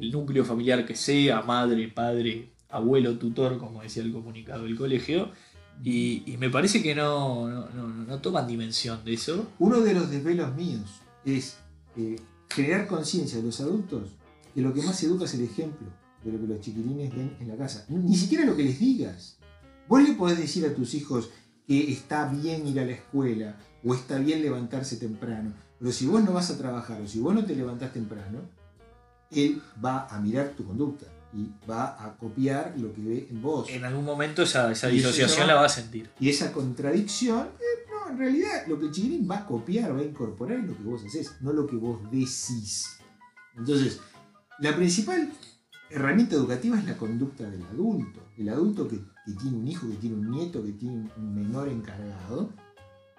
el 0.00 0.10
núcleo 0.10 0.44
familiar 0.44 0.84
que 0.84 0.96
sea, 0.96 1.42
madre, 1.42 1.88
padre, 1.88 2.50
abuelo, 2.68 3.16
tutor, 3.18 3.58
como 3.58 3.82
decía 3.82 4.02
el 4.02 4.12
comunicado 4.12 4.64
del 4.64 4.76
colegio, 4.76 5.30
y, 5.82 6.22
y 6.26 6.36
me 6.38 6.50
parece 6.50 6.82
que 6.82 6.94
no, 6.94 7.48
no, 7.48 8.20
toman 8.20 8.46
dimensión 8.46 9.04
de 9.04 9.14
eso. 9.14 9.48
Uno 9.58 9.80
de 9.80 9.94
los 9.94 10.10
desvelos 10.10 10.54
míos 10.54 11.00
es 11.24 11.58
eh, 11.96 12.16
generar 12.48 12.86
conciencia 12.86 13.38
de 13.38 13.44
los 13.44 13.60
adultos 13.60 14.16
que 14.54 14.62
lo 14.62 14.72
que 14.72 14.82
más 14.82 15.02
educa 15.02 15.26
es 15.26 15.34
el 15.34 15.44
ejemplo. 15.44 15.86
de 16.24 16.32
lo 16.32 16.40
que 16.40 16.46
los 16.46 16.60
chiquilines 16.60 17.14
ven 17.14 17.36
en 17.38 17.48
la 17.48 17.56
casa. 17.56 17.84
Ni 17.88 18.16
siquiera 18.16 18.46
lo 18.46 18.56
que 18.56 18.64
les 18.64 18.80
digas. 18.80 19.36
Vos 19.86 20.02
le 20.02 20.14
podés 20.14 20.38
decir 20.38 20.64
a 20.64 20.74
tus 20.74 20.94
hijos 20.94 21.28
que 21.66 21.92
está 21.92 22.28
bien 22.28 22.66
ir 22.66 22.80
a 22.80 22.84
la 22.84 22.92
escuela 22.92 23.56
o 23.84 23.94
está 23.94 24.18
bien 24.18 24.42
levantarse 24.42 24.96
temprano, 24.96 25.52
pero 25.78 25.92
si 25.92 26.06
vos 26.06 26.22
no 26.22 26.32
vas 26.32 26.50
a 26.50 26.58
trabajar 26.58 27.00
o 27.00 27.06
si 27.06 27.20
vos 27.20 27.34
no 27.34 27.44
te 27.44 27.54
levantás 27.54 27.92
temprano, 27.92 28.40
él 29.30 29.60
va 29.84 30.06
a 30.06 30.20
mirar 30.20 30.50
tu 30.50 30.64
conducta 30.64 31.06
y 31.32 31.50
va 31.68 32.02
a 32.02 32.16
copiar 32.16 32.74
lo 32.78 32.92
que 32.94 33.02
ve 33.02 33.26
en 33.30 33.42
vos. 33.42 33.68
En 33.68 33.84
algún 33.84 34.04
momento 34.04 34.42
esa, 34.42 34.70
esa 34.70 34.88
disociación 34.88 35.46
la 35.46 35.56
va 35.56 35.66
a 35.66 35.68
sentir. 35.68 36.10
Y 36.18 36.30
esa 36.30 36.52
contradicción, 36.52 37.48
eh, 37.60 37.86
no, 37.90 38.10
en 38.10 38.18
realidad 38.18 38.66
lo 38.66 38.78
que 38.78 38.86
el 38.86 38.92
chiquilín 38.92 39.28
va 39.30 39.38
a 39.38 39.46
copiar, 39.46 39.94
va 39.94 40.00
a 40.00 40.04
incorporar 40.04 40.60
es 40.60 40.66
lo 40.66 40.76
que 40.76 40.82
vos 40.84 41.04
haces, 41.04 41.36
no 41.40 41.52
lo 41.52 41.66
que 41.66 41.76
vos 41.76 42.00
decís. 42.10 42.98
Entonces, 43.56 44.00
la 44.60 44.74
principal 44.74 45.30
herramienta 45.90 46.36
educativa 46.36 46.78
es 46.78 46.84
la 46.84 46.96
conducta 46.96 47.48
del 47.48 47.62
adulto. 47.64 48.20
El 48.38 48.48
adulto 48.48 48.88
que, 48.88 49.00
que 49.26 49.32
tiene 49.32 49.56
un 49.56 49.66
hijo, 49.66 49.90
que 49.90 49.96
tiene 49.96 50.16
un 50.16 50.30
nieto, 50.30 50.62
que 50.62 50.72
tiene 50.72 51.10
un 51.16 51.34
menor 51.34 51.68
encargado, 51.68 52.52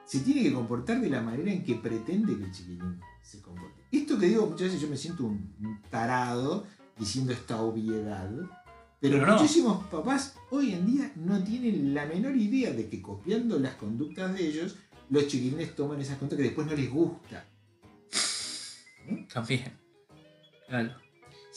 se 0.05 0.21
tiene 0.21 0.41
que 0.41 0.53
comportar 0.53 1.01
de 1.01 1.09
la 1.09 1.21
manera 1.21 1.51
en 1.51 1.65
que 1.65 1.75
pretende 1.75 2.37
que 2.37 2.45
el 2.45 2.51
chiquilín 2.51 3.01
se 3.21 3.41
comporte. 3.41 3.83
Esto 3.91 4.17
que 4.17 4.27
digo, 4.27 4.47
muchas 4.47 4.67
veces 4.67 4.79
yo 4.79 4.87
me 4.87 4.95
siento 4.95 5.25
un, 5.25 5.81
tarado 5.89 6.65
diciendo 6.97 7.33
esta 7.33 7.61
obviedad, 7.61 8.31
pero, 8.99 9.19
Pero 9.19 9.27
no. 9.27 9.33
muchísimos 9.33 9.85
papás 9.87 10.35
hoy 10.49 10.73
en 10.73 10.87
día 10.87 11.11
no 11.17 11.43
tienen 11.43 11.93
la 11.93 12.05
menor 12.05 12.35
idea 12.37 12.71
de 12.71 12.87
que 12.87 13.01
copiando 13.01 13.59
las 13.59 13.75
conductas 13.75 14.33
de 14.33 14.47
ellos, 14.47 14.77
los 15.09 15.27
chiquilines 15.27 15.75
toman 15.75 15.99
esas 15.99 16.17
conductas 16.17 16.37
que 16.37 16.43
después 16.43 16.67
no 16.67 16.73
les 16.73 16.89
gusta. 16.89 17.45
También. 19.31 19.77
Claro. 20.67 21.06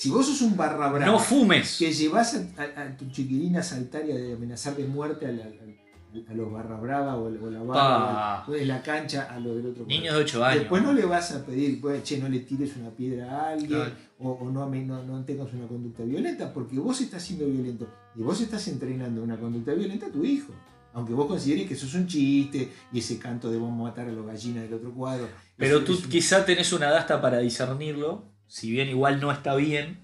Si 0.01 0.09
vos 0.09 0.24
sos 0.26 0.40
un 0.40 0.57
barra 0.57 0.88
brava 0.88 1.05
No 1.12 1.18
fumes. 1.18 1.76
que 1.78 1.92
llevas 1.92 2.34
a, 2.34 2.62
a- 2.62 2.82
a 2.82 2.96
tu 2.96 3.05
chiquilín 3.11 3.57
a 3.59 3.62
saltar 3.62 4.03
y 4.07 4.12
a 4.12 4.34
amenazar 4.34 4.74
de 4.74 4.86
muerte 4.86 5.26
a, 5.26 5.32
la- 5.32 5.44
a- 5.44 6.30
a 6.30 6.34
los 6.34 6.51
barra 6.51 6.76
brava 6.80 7.16
o, 7.16 7.24
o 7.26 7.51
la 7.51 7.62
barra 7.62 8.44
en 8.59 8.66
la 8.68 8.82
cancha 8.82 9.28
a 9.30 9.38
los 9.38 9.57
del 9.57 9.66
otro 9.72 9.84
Niños 9.84 10.14
de 10.14 10.20
8 10.22 10.44
años. 10.44 10.61
Después 10.61 10.82
no 10.82 10.92
le 10.94 11.05
vas 11.05 11.32
a 11.32 11.44
pedir, 11.44 11.80
pues, 11.82 12.03
che, 12.03 12.16
no 12.18 12.28
le 12.30 12.40
tires 12.40 12.74
una 12.76 12.88
piedra 12.90 13.24
a 13.30 13.51
alguien 13.51 13.68
Claro. 13.68 13.92
o, 14.20 14.30
o 14.30 14.51
no, 14.51 14.62
ame- 14.62 14.86
no, 14.86 15.03
no 15.05 15.22
tengas 15.24 15.53
una 15.53 15.66
conducta 15.68 16.03
violenta, 16.03 16.51
porque 16.55 16.78
vos 16.78 16.98
estás 17.03 17.22
siendo 17.22 17.44
violento 17.46 17.86
y 18.16 18.22
vos 18.22 18.40
estás 18.40 18.66
entrenando 18.68 19.22
una 19.22 19.36
conducta 19.38 19.72
violenta 19.74 20.07
a 20.07 20.11
tu 20.11 20.24
hijo. 20.24 20.53
Aunque 20.94 21.12
vos 21.12 21.26
consideres 21.26 21.68
que 21.68 21.74
eso 21.74 21.84
es 21.86 21.94
un 21.94 22.07
chiste 22.07 22.68
y 22.90 22.98
ese 23.01 23.18
canto 23.18 23.51
de 23.51 23.59
vamos 23.59 23.78
a 23.80 23.90
matar 23.90 24.09
a 24.09 24.12
los 24.12 24.26
gallinas 24.26 24.64
del 24.64 24.74
otro 24.74 24.92
cuadro. 24.94 25.28
Pero 25.59 25.84
tú 25.84 25.92
un- 25.92 26.03
quizá 26.09 26.44
tenés 26.46 26.72
una 26.72 26.86
edad 26.88 26.96
hasta 26.96 27.20
para 27.20 27.38
discernirlo, 27.38 28.24
si 28.51 28.70
bien 28.70 28.88
igual 28.88 29.20
no 29.20 29.30
está 29.30 29.55
bien, 29.55 29.98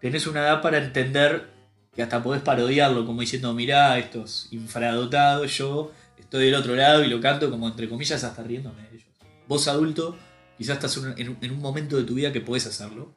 tenés 0.00 0.26
una 0.28 0.40
edad 0.40 0.62
para 0.62 0.78
entender 0.78 1.50
que 1.92 2.02
hasta 2.04 2.22
podés 2.22 2.40
parodiarlo, 2.42 3.04
como 3.04 3.20
diciendo, 3.20 3.52
mirá, 3.52 3.98
estos 3.98 4.46
infradotados, 4.52 5.56
yo 5.58 5.90
estoy 6.16 6.44
del 6.46 6.54
otro 6.54 6.76
lado 6.76 7.04
y 7.04 7.08
lo 7.08 7.20
canto 7.20 7.50
como 7.50 7.66
entre 7.66 7.88
comillas 7.88 8.22
hasta 8.22 8.42
riéndome 8.44 8.82
de 8.82 8.88
ellos. 8.96 9.08
Vos 9.48 9.66
adulto, 9.66 10.16
quizás 10.56 10.76
estás 10.76 10.96
en 10.98 11.06
un- 11.06 11.18
en 11.18 11.28
un- 11.30 11.38
en 11.40 11.50
un 11.50 11.58
momento 11.60 11.96
de 11.96 12.04
tu 12.04 12.14
vida 12.14 12.32
que 12.32 12.40
podés 12.40 12.64
hacerlo. 12.66 13.12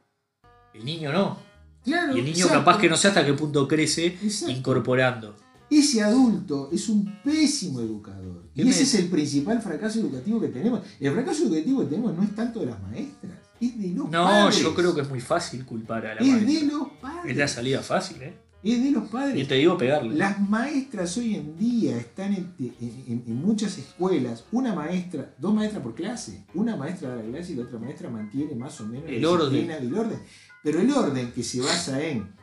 El 0.73 0.83
niño 0.85 1.11
no. 1.13 1.37
Claro, 1.83 2.15
Y 2.15 2.19
el 2.19 2.25
niño 2.25 2.37
exacto, 2.45 2.59
capaz 2.65 2.79
que 2.79 2.89
no 2.89 2.97
sé 2.97 3.09
hasta 3.09 3.23
qué 3.25 3.33
punto 3.33 3.67
crece 3.67 4.07
exacto. 4.07 4.51
incorporando. 4.51 5.35
Ese 5.69 6.01
adulto 6.01 6.69
es 6.71 6.89
un 6.89 7.19
pésimo 7.23 7.79
educador. 7.81 8.43
¿Qué 8.55 8.63
Y 8.63 8.69
ese 8.69 8.79
me- 8.79 8.83
es 8.85 8.95
el 8.95 9.07
principal 9.09 9.61
fracaso 9.61 9.99
educativo 9.99 10.39
que 10.41 10.47
tenemos. 10.47 10.81
El 10.99 11.11
fracaso 11.13 11.43
educativo 11.45 11.81
que 11.81 11.87
tenemos 11.87 12.15
no 12.15 12.23
es 12.23 12.33
tanto 12.35 12.59
de 12.61 12.67
las 12.67 12.81
maestras, 12.81 13.37
es 13.61 13.79
de 13.81 13.89
los 13.89 14.09
No, 14.09 14.23
padres. 14.23 14.59
yo 14.59 14.73
creo 14.75 14.93
que 14.95 15.01
es 15.01 15.09
muy 15.09 15.21
fácil 15.21 15.65
culpar 15.65 16.05
a 16.05 16.15
la 16.15 16.21
es 16.21 16.27
maestra. 16.27 16.53
de 16.53 16.65
los 16.65 16.87
padres. 17.01 17.31
Es 17.31 17.37
la 17.37 17.47
salida 17.47 17.81
fácil, 17.81 18.21
¿eh? 18.23 18.37
Es 18.63 18.81
de 18.81 18.91
los 18.91 19.03
Y 19.05 19.07
padres. 19.07 19.47
te 19.47 19.55
digo 19.55 19.77
pegarle. 19.77 20.15
Las 20.15 20.39
maestras 20.39 21.17
hoy 21.17 21.35
en 21.35 21.57
día 21.57 21.97
están 21.97 22.33
en, 22.33 22.53
en- 22.59 23.03
en- 23.07 23.23
en 23.27 23.35
muchas 23.35 23.77
escuelas, 23.77 24.45
una 24.53 24.73
maestra, 24.73 25.33
dos 25.37 25.53
maestras 25.53 25.83
por 25.83 25.93
clase, 25.95 26.45
una 26.53 26.75
maestra 26.77 27.09
da 27.09 27.15
la 27.17 27.23
clase 27.23 27.51
y 27.51 27.55
la 27.55 27.63
otra 27.63 27.77
maestra 27.79 28.09
mantiene 28.09 28.55
más 28.55 28.79
o 28.79 28.85
menos 28.87 29.09
El 29.09 29.21
la 29.21 29.29
orden. 29.29 29.49
disciplina 29.51 29.79
y 29.81 29.87
el 29.87 29.93
orden. 29.95 30.19
Pero 30.63 30.79
el 30.79 30.91
orden 30.91 31.31
que 31.33 31.43
se 31.43 31.59
basa 31.59 32.01
en, 32.01 32.33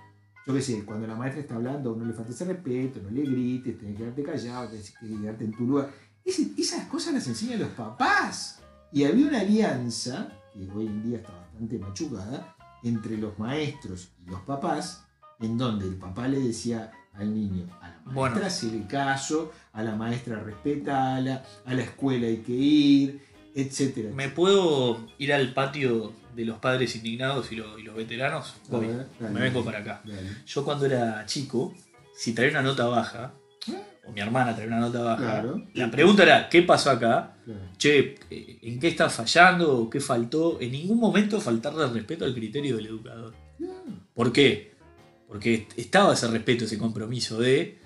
yo 0.46 0.52
qué 0.54 0.60
sé, 0.60 0.84
cuando 0.84 1.06
la 1.06 1.14
maestra 1.14 1.40
está 1.40 1.54
hablando, 1.54 1.96
no 1.96 2.04
le 2.04 2.12
faltes 2.12 2.38
el 2.42 2.48
respeto, 2.48 3.00
no 3.02 3.10
le 3.10 3.22
grites, 3.22 3.78
tenés 3.78 3.96
que 3.96 4.02
quedarte 4.02 4.22
callado, 4.22 4.68
tenés 4.68 4.90
que 4.90 5.06
quedarte 5.08 5.44
en 5.44 5.52
tu 5.52 5.64
lugar. 5.66 5.90
Esas 6.22 6.84
cosas 6.86 7.14
las 7.14 7.26
enseñan 7.28 7.60
los 7.60 7.70
papás. 7.70 8.58
Y 8.92 9.04
había 9.04 9.26
una 9.26 9.40
alianza, 9.40 10.32
que 10.54 10.70
hoy 10.76 10.86
en 10.86 11.02
día 11.02 11.18
está 11.18 11.32
bastante 11.32 11.78
machucada, 11.78 12.56
entre 12.82 13.16
los 13.18 13.38
maestros 13.38 14.08
y 14.26 14.30
los 14.30 14.40
papás, 14.42 15.04
en 15.40 15.56
donde 15.58 15.86
el 15.86 15.96
papá 15.96 16.28
le 16.28 16.38
decía 16.40 16.90
al 17.14 17.34
niño, 17.34 17.66
a 17.80 17.88
la 17.88 17.94
maestra 17.96 18.12
Bueno. 18.14 18.46
hacerle 18.46 18.86
caso, 18.86 19.52
a 19.72 19.82
la 19.82 19.94
maestra 19.96 20.40
respetala, 20.40 21.44
a 21.66 21.74
la 21.74 21.82
escuela 21.82 22.26
hay 22.26 22.38
que 22.38 22.52
ir, 22.52 23.20
etcétera. 23.54 24.10
¿Me 24.14 24.28
puedo 24.28 25.06
ir 25.18 25.32
al 25.32 25.52
patio 25.52 26.12
de 26.36 26.44
los 26.44 26.58
padres 26.58 26.94
indignados 26.96 27.50
y, 27.52 27.56
lo- 27.56 27.78
y 27.78 27.82
los 27.82 27.96
veteranos? 27.96 28.54
Voy. 28.68 28.86
ver, 28.86 29.06
dale. 29.18 29.34
Me 29.34 29.40
vengo 29.40 29.64
para 29.64 29.78
acá. 29.80 30.00
Dale. 30.04 30.28
Yo 30.46 30.64
cuando 30.64 30.86
era 30.86 31.26
chico, 31.26 31.74
si 32.16 32.32
traía 32.32 32.50
una 32.52 32.62
nota 32.62 32.86
baja, 32.86 33.32
o 34.06 34.12
mi 34.12 34.20
hermana 34.20 34.54
traía 34.54 34.68
una 34.68 34.80
nota 34.80 35.00
baja, 35.02 35.22
Claro. 35.22 35.62
la 35.74 35.90
pregunta 35.90 36.22
era, 36.22 36.48
¿qué 36.48 36.62
pasó 36.62 36.90
acá? 36.90 37.36
Claro. 37.44 37.60
Che, 37.76 38.14
eh, 38.30 38.58
¿en 38.62 38.80
qué 38.80 38.88
está 38.88 39.08
fallando? 39.10 39.78
¿O 39.78 39.90
¿Qué 39.90 40.00
faltó? 40.00 40.60
En 40.60 40.72
ningún 40.72 40.98
momento 40.98 41.40
faltarle 41.40 41.86
respeto 41.86 42.24
al 42.24 42.34
criterio 42.34 42.76
del 42.76 42.86
educador. 42.86 43.34
¿Por 44.14 44.32
qué? 44.32 44.74
Porque 45.28 45.68
estaba 45.76 46.14
ese 46.14 46.26
respeto, 46.28 46.64
ese 46.64 46.78
compromiso 46.78 47.38
de 47.38 47.78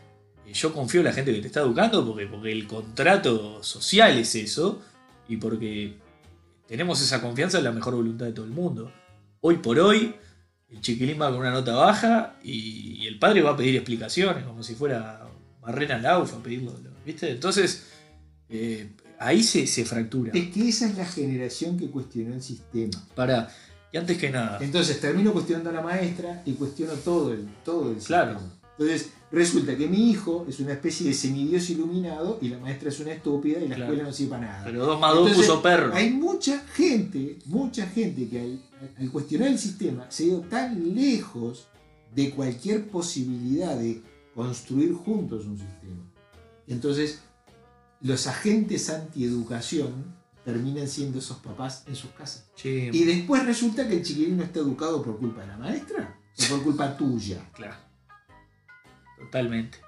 eh, 0.47 0.53
yo 0.53 0.73
confío 0.73 1.01
en 1.01 1.07
la 1.07 1.13
gente 1.13 1.35
que 1.35 1.41
te 1.41 1.47
está 1.49 1.61
educando 1.61 2.07
porque, 2.07 2.27
porque 2.27 2.53
el 2.53 2.67
contrato 2.67 3.63
social 3.63 4.17
es 4.19 4.35
eso 4.35 4.83
y 5.29 5.37
porque 5.37 5.95
tenemos 6.67 7.01
esa 7.03 7.21
confianza 7.21 7.59
en 7.59 7.65
la 7.65 7.73
mejor 7.73 7.95
voluntad 7.95 8.27
de 8.27 8.33
todo 8.33 8.47
el 8.47 8.53
mundo. 8.53 8.91
Hoy 9.41 9.57
por 9.57 9.79
hoy, 9.79 10.15
el 10.71 10.81
chiquilín 10.81 11.21
va 11.21 11.29
con 11.31 11.41
una 11.41 11.51
nota 11.51 11.75
baja 11.75 12.37
y, 12.43 13.03
y 13.03 13.07
el 13.07 13.19
padre 13.19 13.43
va 13.43 13.51
a 13.51 13.57
pedir 13.57 13.77
explicaciones, 13.77 14.45
como 14.45 14.63
si 14.63 14.75
fuera 14.75 15.27
Barrena 15.65 15.99
Laufa 15.99 16.37
a 16.37 16.43
pedirlo. 16.43 16.73
¿Viste? 17.05 17.31
Entonces, 17.31 17.85
eh, 18.49 18.91
ahí 19.19 19.43
se, 19.43 19.67
se 19.67 19.85
fractura. 19.85 20.33
Es 20.35 20.49
que 20.51 20.69
esa 20.69 20.87
es 20.89 20.97
la 20.97 21.07
generación 21.07 21.79
que 21.79 21.91
cuestionó 21.91 22.35
el 22.35 22.43
sistema. 22.43 22.93
Para, 23.15 23.49
y 23.93 23.97
antes 23.97 24.19
que 24.19 24.31
nada, 24.31 24.59
Entonces 24.63 25.01
termino 25.01 25.33
cuestionando 25.33 25.71
a 25.71 25.73
la 25.73 25.83
maestra 25.83 26.43
y 26.45 26.53
cuestiono 26.53 26.93
todo 26.95 27.33
el, 27.33 27.47
todo 27.65 27.91
el 27.93 27.99
Claro. 27.99 28.39
sistema. 28.39 28.61
Entonces 28.77 29.11
resulta 29.31 29.77
que 29.77 29.87
mi 29.87 30.11
hijo 30.11 30.47
es 30.49 30.59
una 30.61 30.73
especie 30.73 31.07
de 31.07 31.15
semidios 31.15 31.71
iluminado 31.71 32.39
y 32.43 32.49
la 32.49 32.59
maestra 32.59 32.89
es 32.89 32.99
una 33.01 33.13
estúpida 33.13 33.59
y 33.61 33.69
la 33.69 33.77
Claro. 33.77 33.85
escuela 33.93 34.09
no 34.09 34.13
sirve 34.13 34.31
para 34.31 34.47
nada. 34.47 34.65
pero 34.65 34.85
dos 34.87 34.99
más 35.01 35.15
dos 35.15 35.31
puso 35.33 35.63
perro. 35.63 35.95
Hay 35.95 36.11
mucha 36.11 36.59
gente, 36.75 37.39
mucha 37.47 37.87
gente 37.87 38.29
que 38.29 38.41
al, 38.41 38.59
al 38.99 39.11
cuestionar 39.13 39.49
el 39.49 39.59
sistema 39.61 40.07
se 40.11 40.25
ha 40.25 40.27
ido 40.27 40.41
tan 40.41 40.95
lejos 40.95 41.69
de 42.15 42.31
cualquier 42.31 42.87
posibilidad 42.89 43.77
de 43.77 44.03
construir 44.35 44.93
juntos 44.95 45.47
un 45.47 45.59
sistema. 45.59 46.03
Entonces, 46.67 47.23
los 48.01 48.27
agentes 48.27 48.91
antieducación 48.91 50.15
terminan 50.45 50.89
siendo 50.89 51.19
esos 51.19 51.39
papás 51.39 51.85
en 51.87 51.97
sus 51.97 52.11
casas. 52.11 52.51
Y 52.63 53.05
después 53.05 53.45
resulta 53.47 53.89
que 53.89 53.97
el 53.97 54.03
chiquilín 54.03 54.37
no 54.37 54.43
está 54.43 54.61
educado 54.61 55.03
por 55.03 55.19
culpa 55.19 55.41
de 55.41 55.47
la 55.47 55.57
maestra 55.57 56.19
o 56.39 56.49
por 56.51 56.63
culpa 56.63 56.97
tuya. 56.97 57.51
Claro. 57.53 57.77
Totalmente. 59.19 59.84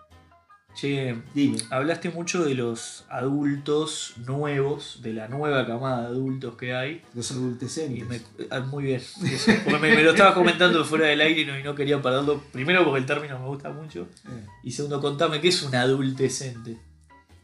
Che, 0.77 1.17
Dime. 1.35 1.57
hablaste 1.71 2.11
mucho 2.11 2.45
de 2.45 2.55
los 2.55 3.07
adultos 3.09 4.13
nuevos, 4.27 5.01
de 5.03 5.15
la 5.15 5.27
nueva 5.27 5.67
camada 5.67 6.03
de 6.03 6.07
adultos 6.09 6.57
que 6.57 6.75
hay. 6.75 7.03
Los 7.15 7.31
adultecentes. 7.33 8.07
me- 8.07 8.21
ah, 8.51 8.61
muy 8.61 8.85
bien. 8.85 9.01
eso, 9.01 9.53
porque 9.65 9.79
me, 9.81 9.97
me 9.97 10.03
lo 10.03 10.11
estaba 10.11 10.35
comentando 10.35 10.85
fuera 10.85 11.07
del 11.07 11.21
aire 11.23 11.41
y 11.41 11.47
no, 11.47 11.59
y 11.59 11.63
no 11.63 11.75
quería 11.75 12.03
perderlo. 12.03 12.43
Primero 12.53 12.85
porque 12.85 13.01
el 13.01 13.07
término 13.07 13.39
me 13.39 13.47
gusta 13.47 13.71
mucho. 13.71 14.03
Eh. 14.27 14.47
Y 14.65 14.71
segundo, 14.73 15.01
contame 15.01 15.41
qué 15.41 15.49
es 15.49 15.63
un 15.63 15.75
adultecente. 15.75 16.77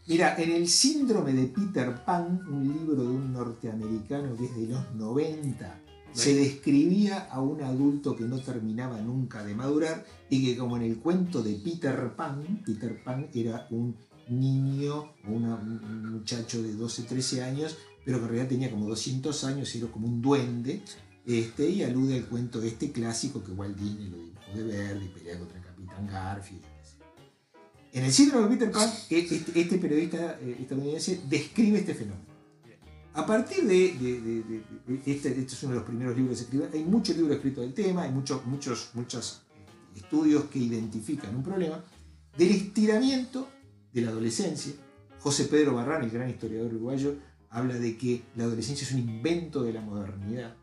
Mira, 0.07 0.35
en 0.37 0.51
el 0.53 0.69
síndrome 0.69 1.33
de 1.33 1.47
Peter 1.47 1.95
Pan, 2.05 2.41
un 2.51 2.65
libro 2.69 3.03
de 3.03 3.09
un 3.09 3.33
norteamericano 3.33 4.37
que 4.37 4.45
es 4.45 4.57
de 4.57 4.67
los 4.75 4.93
90, 4.95 5.81
se 6.13 6.35
describía 6.35 7.19
a 7.31 7.41
un 7.41 7.63
adulto 7.63 8.15
que 8.17 8.25
no 8.25 8.39
terminaba 8.41 9.01
nunca 9.01 9.45
de 9.45 9.55
madurar 9.55 10.05
y 10.29 10.45
que 10.45 10.57
como 10.57 10.77
en 10.77 10.83
el 10.83 10.99
cuento 10.99 11.43
de 11.43 11.55
Peter 11.55 12.15
Pan, 12.17 12.63
Peter 12.65 13.03
Pan 13.03 13.29
era 13.35 13.67
un 13.71 13.97
niño 14.29 15.13
o 15.27 15.31
un 15.31 16.13
muchacho 16.13 16.63
de 16.63 16.75
12, 16.75 17.03
13 17.05 17.43
años, 17.43 17.77
pero 18.05 18.19
que 18.19 18.25
en 18.25 18.31
realidad 18.31 18.49
tenía 18.49 18.71
como 18.71 18.89
200 18.89 19.45
años 19.45 19.75
era 19.75 19.87
como 19.89 20.07
un 20.07 20.21
duende, 20.23 20.83
este, 21.27 21.69
y 21.69 21.83
alude 21.83 22.17
al 22.17 22.27
cuento 22.27 22.63
este 22.63 22.91
clásico 22.93 23.43
que 23.43 23.53
Walt 23.53 23.77
Disney 23.79 24.09
lo 24.09 24.19
dibujó 24.19 24.53
de 24.55 24.65
verde 24.65 25.11
pelea 25.15 25.39
contra 25.39 25.59
el 25.59 25.65
Capitán 25.65 26.07
Garfield. 26.07 26.63
En 27.93 28.05
el 28.05 28.13
síndrome 28.13 28.49
de 28.49 28.57
Peter 28.57 28.71
Pan, 28.73 28.91
e- 29.11 29.19
este, 29.19 29.61
este 29.61 29.79
periodista 29.79 30.39
eh, 30.41 30.57
estadounidense 30.61 31.21
describe 31.29 31.79
este 31.79 31.95
fenómeno. 31.95 32.32
A 33.15 33.27
partir 33.27 33.65
de, 33.65 34.65
este, 35.05 35.29
este 35.29 35.41
es 35.43 35.63
uno 35.65 35.73
de 35.73 35.79
los 35.81 35.87
primeros 35.87 36.17
libros 36.17 36.43
que 36.43 36.79
hay 36.79 36.85
muchos 36.85 37.15
libros 37.17 37.37
escritos 37.37 37.65
del 37.65 37.75
tema, 37.75 38.03
hay 38.03 38.11
muchos, 38.11 38.45
muchos, 38.47 38.91
muchas 38.95 39.43
estudios 39.95 40.45
que 40.45 40.59
identifican 40.59 41.37
un 41.37 41.43
problema, 41.43 41.85
del 42.37 42.51
estiramiento 42.51 43.49
de 43.93 44.01
la 44.01 44.11
adolescencia. 44.11 44.73
José 45.21 45.45
Pedro 45.45 45.75
Barrán, 45.75 46.05
el 46.05 46.11
gran 46.11 46.31
historiador 46.31 46.73
uruguayo, 46.73 47.17
habla 47.51 47.75
de 47.75 47.99
que 47.99 48.23
la 48.35 48.45
adolescencia 48.45 48.87
es 48.87 48.93
un 48.93 49.01
invento 49.01 49.63
de 49.63 49.75
la 49.75 49.83
modernidad, 49.83 50.57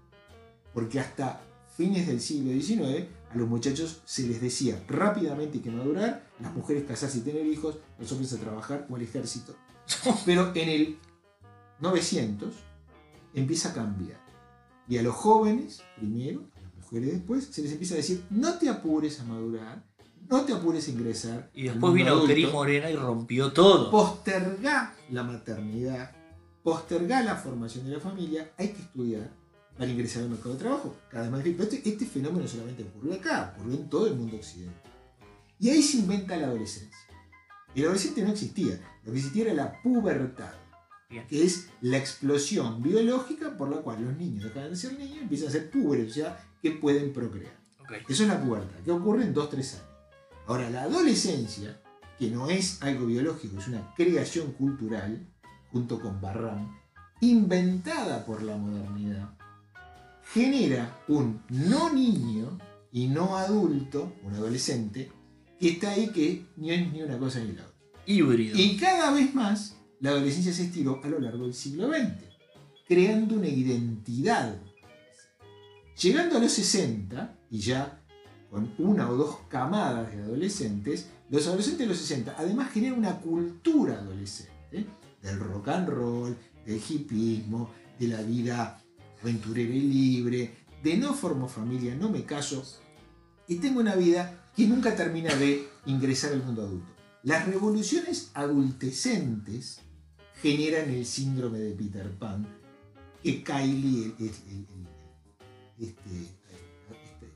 porque 0.74 1.00
hasta 1.00 1.42
fines 1.78 2.08
del 2.08 2.20
siglo 2.20 2.52
XIX 2.52 3.08
a 3.32 3.38
los 3.38 3.48
muchachos 3.48 4.02
se 4.06 4.28
les 4.28 4.42
decía 4.42 4.84
rápidamente 4.88 5.62
que 5.62 5.70
madurar, 5.70 6.28
las 6.42 6.54
mujeres 6.56 6.86
casarse 6.88 7.20
y 7.20 7.22
tener 7.22 7.46
hijos, 7.46 7.78
los 8.00 8.12
hombres 8.12 8.34
a 8.34 8.38
trabajar 8.38 8.88
o 8.90 8.96
al 8.96 9.04
ejército. 9.04 9.56
Pero 10.26 10.52
en 10.56 10.70
el 10.70 10.98
900 11.80 12.54
empieza 13.34 13.70
a 13.70 13.74
cambiar. 13.74 14.20
Y 14.88 14.98
a 14.98 15.04
los 15.04 15.16
jóvenes, 15.16 15.84
primero, 15.96 16.50
a 16.56 16.62
las 16.62 16.76
mujeres 16.76 17.14
después, 17.14 17.46
se 17.46 17.62
les 17.62 17.72
empieza 17.72 17.94
a 17.94 17.98
decir, 17.98 18.24
no 18.30 18.58
te 18.58 18.70
apures 18.70 19.20
a 19.20 19.24
madurar, 19.24 19.84
no 20.30 20.42
te 20.46 20.54
apures 20.54 20.88
a 20.88 20.92
ingresar. 20.92 21.52
Y 21.54 21.64
después 21.64 21.94
vino 21.94 22.24
Cris 22.24 22.52
Morena 22.52 22.90
y 22.90 22.96
rompió 22.96 23.52
todo. 23.52 23.92
Postergá 23.92 24.96
la 25.10 25.24
maternidad, 25.24 26.12
postergá 26.64 27.22
la 27.24 27.36
formación 27.36 27.86
de 27.86 27.92
la 27.92 28.00
familia, 28.00 28.52
hay 28.58 28.70
que 28.70 28.82
estudiar 28.82 29.30
para 29.78 29.90
ingresar 29.90 30.24
al 30.24 30.30
mercado 30.30 30.54
de 30.54 30.60
trabajo. 30.60 30.96
Cada 31.10 31.24
vez 31.24 31.32
más 31.32 31.44
difícil. 31.44 31.66
Pero 31.66 31.78
este, 31.78 31.90
este 31.90 32.06
fenómeno 32.06 32.48
solamente 32.48 32.84
ocurrió 32.84 33.14
acá, 33.14 33.54
ocurrió 33.56 33.78
en 33.78 33.90
todo 33.90 34.08
el 34.08 34.16
mundo 34.16 34.36
occidental. 34.36 34.92
Y 35.58 35.70
ahí 35.70 35.82
se 35.82 35.98
inventa 35.98 36.38
la 36.38 36.48
adolescencia. 36.48 37.00
El 37.76 37.84
adolescente 37.84 38.24
no 38.24 38.32
existía, 38.32 38.80
lo 39.04 39.12
que 39.12 39.20
existía 39.20 39.46
era 39.46 39.54
la 39.54 39.82
pubertad, 39.82 40.54
Bien. 41.10 41.26
que 41.28 41.44
es 41.44 41.70
la 41.82 41.98
explosión 41.98 42.84
biológica 42.84 43.58
por 43.58 43.70
la 43.70 43.78
cual 43.78 44.06
los 44.06 44.16
niños 44.16 44.44
dejan 44.44 44.70
de 44.70 44.76
ser 44.76 44.94
niños 44.94 45.18
y 45.18 45.20
empiezan 45.22 45.48
a 45.48 45.52
ser 45.52 45.72
púberes, 45.72 46.12
o 46.12 46.14
sea, 46.14 46.40
que 46.62 46.72
pueden 46.72 47.12
procrear. 47.14 47.52
Ok. 47.80 47.94
Eso 48.08 48.24
es 48.24 48.30
la 48.30 48.40
pubertad, 48.40 48.78
que 48.86 48.92
ocurre 48.92 49.24
en 49.24 49.34
2-3 49.34 49.54
años. 49.54 49.82
Ahora, 50.46 50.70
la 50.70 50.84
adolescencia, 50.84 51.82
que 52.20 52.30
no 52.30 52.50
es 52.50 52.84
algo 52.84 53.08
biológico, 53.08 53.58
es 53.58 53.68
una 53.68 53.92
creación 53.96 54.52
cultural, 54.52 55.28
junto 55.72 56.00
con 56.00 56.22
Barram, 56.22 56.78
inventada 57.22 58.24
por 58.24 58.44
la 58.44 58.56
modernidad, 58.58 59.32
genera 60.32 61.04
un 61.08 61.42
no 61.50 61.92
niño 61.92 62.60
y 62.92 63.08
no 63.08 63.36
adulto, 63.36 64.14
un 64.24 64.36
adolescente, 64.36 65.12
que 65.60 65.70
está 65.70 65.90
ahí 65.90 66.12
que 66.12 66.46
ni 66.56 66.72
es 66.72 66.94
ni 66.94 67.02
una 67.02 67.18
cosa 67.18 67.40
ni 67.40 67.54
la 67.54 67.64
otra. 67.64 67.76
Híbrido. 68.06 68.58
Y 68.58 68.78
cada 68.78 69.12
vez 69.12 69.34
más 69.34 69.76
la 70.00 70.12
adolescencia 70.12 70.54
se 70.54 70.64
estiró 70.64 71.02
a 71.04 71.08
lo 71.08 71.20
largo 71.20 71.44
del 71.44 71.54
siglo 71.54 71.90
XX, 71.90 72.24
creando 72.88 73.36
una 73.36 73.48
identidad. 73.48 74.56
Llegando 76.02 76.38
a 76.38 76.40
los 76.40 76.52
60, 76.54 77.38
y 77.52 77.60
ya 77.60 78.02
con 78.50 78.74
una 78.78 79.10
o 79.10 79.16
dos 79.16 79.38
camadas 79.50 80.16
de 80.16 80.24
adolescentes, 80.24 81.08
los 81.30 81.46
adolescentes 81.48 81.80
de 81.80 81.88
los 81.88 81.98
60 81.98 82.36
además 82.38 82.72
generan 82.72 82.98
una 82.98 83.20
cultura 83.20 83.96
adolescente, 83.96 84.88
del 85.22 85.40
rock 85.40 85.68
and 85.68 85.90
roll, 85.90 86.38
del 86.66 86.82
hipismo, 86.90 87.70
de 88.00 88.08
la 88.08 88.22
vida 88.22 88.82
aventurera 89.22 89.74
y 89.74 89.82
libre, 89.82 90.56
de 90.82 90.98
no 90.98 91.14
formo 91.14 91.48
familia, 91.48 91.94
no 91.96 92.10
me 92.10 92.24
caso, 92.24 92.64
y 93.48 93.56
tengo 93.56 93.82
una 93.82 93.96
vida 93.96 94.50
que 94.56 94.66
nunca 94.66 94.96
termina 94.96 95.36
de 95.36 95.68
ingresar 95.86 96.32
al 96.32 96.44
mundo 96.44 96.62
adulto. 96.62 96.96
Las 97.24 97.46
revoluciones 97.46 98.32
adultecentes 98.34 99.82
generan 100.42 100.90
el 100.90 101.06
síndrome 101.06 101.60
de 101.60 101.72
Peter 101.72 102.10
Pan, 102.12 102.48
que 103.22 103.44
Kylie, 103.44 104.14
este, 104.20 104.66
este 105.80 106.40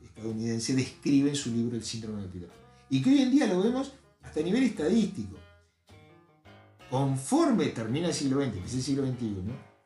estadounidense, 0.04 0.76
describe 0.76 1.30
en 1.30 1.36
su 1.36 1.52
libro 1.52 1.76
El 1.76 1.84
síndrome 1.84 2.22
de 2.22 2.28
Peter 2.30 2.50
Pan. 2.50 2.58
Y 2.90 3.02
que 3.02 3.10
hoy 3.10 3.22
en 3.22 3.32
día 3.32 3.48
lo 3.48 3.62
vemos 3.62 3.94
hasta 4.22 4.40
a 4.40 4.44
nivel 4.44 4.64
estadístico. 4.64 5.38
Conforme 6.90 7.68
termina 7.68 8.08
el 8.08 8.14
siglo 8.14 8.44
XX, 8.44 8.66
es 8.66 8.74
el 8.76 8.84
siglo 8.84 9.06
XXI, 9.06 9.36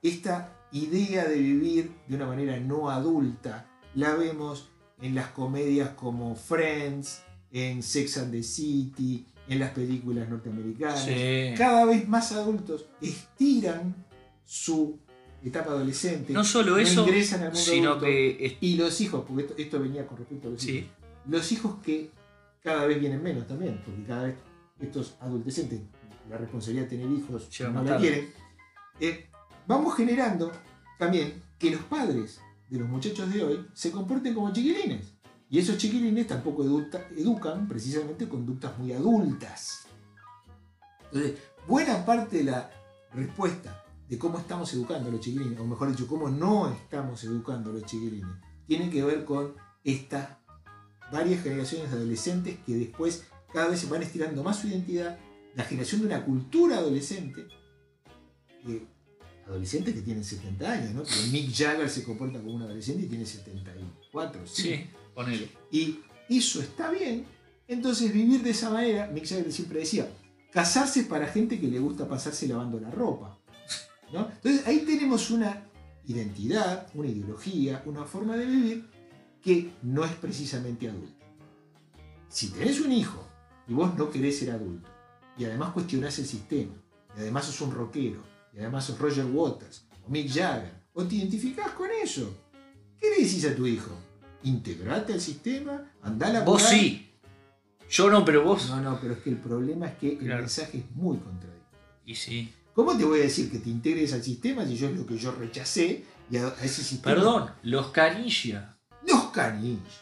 esta 0.02 0.68
idea 0.72 1.26
de 1.28 1.38
vivir 1.38 1.92
de 2.08 2.16
una 2.16 2.28
manera 2.28 2.60
no 2.60 2.90
adulta 2.90 3.66
la 3.96 4.14
vemos 4.16 4.70
en 5.02 5.16
las 5.16 5.28
comedias 5.30 5.92
como 5.92 6.36
Friends, 6.36 7.22
en 7.52 7.82
Sex 7.82 8.18
and 8.18 8.32
the 8.32 8.44
City, 8.44 9.26
en 9.50 9.60
las 9.60 9.72
películas 9.72 10.28
norteamericanas. 10.30 11.04
Sí. 11.06 11.54
Cada 11.58 11.86
vez 11.86 12.08
más 12.08 12.32
adultos 12.32 12.86
estiran 13.02 13.96
su 14.46 15.00
etapa 15.44 15.72
adolescente. 15.72 16.34
No 16.34 16.44
solo 16.44 16.72
no 16.72 16.78
eso, 16.78 17.02
ingresan 17.04 17.42
al 17.42 17.46
mundo 17.48 17.60
sino 17.60 17.90
adulto. 17.92 18.06
que 18.06 18.46
es- 18.46 18.54
Y 18.62 18.76
los 18.76 19.00
hijos, 19.02 19.24
porque 19.28 19.44
esto, 19.44 19.56
esto 19.58 19.80
venía 19.80 20.06
con 20.08 20.18
respecto 20.18 20.48
a 20.48 20.52
los 20.52 20.62
Sí. 20.62 20.78
hijos. 20.80 20.90
Los 21.30 21.52
hijos 21.52 21.76
que 21.84 22.10
cada 22.64 22.86
vez 22.86 23.00
vienen 23.00 23.22
menos 23.24 23.48
también, 23.48 23.82
porque 23.86 24.04
cada 24.04 24.24
vez 24.24 24.36
estos 24.80 25.16
adolescentes, 25.20 25.82
la 26.30 26.38
responsabilidad 26.38 26.86
de 26.90 26.98
tener 26.98 27.12
hijos, 27.18 27.50
no 27.72 27.84
la 27.84 27.98
quieren. 27.98 28.30
eh, 29.00 29.30
vamos 29.68 29.96
generando 29.96 30.52
también 30.98 31.42
que 31.60 31.72
los 31.72 31.82
padres 31.84 32.42
de 32.70 32.80
los 32.80 32.90
muchachos 32.90 33.32
de 33.34 33.44
hoy 33.44 33.66
se 33.74 33.92
comporten 33.92 34.34
como 34.34 34.52
chiquilines. 34.52 35.14
Y 35.50 35.60
esos 35.60 35.78
chiquilines 35.78 36.28
tampoco 36.28 36.64
educa- 36.64 37.08
educan 37.16 37.68
precisamente 37.68 38.28
conductas 38.28 38.78
muy 38.78 38.92
adultas. 38.94 39.88
Entonces, 41.06 41.40
buena 41.68 42.06
parte 42.06 42.38
de 42.40 42.44
la 42.46 42.70
respuesta 43.14 43.84
de 44.10 44.18
cómo 44.18 44.40
estamos 44.40 44.74
educando 44.74 45.10
a 45.10 45.12
los 45.12 45.22
chiquilines, 45.22 45.60
o 45.60 45.66
mejor 45.66 45.90
dicho, 45.90 46.08
cómo 46.08 46.30
no 46.30 46.70
estamos 46.72 47.24
educando 47.24 47.70
a 47.72 47.74
los 47.74 47.84
chiquilines, 47.86 48.28
tiene 48.68 48.90
que 48.90 49.04
ver 49.04 49.24
con 49.26 49.54
estas 49.84 50.30
varias 51.12 51.42
generaciones 51.44 51.90
de 51.92 51.98
adolescentes 51.98 52.58
que 52.66 52.76
después 52.76 53.24
cada 53.54 53.70
vez 53.70 53.80
se 53.80 53.88
van 53.88 54.04
estirando 54.04 54.44
más 54.44 54.60
su 54.60 54.68
identidad, 54.68 55.18
la 55.56 55.64
generación 55.64 56.02
de 56.02 56.08
una 56.08 56.26
cultura 56.26 56.78
adolescente, 56.78 57.48
eh, 58.68 58.86
adolescentes 59.48 59.94
que 59.94 60.02
tienen 60.02 60.24
70 60.26 60.70
años, 60.72 60.94
¿no? 60.94 61.04
Porque 61.04 61.28
Mick 61.32 61.54
Jagger 61.56 61.90
se 61.90 62.04
comporta 62.04 62.40
como 62.40 62.56
un 62.56 62.62
adolescente 62.64 63.04
y 63.06 63.08
tiene 63.08 63.26
74, 63.26 64.46
¿sí? 64.46 64.62
Sí, 64.62 64.86
Y 65.72 66.00
eso 66.30 66.62
está 66.62 66.92
bien. 66.92 67.26
Entonces 67.68 68.14
vivir 68.14 68.44
de 68.44 68.52
esa 68.52 68.70
manera, 68.70 69.08
Mick 69.08 69.26
Jagger 69.26 69.52
siempre 69.52 69.80
decía, 69.80 70.10
casarse 70.52 71.04
para 71.04 71.28
gente 71.28 71.60
que 71.60 71.68
le 71.68 71.80
gusta 71.80 72.08
pasarse 72.08 72.48
lavando 72.48 72.80
la 72.80 72.92
ropa. 72.92 73.38
Entonces 74.12 74.66
ahí 74.66 74.80
tenemos 74.80 75.30
una 75.32 75.68
identidad, 76.06 76.88
una 76.94 77.10
ideología, 77.10 77.84
una 77.86 78.06
forma 78.06 78.38
de 78.38 78.46
vivir 78.46 78.90
que 79.42 79.74
no 79.84 80.06
es 80.06 80.14
precisamente 80.14 80.90
adulta. 80.90 81.26
Si 82.30 82.50
tenés 82.50 82.80
un 82.80 82.92
hijo 82.92 83.28
y 83.68 83.74
vos 83.74 83.96
no 83.96 84.10
querés 84.10 84.40
ser 84.40 84.52
adulto, 84.52 84.90
y 85.38 85.46
además 85.46 85.72
cuestionás 85.74 86.18
el 86.20 86.26
sistema, 86.26 86.74
y 87.16 87.20
además 87.20 87.46
sos 87.46 87.62
un 87.62 87.72
rockero, 87.72 88.24
y 88.54 88.60
además 88.60 88.86
sos 88.86 88.98
Roger 88.98 89.26
Waters, 89.26 89.86
o 90.06 90.10
Mick 90.10 90.30
Jagger, 90.30 90.74
o 90.94 91.04
te 91.04 91.16
identificás 91.16 91.72
con 91.72 91.90
eso, 91.92 92.34
¿qué 93.00 93.10
le 93.10 93.24
decís 93.24 93.46
a 93.46 93.56
tu 93.56 93.68
hijo? 93.68 93.92
Integrate 94.48 95.14
al 95.14 95.22
sistema, 95.22 95.92
andá 96.02 96.28
a 96.28 96.34
la 96.34 96.40
Vos 96.42 96.64
sí. 96.64 97.10
Yo 97.90 98.10
no, 98.10 98.26
pero 98.26 98.44
vos. 98.44 98.70
No, 98.70 98.82
no, 98.82 99.00
pero 99.00 99.14
es 99.14 99.20
que 99.20 99.30
el 99.30 99.38
problema 99.38 99.88
es 99.88 99.96
que 99.96 100.14
el 100.14 100.18
Claro. 100.20 100.42
mensaje 100.42 100.80
es 100.80 100.92
muy 100.96 101.18
contradictorio. 101.18 101.58
Y 102.06 102.16
sí. 102.16 102.54
¿Cómo 102.74 102.96
te 102.98 103.06
voy 103.06 103.20
a 103.20 103.24
decir 103.24 103.50
que 103.52 103.60
te 103.60 103.70
integres 103.70 104.14
al 104.14 104.24
sistema 104.24 104.66
si 104.66 104.76
yo 104.76 104.90
es 104.90 104.96
lo 104.98 105.06
que 105.06 105.18
yo 105.18 105.32
rechacé 105.32 106.04
y 106.30 106.38
a, 106.38 106.54
ese 106.62 106.84
sistema? 106.84 107.16
Perdón, 107.16 107.50
los 107.64 107.88
canilla. 107.92 108.78
Los 109.08 109.26
canillos. 109.32 110.02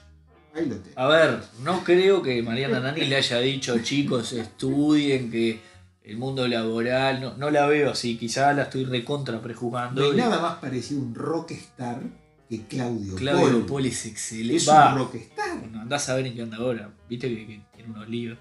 Ahí 0.53 0.65
lo 0.65 0.75
tengo. 0.77 0.99
A 0.99 1.07
ver, 1.07 1.39
no 1.63 1.83
creo 1.83 2.21
que 2.21 2.41
Mariana 2.41 2.79
Nani 2.79 3.05
le 3.05 3.15
haya 3.15 3.39
dicho, 3.39 3.77
chicos, 3.79 4.33
estudien, 4.33 5.29
que 5.31 5.61
el 6.03 6.17
mundo 6.17 6.47
laboral, 6.47 7.21
no, 7.21 7.37
no 7.37 7.49
la 7.49 7.65
veo 7.67 7.91
así, 7.91 8.17
quizá 8.17 8.53
la 8.53 8.63
estoy 8.63 8.85
recontra 8.85 9.41
prejuzgando. 9.41 10.01
No 10.01 10.07
hay 10.07 10.13
y 10.13 10.17
nada 10.17 10.41
más 10.41 10.55
parecido 10.57 11.01
a 11.01 11.03
un 11.03 11.15
rockstar 11.15 12.01
que 12.49 12.61
Claudio, 12.67 13.15
Claudio 13.15 13.51
Poli. 13.51 13.63
Poli 13.67 13.87
es 13.89 14.05
excelente. 14.05 14.55
Es 14.57 14.69
Va, 14.69 14.93
un 14.93 14.99
rockstar. 14.99 15.59
bueno, 15.59 15.81
andás 15.81 16.07
a 16.09 16.15
ver 16.15 16.27
en 16.27 16.35
qué 16.35 16.41
anda 16.43 16.57
ahora. 16.57 16.91
Viste 17.09 17.27
que, 17.29 17.47
que 17.47 17.61
tiene 17.75 17.91
unos 17.91 18.07
líos. 18.09 18.37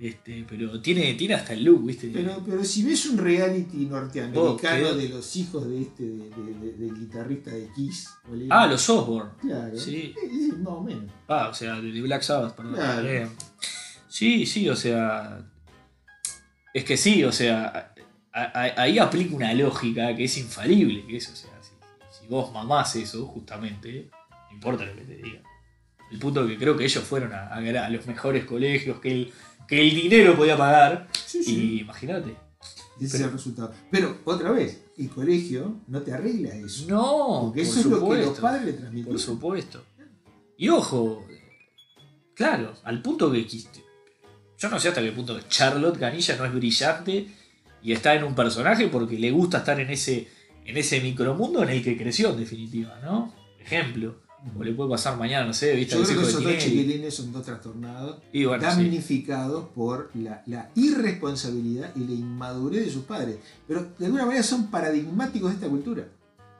Este, 0.00 0.46
pero 0.48 0.80
tiene, 0.80 1.12
tiene 1.14 1.34
hasta 1.34 1.54
el 1.54 1.64
look, 1.64 1.84
¿viste? 1.84 2.08
Pero, 2.14 2.40
pero 2.46 2.62
si 2.64 2.84
ves 2.84 3.04
un 3.06 3.18
reality 3.18 3.78
norteamericano 3.86 4.56
quedó- 4.56 4.96
de 4.96 5.08
los 5.08 5.34
hijos 5.34 5.68
de 5.68 5.82
este, 5.82 6.04
de- 6.04 6.30
de- 6.30 6.54
de- 6.60 6.72
del 6.78 6.94
guitarrista 7.00 7.50
de 7.50 7.68
Kiss, 7.74 8.08
Ah, 8.48 8.68
los 8.68 8.88
Osborne. 8.88 9.32
Claro. 9.40 9.76
Sí. 9.76 9.96
Eh, 9.96 10.14
eh, 10.22 10.52
más 10.58 10.74
o 10.74 10.82
menos. 10.84 11.10
Ah, 11.26 11.48
o 11.50 11.54
sea, 11.54 11.80
de 11.80 12.00
Black 12.00 12.22
Sabbath, 12.22 12.54
perdón. 12.54 12.74
Claro. 12.76 13.08
Eh, 13.08 13.28
sí, 14.08 14.46
sí, 14.46 14.68
o 14.68 14.76
sea. 14.76 15.44
Es 16.72 16.84
que 16.84 16.96
sí, 16.96 17.24
o 17.24 17.32
sea. 17.32 17.92
a- 18.32 18.42
a- 18.66 18.82
ahí 18.82 19.00
aplica 19.00 19.34
una 19.34 19.52
lógica 19.52 20.14
que 20.14 20.24
es 20.24 20.38
infalible, 20.38 21.04
que 21.08 21.16
es, 21.16 21.28
o 21.28 21.34
sea, 21.34 21.50
vos 22.28 22.52
mamás 22.52 22.94
eso, 22.96 23.26
justamente, 23.26 24.10
no 24.50 24.54
importa 24.54 24.84
lo 24.84 24.94
que 24.94 25.02
te 25.02 25.16
digan. 25.16 25.42
El 26.10 26.18
punto 26.18 26.46
que 26.46 26.56
creo 26.56 26.76
que 26.76 26.84
ellos 26.84 27.04
fueron 27.04 27.32
a, 27.32 27.48
a 27.48 27.60
gra- 27.60 27.84
a 27.84 27.90
los 27.90 28.06
mejores 28.06 28.44
colegios, 28.44 28.98
que 29.00 29.12
el, 29.12 29.32
que 29.66 29.80
el 29.86 29.94
dinero 29.94 30.36
podía 30.36 30.56
pagar. 30.56 31.08
Sí, 31.26 31.42
sí. 31.44 31.56
Y 31.76 31.80
imagínate. 31.80 32.34
Ese 33.00 33.16
es 33.18 33.22
el 33.22 33.30
resultado. 33.32 33.72
Pero, 33.90 34.18
otra 34.24 34.50
vez, 34.50 34.82
el 34.96 35.08
colegio 35.10 35.80
no 35.86 36.02
te 36.02 36.12
arregla 36.12 36.54
eso. 36.54 36.86
No, 36.88 37.40
Porque 37.44 37.60
por 37.62 37.68
eso 37.70 37.80
es 37.80 37.86
lo 37.86 38.08
que 38.08 38.16
los 38.18 38.38
padres 38.40 38.64
le 38.64 38.72
transmiten. 38.72 39.10
Por 39.12 39.20
supuesto. 39.20 39.84
Y 40.56 40.68
ojo, 40.68 41.24
Claro, 42.34 42.72
al 42.84 43.02
punto 43.02 43.30
que 43.32 43.44
quiste. 43.46 43.84
Yo 44.58 44.68
no 44.68 44.78
sé 44.78 44.88
hasta 44.88 45.02
qué 45.02 45.12
punto 45.12 45.38
Charlotte 45.48 45.98
Canilla 45.98 46.36
no 46.36 46.44
es 46.44 46.54
brillante 46.54 47.28
y 47.82 47.92
está 47.92 48.14
en 48.14 48.24
un 48.24 48.34
personaje 48.34 48.88
porque 48.88 49.18
le 49.18 49.30
gusta 49.30 49.58
estar 49.58 49.78
en 49.80 49.90
ese, 49.90 50.28
en 50.68 50.76
ese 50.76 51.00
micromundo 51.00 51.62
en 51.62 51.70
el 51.70 51.82
que 51.82 51.96
creció, 51.96 52.30
en 52.30 52.40
definitiva, 52.40 53.00
¿no? 53.02 53.32
Ejemplo. 53.58 54.16
O 54.56 54.62
le 54.62 54.72
puede 54.72 54.90
pasar 54.90 55.16
mañana, 55.16 55.46
no 55.46 55.54
sé, 55.54 55.74
¿viste? 55.74 55.96
Yo 55.96 56.04
creo 56.04 56.20
que 56.20 56.28
esos 56.28 56.44
dos 56.44 56.58
chiquilines 56.58 57.14
son 57.14 57.32
dos 57.32 57.42
trastornados, 57.42 58.18
Y 58.32 58.44
bueno, 58.44 58.62
sí. 58.70 58.82
damnificados 58.82 59.68
por 59.74 60.10
la, 60.14 60.42
la 60.46 60.70
irresponsabilidad 60.74 61.90
y 61.96 62.00
la 62.00 62.12
inmadurez 62.12 62.84
de 62.84 62.90
sus 62.92 63.04
padres. 63.04 63.38
Pero 63.66 63.88
de 63.98 64.06
alguna 64.06 64.26
manera 64.26 64.42
son 64.42 64.70
paradigmáticos 64.70 65.48
de 65.48 65.54
esta 65.54 65.68
cultura. 65.68 66.06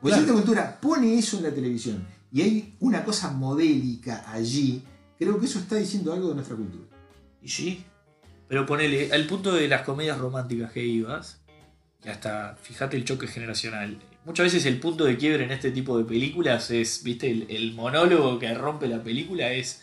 Porque 0.00 0.16
si 0.16 0.22
esta 0.22 0.32
cultura 0.32 0.80
pone 0.80 1.18
eso 1.18 1.36
en 1.36 1.42
la 1.42 1.50
televisión 1.50 2.06
y 2.32 2.40
hay 2.40 2.74
una 2.80 3.04
cosa 3.04 3.30
modélica 3.30 4.24
allí, 4.32 4.82
creo 5.18 5.38
que 5.38 5.46
eso 5.46 5.58
está 5.58 5.76
diciendo 5.76 6.14
algo 6.14 6.30
de 6.30 6.34
nuestra 6.36 6.56
cultura. 6.56 6.88
Y 7.42 7.48
sí. 7.48 7.84
Pero 8.48 8.64
ponele, 8.64 9.12
al 9.12 9.26
punto 9.26 9.52
de 9.52 9.68
las 9.68 9.82
comedias 9.82 10.18
románticas 10.18 10.72
que 10.72 10.84
ibas, 10.84 11.37
y 12.04 12.08
hasta, 12.08 12.56
fíjate 12.62 12.96
el 12.96 13.04
choque 13.04 13.26
generacional. 13.26 13.98
Muchas 14.24 14.44
veces 14.46 14.66
el 14.66 14.78
punto 14.78 15.04
de 15.04 15.16
quiebre 15.16 15.44
en 15.44 15.50
este 15.52 15.70
tipo 15.70 15.96
de 15.98 16.04
películas 16.04 16.70
es, 16.70 17.02
viste, 17.02 17.30
el, 17.30 17.46
el 17.48 17.72
monólogo 17.72 18.38
que 18.38 18.52
rompe 18.54 18.86
la 18.86 19.02
película 19.02 19.50
es, 19.52 19.82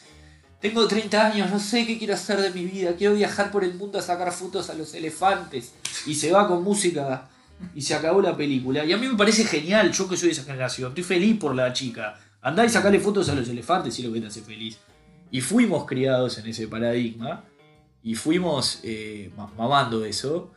tengo 0.62 0.88
30 0.88 1.28
años, 1.34 1.50
no 1.52 1.60
sé 1.60 1.86
qué 1.86 1.98
quiero 1.98 2.14
hacer 2.14 2.40
de 2.40 2.52
mi 2.52 2.66
vida, 2.66 2.96
quiero 2.96 3.16
viajar 3.16 3.52
por 3.52 3.64
el 3.64 3.74
mundo 3.76 4.00
a 4.00 4.02
sacar 4.02 4.32
fotos 4.32 4.70
a 4.70 4.74
los 4.76 4.94
elefantes. 4.94 5.74
Y 6.06 6.16
se 6.16 6.32
va 6.32 6.48
con 6.48 6.64
música 6.64 7.28
y 7.74 7.82
se 7.82 7.96
acabó 7.96 8.22
la 8.22 8.36
película. 8.38 8.86
Y 8.86 8.94
a 8.94 8.98
mí 8.98 9.08
me 9.08 9.16
parece 9.18 9.44
genial, 9.46 9.92
yo 9.92 10.08
que 10.08 10.16
soy 10.18 10.28
de 10.30 10.34
esa 10.34 10.44
generación, 10.44 10.90
estoy 10.90 11.04
feliz 11.04 11.38
por 11.40 11.56
la 11.56 11.74
chica. 11.74 12.20
Andá 12.42 12.64
y 12.66 12.70
sacale 12.70 13.00
fotos 13.00 13.28
a 13.30 13.36
los 13.36 13.50
elefantes 13.50 13.98
y 14.00 14.04
lo 14.04 14.14
que 14.14 14.22
te 14.22 14.28
hace 14.28 14.42
feliz. 14.42 14.78
Y 15.32 15.42
fuimos 15.42 15.86
criados 15.86 16.38
en 16.38 16.48
ese 16.48 16.68
paradigma 16.68 17.44
y 18.04 18.14
fuimos 18.16 18.80
eh, 18.84 19.32
ma- 19.36 19.52
mamando 19.58 20.06
eso. 20.06 20.52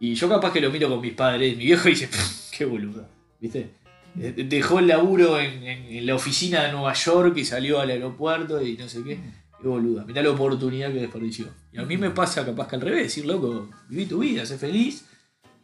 Y 0.00 0.14
yo 0.14 0.28
capaz 0.28 0.52
que 0.52 0.60
lo 0.60 0.70
miro 0.70 0.88
con 0.88 1.00
mis 1.00 1.12
padres, 1.12 1.56
mi 1.56 1.66
viejo 1.66 1.88
dice, 1.88 2.08
"Pff, 2.08 2.50
qué 2.56 2.64
boluda, 2.64 3.08
¿viste? 3.40 3.74
Eh, 4.18 4.44
Dejó 4.48 4.80
el 4.80 4.88
laburo 4.88 5.38
en, 5.38 5.62
en- 5.62 5.84
en 5.86 6.06
la 6.06 6.14
oficina 6.16 6.62
de 6.64 6.72
Nueva 6.72 6.92
York 6.94 7.36
y 7.36 7.44
salió 7.44 7.80
al 7.80 7.90
aeropuerto 7.90 8.60
y 8.60 8.76
no 8.76 8.88
sé 8.88 9.04
qué. 9.04 9.20
Qué 9.60 9.68
boluda, 9.68 10.04
mirá 10.06 10.22
la 10.22 10.30
oportunidad 10.30 10.90
que 10.90 11.00
desperdició. 11.00 11.46
Y 11.70 11.78
a 11.78 11.82
mí 11.84 11.96
me 11.98 12.10
pasa 12.10 12.44
capaz 12.44 12.66
que 12.66 12.76
al 12.76 12.82
revés, 12.82 13.02
decir, 13.04 13.26
loco, 13.26 13.68
viví 13.88 14.06
tu 14.06 14.18
vida, 14.20 14.44
sé 14.46 14.56
feliz, 14.58 15.04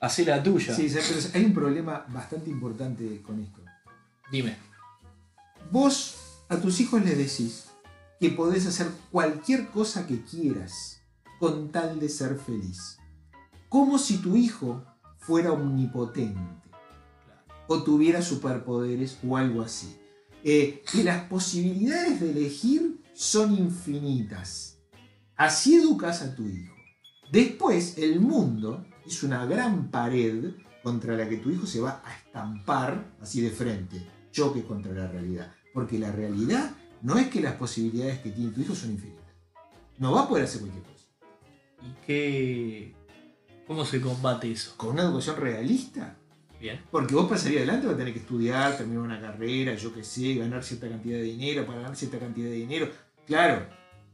hacé 0.01 0.25
la 0.27 0.43
tuya. 0.43 0.75
Sí, 0.75 0.89
pero 0.93 1.19
hay 1.35 1.45
un 1.47 1.55
problema 1.55 2.05
bastante 2.09 2.51
importante 2.51 3.23
con 3.23 3.41
esto. 3.43 3.63
Dime. 4.31 4.55
Vos 5.71 6.17
a 6.49 6.59
tus 6.61 6.79
hijos 6.81 7.03
les 7.05 7.17
decís 7.19 7.65
que 8.21 8.31
podés 8.31 8.67
hacer 8.67 8.87
cualquier 9.11 9.69
cosa 9.69 10.07
que 10.07 10.21
quieras 10.23 11.01
con 11.41 11.71
tal 11.73 11.99
de 11.99 12.09
ser 12.09 12.37
feliz. 12.39 12.99
Como 13.69 13.99
si 13.99 14.19
tu 14.19 14.37
hijo 14.37 14.85
fuera 15.19 15.53
omnipotente 15.53 16.41
o 17.67 17.83
tuviera 17.83 18.23
superpoderes 18.23 19.19
o 19.27 19.37
algo 19.37 19.63
así. 19.63 19.97
Eh, 20.45 20.85
que 20.91 21.03
las 21.03 21.25
posibilidades 21.25 22.21
de 22.21 22.31
elegir 22.31 23.03
son 23.13 23.55
infinitas. 23.55 24.79
Así 25.35 25.75
educas 25.75 26.23
a 26.23 26.35
tu 26.35 26.47
hijo. 26.47 26.75
Después, 27.33 27.99
el 27.99 28.21
mundo 28.21 28.87
es 29.05 29.23
una 29.23 29.45
gran 29.47 29.91
pared 29.91 30.55
contra 30.83 31.17
la 31.17 31.29
que 31.29 31.39
tu 31.39 31.51
hijo 31.51 31.67
se 31.67 31.81
va 31.81 32.01
a 32.05 32.17
estampar 32.17 33.17
así 33.21 33.41
de 33.41 33.51
frente. 33.51 34.01
Choque 34.31 34.63
contra 34.63 34.93
la 34.93 35.09
realidad. 35.09 35.53
Porque 35.75 35.99
la 35.99 36.13
realidad 36.13 36.77
no 37.03 37.19
es 37.19 37.29
que 37.29 37.41
las 37.41 37.55
posibilidades 37.55 38.21
que 38.21 38.31
tiene 38.31 38.53
tu 38.53 38.61
hijo 38.61 38.75
son 38.75 38.93
infinitas. 38.93 39.25
No 39.99 40.13
va 40.13 40.23
a 40.23 40.29
poder 40.29 40.45
hacer 40.45 40.61
cualquier 40.61 40.85
cosa. 40.85 41.07
¿Y 41.83 42.07
qué. 42.07 42.96
¿Cómo 43.67 43.85
se 43.85 44.01
combate 44.01 44.51
eso? 44.51 44.75
Con 44.77 44.91
una 44.91 45.03
educación 45.03 45.37
realista, 45.37 46.17
Bien. 46.61 46.81
Porque 46.91 47.15
vos 47.15 47.29
para 47.29 47.39
salir 47.39 47.59
adelante 47.59 47.87
vas 47.87 47.95
a 47.95 47.99
tener 47.99 48.15
que 48.15 48.21
estudiar, 48.21 48.77
terminar 48.77 49.03
una 49.03 49.21
carrera, 49.21 49.75
yo 49.75 49.93
qué 49.93 50.03
sé, 50.03 50.35
ganar 50.37 50.65
cierta 50.65 50.89
cantidad 50.89 51.19
de 51.19 51.25
dinero, 51.25 51.67
para 51.67 51.81
ganar 51.81 51.97
cierta 51.97 52.19
cantidad 52.19 52.49
de 52.49 52.55
dinero. 52.55 52.89
Claro, 53.27 53.67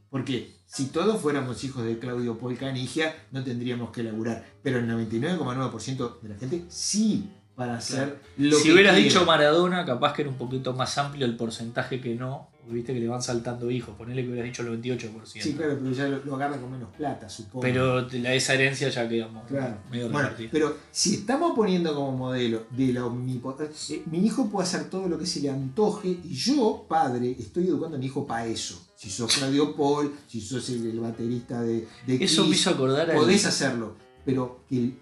porque 0.09 0.53
si 0.65 0.87
todos 0.87 1.21
fuéramos 1.21 1.63
hijos 1.63 1.85
de 1.85 1.97
Claudio 1.99 2.37
Paul 2.37 2.57
Canigia, 2.57 3.15
no 3.31 3.43
tendríamos 3.43 3.91
que 3.91 4.03
laburar. 4.03 4.45
Pero 4.61 4.79
el 4.79 4.87
99,9% 4.87 6.19
de 6.21 6.29
la 6.29 6.35
gente 6.35 6.65
sí 6.67 7.31
para 7.55 7.75
hacer 7.77 8.19
lo 8.37 8.57
si 8.57 8.63
que 8.63 8.73
hubieras 8.73 8.93
quiera. 8.95 9.07
dicho 9.09 9.25
Maradona, 9.25 9.85
capaz 9.85 10.13
que 10.13 10.23
era 10.23 10.31
un 10.31 10.37
poquito 10.37 10.73
más 10.73 10.97
amplio 10.97 11.25
el 11.25 11.35
porcentaje 11.35 12.01
que 12.01 12.15
no. 12.15 12.51
Viste 12.65 12.93
que 12.93 13.01
le 13.01 13.09
van 13.09 13.21
saltando 13.21 13.69
hijos. 13.69 13.93
Ponele 13.97 14.23
que 14.23 14.29
hubieras 14.29 14.45
dicho 14.45 14.61
el 14.61 14.81
28%. 14.81 15.25
Sí, 15.25 15.53
claro, 15.53 15.77
pero 15.81 15.91
ya 15.91 16.07
lo, 16.07 16.23
lo 16.23 16.35
agarra 16.35 16.55
con 16.57 16.71
menos 16.71 16.95
plata, 16.95 17.27
supongo. 17.27 17.59
Pero 17.59 18.07
la, 18.09 18.33
esa 18.33 18.53
herencia 18.53 18.87
ya 18.87 19.07
quedamos 19.09 19.45
Claro. 19.49 19.79
medio 19.91 20.05
Bueno, 20.05 20.29
repartida. 20.29 20.49
pero 20.49 20.77
si 20.89 21.15
estamos 21.15 21.51
poniendo 21.57 21.93
como 21.93 22.13
modelo 22.13 22.63
de 22.71 22.93
la 22.93 23.05
omnipotencia, 23.05 23.97
mi 24.05 24.19
hijo 24.25 24.49
puede 24.49 24.65
hacer 24.65 24.89
todo 24.89 25.09
lo 25.09 25.19
que 25.19 25.25
se 25.25 25.41
le 25.41 25.49
antoje 25.49 26.07
y 26.23 26.33
yo, 26.33 26.85
padre, 26.87 27.35
estoy 27.37 27.67
educando 27.67 27.97
a 27.97 27.99
mi 27.99 28.05
hijo 28.05 28.25
para 28.25 28.45
eso. 28.45 28.81
Si 28.95 29.09
sos 29.09 29.35
Claudio 29.35 29.75
Paul, 29.75 30.13
si 30.27 30.39
sos 30.39 30.69
el, 30.69 30.85
el 30.89 30.99
baterista 31.01 31.61
de, 31.61 31.85
de 32.07 32.23
Eso 32.23 32.45
me 32.45 32.55
hizo 32.55 32.69
acordar 32.69 33.11
a. 33.11 33.15
podés 33.15 33.45
hacerlo. 33.45 33.97
Pero 34.23 34.61
que 34.69 34.93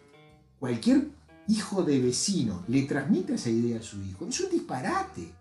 cualquier 0.60 1.10
hijo 1.52 1.84
de 1.84 1.99
vecino 1.99 2.64
le 2.68 2.84
transmita 2.84 3.34
esa 3.36 3.49
idea 3.49 3.80
a 3.80 3.84
su 3.84 4.02
hijo 4.02 4.26
es 4.28 4.39
un 4.39 4.49
disparate. 4.52 5.32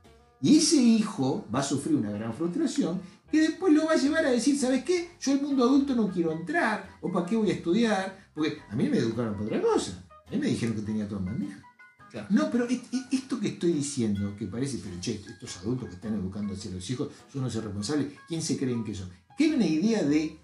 Y 0.43 0.57
ese 0.57 0.77
hijo 0.77 1.47
va 1.55 1.61
a 1.61 1.63
sufrir 1.63 1.97
una 1.97 2.11
gran 2.11 2.33
frustración 2.33 3.01
que 3.31 3.41
después 3.43 3.73
lo 3.73 3.87
va 3.87 3.93
a 3.93 3.97
llevar 3.97 4.25
a 4.25 4.31
decir, 4.31 4.59
¿sabes 4.59 4.83
qué? 4.85 5.11
Yo 5.21 5.33
al 5.33 5.43
mundo 5.43 5.65
adulto 5.65 5.95
no 5.95 6.11
quiero 6.11 6.33
entrar, 6.33 6.97
o 7.01 7.13
para 7.13 7.27
qué 7.27 7.37
voy 7.37 7.51
a 7.51 7.55
estudiar, 7.55 8.31
porque 8.35 8.59
a 8.69 8.75
mí 8.75 8.89
me 8.89 8.97
educaron 8.99 9.35
para 9.35 9.47
otra 9.47 9.63
cosa. 9.63 10.05
A 10.27 10.31
mí 10.33 10.39
me 10.39 10.49
dijeron 10.49 10.75
que 10.75 10.83
tenía 10.83 11.07
todo 11.07 11.19
en 11.21 11.27
bandeja. 11.27 11.63
Claro. 12.11 12.27
No, 12.31 12.51
pero 12.51 12.65
es- 12.67 12.81
es- 12.91 13.07
esto 13.13 13.39
que 13.39 13.49
estoy 13.49 13.73
diciendo, 13.73 14.35
que 14.37 14.47
parece, 14.47 14.79
pero 14.83 14.97
che, 15.01 15.21
estos 15.25 15.59
adultos 15.59 15.89
que 15.91 15.95
están 15.95 16.15
educando 16.15 16.55
hacia 16.55 16.71
los 16.73 16.89
hijos, 16.91 17.09
yo 17.33 17.41
no 17.41 17.49
soy 17.49 17.61
responsable, 17.61 18.17
¿quién 18.27 18.43
se 18.43 18.57
creen 18.57 18.83
que 18.83 18.95
son? 18.97 19.09
Que 19.39 19.45
hay 19.45 19.51
una 19.53 19.67
idea 19.67 20.03
de 20.03 20.39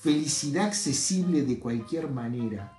felicidad 0.00 0.66
accesible 0.66 1.42
de 1.42 1.58
cualquier 1.58 2.08
manera, 2.08 2.72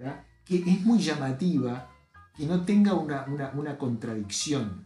¿tá? 0.00 0.26
Que 0.44 0.56
es 0.58 0.80
muy 0.82 0.98
llamativa, 1.00 1.90
que 2.36 2.46
no 2.46 2.62
tenga 2.64 2.94
una, 2.94 3.24
una- 3.26 3.50
una 3.54 3.78
contradicción. 3.78 4.84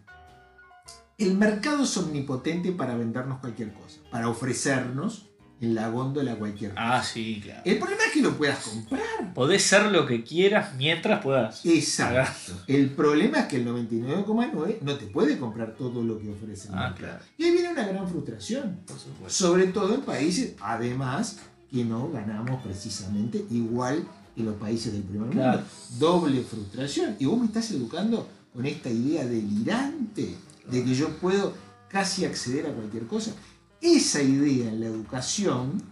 El 1.16 1.36
mercado 1.36 1.82
es 1.84 1.96
omnipotente 1.96 2.70
para 2.72 2.94
vendernos 2.96 3.40
cualquier 3.40 3.72
cosa, 3.72 4.00
para 4.10 4.28
ofrecernos 4.28 5.24
en 5.60 5.74
la 5.74 5.88
góndola 5.88 6.36
cualquier 6.36 6.70
cosa. 6.70 6.98
Ah, 6.98 7.02
sí, 7.02 7.40
claro. 7.42 7.62
El 7.64 7.78
problema 7.80 8.02
es 8.06 8.12
que 8.12 8.22
lo 8.22 8.36
puedas 8.38 8.58
comprar. 8.60 9.34
Podés 9.34 9.64
ser 9.64 9.86
lo 9.90 10.06
que 10.06 10.22
quieras 10.22 10.74
mientras 10.76 11.20
puedas. 11.20 11.66
Exacto. 11.66 12.52
El 12.68 12.90
problema 12.90 13.40
es 13.40 13.46
que 13.46 13.56
el 13.56 13.66
99,9 13.66 14.78
no 14.82 14.94
te 14.94 15.06
puede 15.06 15.36
comprar 15.38 15.74
todo 15.74 16.04
lo 16.04 16.20
que 16.20 16.30
ofrece 16.30 16.68
el 16.68 16.74
Ah, 16.74 16.90
mercado. 16.90 16.96
claro. 16.98 17.24
Y 17.36 17.44
ahí 17.44 17.50
viene 17.50 17.70
una 17.72 17.88
gran 17.88 18.08
frustración. 18.08 18.78
Por 18.86 18.96
supuesto. 19.00 19.30
Sobre 19.48 19.66
todo 19.66 19.96
en 19.96 20.02
países, 20.02 20.54
además, 20.60 21.40
que 21.68 21.84
no 21.84 22.08
ganamos 22.12 22.62
precisamente 22.62 23.44
igual 23.50 24.06
que 24.38 24.44
los 24.44 24.54
países 24.54 24.92
del 24.92 25.02
primer 25.02 25.26
mundo. 25.26 25.42
Claro. 25.42 25.62
Doble 25.98 26.42
frustración. 26.42 27.16
Y 27.18 27.26
vos 27.26 27.40
me 27.40 27.46
estás 27.46 27.70
educando 27.72 28.26
con 28.54 28.64
esta 28.64 28.88
idea 28.88 29.26
delirante 29.26 30.36
de 30.70 30.84
que 30.84 30.94
yo 30.94 31.08
puedo 31.16 31.52
casi 31.88 32.24
acceder 32.24 32.66
a 32.66 32.72
cualquier 32.72 33.06
cosa. 33.06 33.32
Esa 33.80 34.22
idea 34.22 34.68
en 34.68 34.80
la 34.80 34.86
educación 34.86 35.82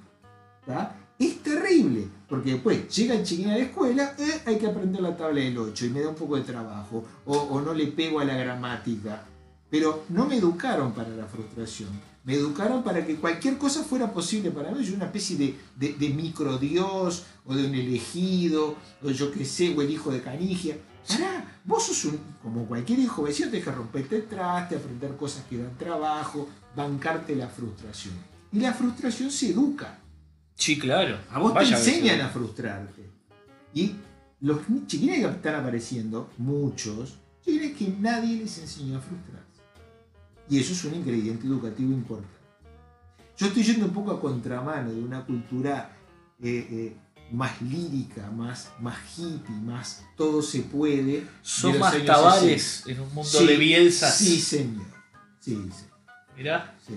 ¿tá? 0.64 0.94
es 1.18 1.42
terrible, 1.42 2.06
porque 2.28 2.52
después 2.52 2.88
llega 2.94 3.14
el 3.14 3.24
chiquín 3.24 3.48
a 3.48 3.56
la 3.56 3.64
escuela, 3.64 4.14
eh, 4.16 4.42
hay 4.46 4.58
que 4.58 4.66
aprender 4.66 5.00
la 5.00 5.16
tabla 5.16 5.40
del 5.40 5.58
8 5.58 5.86
y 5.86 5.90
me 5.90 6.00
da 6.00 6.10
un 6.10 6.14
poco 6.14 6.36
de 6.36 6.42
trabajo, 6.42 7.04
o, 7.24 7.36
o 7.36 7.60
no 7.60 7.74
le 7.74 7.88
pego 7.88 8.20
a 8.20 8.24
la 8.24 8.36
gramática. 8.36 9.24
Pero 9.68 10.04
no 10.10 10.26
me 10.26 10.36
educaron 10.36 10.92
para 10.92 11.10
la 11.10 11.26
frustración, 11.26 11.88
me 12.26 12.34
educaron 12.34 12.82
para 12.82 13.06
que 13.06 13.14
cualquier 13.14 13.56
cosa 13.56 13.84
fuera 13.84 14.12
posible 14.12 14.50
para 14.50 14.72
mí. 14.72 14.84
Yo 14.84 14.96
una 14.96 15.04
especie 15.04 15.36
de, 15.36 15.56
de, 15.76 15.92
de 15.92 16.08
microdios, 16.10 17.24
o 17.44 17.54
de 17.54 17.66
un 17.68 17.74
elegido, 17.74 18.76
o 19.00 19.10
yo 19.10 19.30
qué 19.30 19.44
sé, 19.44 19.72
o 19.76 19.80
el 19.80 19.90
hijo 19.92 20.10
de 20.10 20.20
Canigia. 20.20 20.76
Pará, 21.08 21.60
vos 21.64 21.84
sos 21.84 22.04
un, 22.06 22.18
como 22.42 22.66
cualquier 22.66 22.98
hijo 22.98 23.22
vecino, 23.22 23.48
tenés 23.48 23.64
que 23.64 23.70
romperte 23.70 24.16
el 24.16 24.26
traste, 24.26 24.74
aprender 24.74 25.16
cosas 25.16 25.44
que 25.48 25.56
dan 25.56 25.78
trabajo, 25.78 26.48
bancarte 26.74 27.36
la 27.36 27.48
frustración. 27.48 28.14
Y 28.50 28.58
la 28.58 28.74
frustración 28.74 29.30
se 29.30 29.50
educa. 29.50 30.00
Sí, 30.56 30.80
claro. 30.80 31.18
A 31.30 31.38
vos 31.38 31.54
Vaya 31.54 31.76
te 31.76 31.76
enseñan 31.76 32.16
sí. 32.16 32.22
a 32.22 32.28
frustrarte. 32.28 33.02
Y 33.72 33.94
los 34.40 34.62
chiquines 34.88 35.20
que 35.20 35.26
están 35.26 35.54
apareciendo, 35.54 36.28
muchos, 36.38 37.18
chiquines 37.44 37.76
que 37.76 37.88
nadie 38.00 38.38
les 38.38 38.58
enseñó 38.58 38.98
a 38.98 39.00
frustrarse. 39.00 39.45
Y 40.48 40.60
eso 40.60 40.72
es 40.72 40.84
un 40.84 40.94
ingrediente 40.94 41.46
educativo 41.46 41.92
importante. 41.92 42.34
Yo 43.36 43.46
estoy 43.48 43.62
yendo 43.64 43.86
un 43.86 43.92
poco 43.92 44.12
a 44.12 44.20
contramano 44.20 44.90
de 44.92 45.00
una 45.00 45.24
cultura 45.24 45.90
eh, 46.42 46.66
eh, 46.70 46.96
más 47.32 47.60
lírica, 47.60 48.30
más, 48.30 48.70
más 48.80 48.96
hippie, 49.18 49.54
más 49.56 50.04
todo 50.16 50.40
se 50.40 50.60
puede. 50.60 51.26
Son 51.42 51.78
más 51.78 52.02
tabares 52.04 52.84
en 52.86 53.00
un 53.00 53.08
mundo 53.12 53.28
Sí, 53.28 53.46
de 53.46 53.56
bielzas. 53.56 54.16
Sí, 54.16 54.40
señor. 54.40 54.86
Sí, 55.40 55.68
sí, 55.70 55.84
Mirá, 56.36 56.74
sí. 56.86 56.94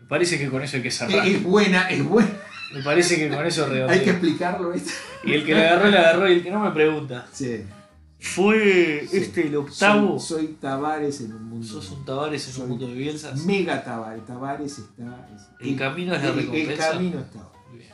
me 0.00 0.06
parece 0.08 0.38
que 0.38 0.48
con 0.48 0.62
eso 0.62 0.76
hay 0.76 0.82
que 0.82 0.90
cerrar. 0.90 1.26
es 1.26 1.42
buena, 1.42 1.88
es 1.90 2.04
buena. 2.04 2.30
Me 2.74 2.82
parece 2.82 3.16
que 3.16 3.28
con 3.28 3.46
eso 3.46 3.64
Hay 3.66 3.70
que 3.70 3.74
redondeo. 3.76 4.10
explicarlo. 4.12 4.70
¿viste? 4.72 4.92
Y 5.24 5.32
el 5.34 5.44
que 5.46 5.54
le 5.54 5.66
agarró, 5.66 5.90
le 5.90 5.98
agarró. 5.98 6.28
Y 6.28 6.32
el 6.34 6.42
que 6.42 6.50
no 6.50 6.60
me 6.60 6.70
pregunta. 6.70 7.26
Sí. 7.32 7.64
¿Fue 8.20 9.06
Sí. 9.08 9.16
este 9.18 9.46
el 9.46 9.56
octavo? 9.56 10.18
Soy, 10.18 10.46
soy 10.46 10.54
Tavares 10.60 11.20
en 11.20 11.32
un 11.34 11.44
mundo. 11.44 11.66
¿Sos 11.66 11.90
un 11.92 12.04
Tavares 12.04 12.46
en 12.48 12.52
Soy 12.52 12.62
un 12.64 12.68
mundo 12.70 12.88
de 12.88 12.94
Bielsas? 12.94 13.44
Mega 13.44 13.84
Tavares. 13.84 14.26
Tavares 14.26 14.78
está. 14.78 15.28
es- 15.34 15.66
El 15.66 15.76
camino 15.76 16.14
es 16.14 16.22
la 16.22 16.28
el- 16.30 16.34
recompensa. 16.36 16.72
El 16.72 16.78
camino 16.78 17.18
está. 17.20 17.48
bien. 17.72 17.88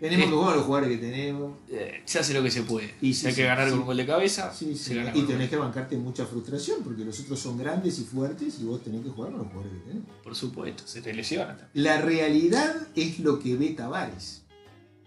Tenemos 0.00 0.26
que 0.28 0.32
jugar 0.32 0.56
los 0.56 0.64
jugadores 0.64 0.98
que 0.98 1.06
tenemos. 1.06 1.58
Eh, 1.68 2.02
se 2.06 2.18
hace 2.20 2.32
lo 2.32 2.42
que 2.42 2.50
se 2.50 2.62
puede. 2.62 2.94
Y 3.02 3.12
sí, 3.12 3.26
hay 3.26 3.34
que 3.34 3.42
ganar 3.44 3.68
con 3.68 3.80
un 3.80 3.84
gol 3.86 3.96
de 3.98 4.06
cabeza, 4.06 4.50
Sí, 4.54 4.74
se 4.74 4.90
sí. 4.90 4.94
gana 4.94 5.12
Y 5.14 5.22
tenés 5.22 5.50
que 5.50 5.56
bancarte 5.56 5.96
mucha 5.98 6.24
frustración 6.24 6.78
porque 6.82 7.04
los 7.04 7.20
otros 7.20 7.38
son 7.38 7.58
grandes 7.58 7.98
y 7.98 8.04
fuertes 8.04 8.58
y 8.60 8.64
vos 8.64 8.82
tenés 8.82 9.02
que 9.02 9.10
jugar 9.10 9.32
con 9.32 9.40
los 9.40 9.48
jugadores 9.48 9.78
que 9.82 9.88
tenés. 9.90 10.04
Por 10.24 10.34
supuesto, 10.34 10.84
se 10.86 11.02
te 11.02 11.12
lesiona 11.12 11.48
también. 11.48 11.68
La 11.74 12.00
realidad 12.00 12.74
es 12.96 13.18
lo 13.18 13.38
que 13.40 13.56
ve 13.56 13.70
Tavares. 13.70 14.42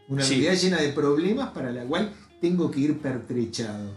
Una 0.10 0.24
realidad 0.24 0.54
llena 0.56 0.78
de 0.82 0.90
problemas 0.90 1.50
para 1.52 1.72
la 1.72 1.86
cual 1.86 2.12
tengo 2.40 2.70
que 2.70 2.82
ir 2.82 3.00
pertrechado. 3.00 3.96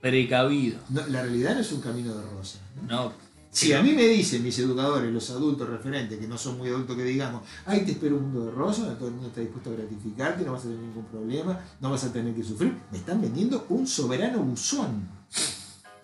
Precavido. 0.00 0.78
No, 0.90 1.06
la 1.08 1.22
realidad 1.22 1.54
no 1.54 1.60
es 1.60 1.72
un 1.72 1.80
camino 1.80 2.14
de 2.14 2.22
rosa. 2.22 2.58
¿no? 2.86 3.04
No. 3.04 3.28
Si 3.50 3.72
a 3.72 3.82
mí 3.82 3.92
me 3.92 4.06
dicen 4.06 4.42
mis 4.42 4.58
educadores, 4.58 5.12
los 5.12 5.30
adultos 5.30 5.68
referentes, 5.68 6.18
que 6.18 6.28
no 6.28 6.36
son 6.36 6.58
muy 6.58 6.68
adultos 6.68 6.96
que 6.96 7.02
digamos, 7.02 7.42
ay, 7.64 7.80
te 7.80 7.92
espero 7.92 8.16
un 8.16 8.24
mundo 8.24 8.44
de 8.44 8.50
rosa, 8.52 8.82
donde 8.82 8.96
todo 8.96 9.08
el 9.08 9.14
mundo 9.14 9.28
está 9.28 9.40
dispuesto 9.40 9.70
a 9.70 9.72
gratificarte, 9.72 10.44
no 10.44 10.52
vas 10.52 10.60
a 10.60 10.64
tener 10.64 10.78
ningún 10.78 11.04
problema, 11.06 11.58
no 11.80 11.90
vas 11.90 12.04
a 12.04 12.12
tener 12.12 12.34
que 12.34 12.44
sufrir, 12.44 12.76
me 12.92 12.98
están 12.98 13.20
vendiendo 13.20 13.66
un 13.70 13.86
soberano 13.86 14.40
buzón. 14.40 15.08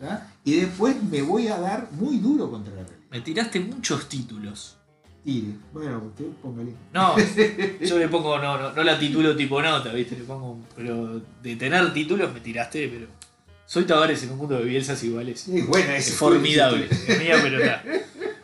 ¿tá? 0.00 0.32
Y 0.42 0.56
después 0.56 1.00
me 1.02 1.22
voy 1.22 1.48
a 1.48 1.58
dar 1.58 1.88
muy 1.92 2.18
duro 2.18 2.50
contra 2.50 2.74
la 2.74 2.82
realidad. 2.82 3.08
Me 3.10 3.20
tiraste 3.20 3.60
muchos 3.60 4.08
títulos. 4.08 4.78
Tire. 5.22 5.54
Bueno, 5.72 6.02
usted 6.06 6.26
póngale. 6.42 6.74
No, 6.92 7.14
yo 7.80 7.98
le 7.98 8.08
pongo, 8.08 8.38
no, 8.38 8.58
no, 8.58 8.72
no 8.72 8.82
la 8.82 8.98
titulo 8.98 9.34
tipo 9.34 9.62
nota, 9.62 9.90
¿viste? 9.92 10.18
Le 10.18 10.24
pongo, 10.24 10.58
pero 10.76 11.22
de 11.42 11.56
tener 11.56 11.92
títulos 11.94 12.32
me 12.32 12.40
tiraste, 12.40 12.88
pero. 12.88 13.06
Soy 13.66 13.84
Tavares 13.84 14.22
en 14.22 14.30
un 14.32 14.38
mundo 14.38 14.56
de 14.58 14.64
Bielsas 14.64 15.02
iguales. 15.04 15.48
Es 15.48 15.66
buena 15.66 15.96
Es 15.96 16.14
formidable. 16.14 16.86
Es 16.90 17.18
mía, 17.18 17.36
pero 17.42 17.58
está. 17.62 17.82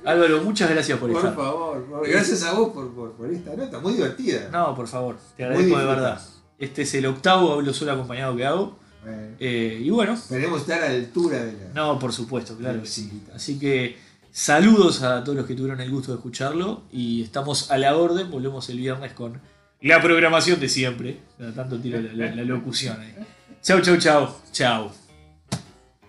Álvaro, 0.04 0.42
muchas 0.42 0.70
gracias 0.70 0.98
por, 0.98 1.10
Por 1.12 1.18
estar. 1.20 1.34
favor, 1.36 1.84
por- 1.84 2.08
gracias 2.08 2.42
a 2.42 2.52
vos 2.54 2.72
por, 2.72 2.90
por, 2.94 3.12
por 3.12 3.30
esta 3.30 3.54
nota, 3.54 3.78
muy 3.80 3.92
divertida. 3.94 4.48
No, 4.50 4.74
por 4.74 4.88
favor, 4.88 5.18
te 5.36 5.44
agradezco 5.44 5.78
de 5.78 5.84
verdad. 5.84 6.20
Este 6.58 6.82
es 6.82 6.94
el 6.94 7.06
octavo 7.06 7.52
hablo 7.52 7.72
solo 7.74 7.92
acompañado 7.92 8.34
que 8.36 8.46
hago. 8.46 8.78
Bueno, 9.02 9.18
Eh, 9.38 9.80
y 9.82 9.90
bueno, 9.90 10.14
esperemos 10.14 10.62
estar 10.62 10.82
a 10.82 10.88
la 10.88 10.94
altura 10.94 11.44
de 11.44 11.52
la. 11.52 11.68
no, 11.74 11.98
por 11.98 12.12
supuesto, 12.14 12.56
claro 12.56 12.80
sí. 12.84 13.22
Así 13.34 13.58
que 13.58 13.98
saludos 14.32 15.02
a 15.02 15.22
todos 15.22 15.36
los 15.36 15.46
que 15.46 15.54
tuvieron 15.54 15.80
el 15.80 15.90
gusto 15.90 16.12
de 16.12 16.16
escucharlo 16.16 16.82
y 16.90 17.22
estamos 17.22 17.70
a 17.70 17.76
la 17.78 17.94
orden. 17.96 18.30
Volvemos 18.30 18.68
el 18.70 18.78
viernes 18.78 19.12
con 19.12 19.38
la 19.82 20.00
programación 20.02 20.58
de 20.60 20.68
siempre. 20.70 21.18
Tanto 21.54 21.78
tiro 21.78 22.00
la, 22.00 22.12
la- 22.14 22.34
la 22.36 22.42
locución 22.42 22.98
ahí. 23.00 23.14
Chau, 23.62 23.80
chau, 23.82 23.96
chau. 23.98 24.28
Chau. 24.52 24.90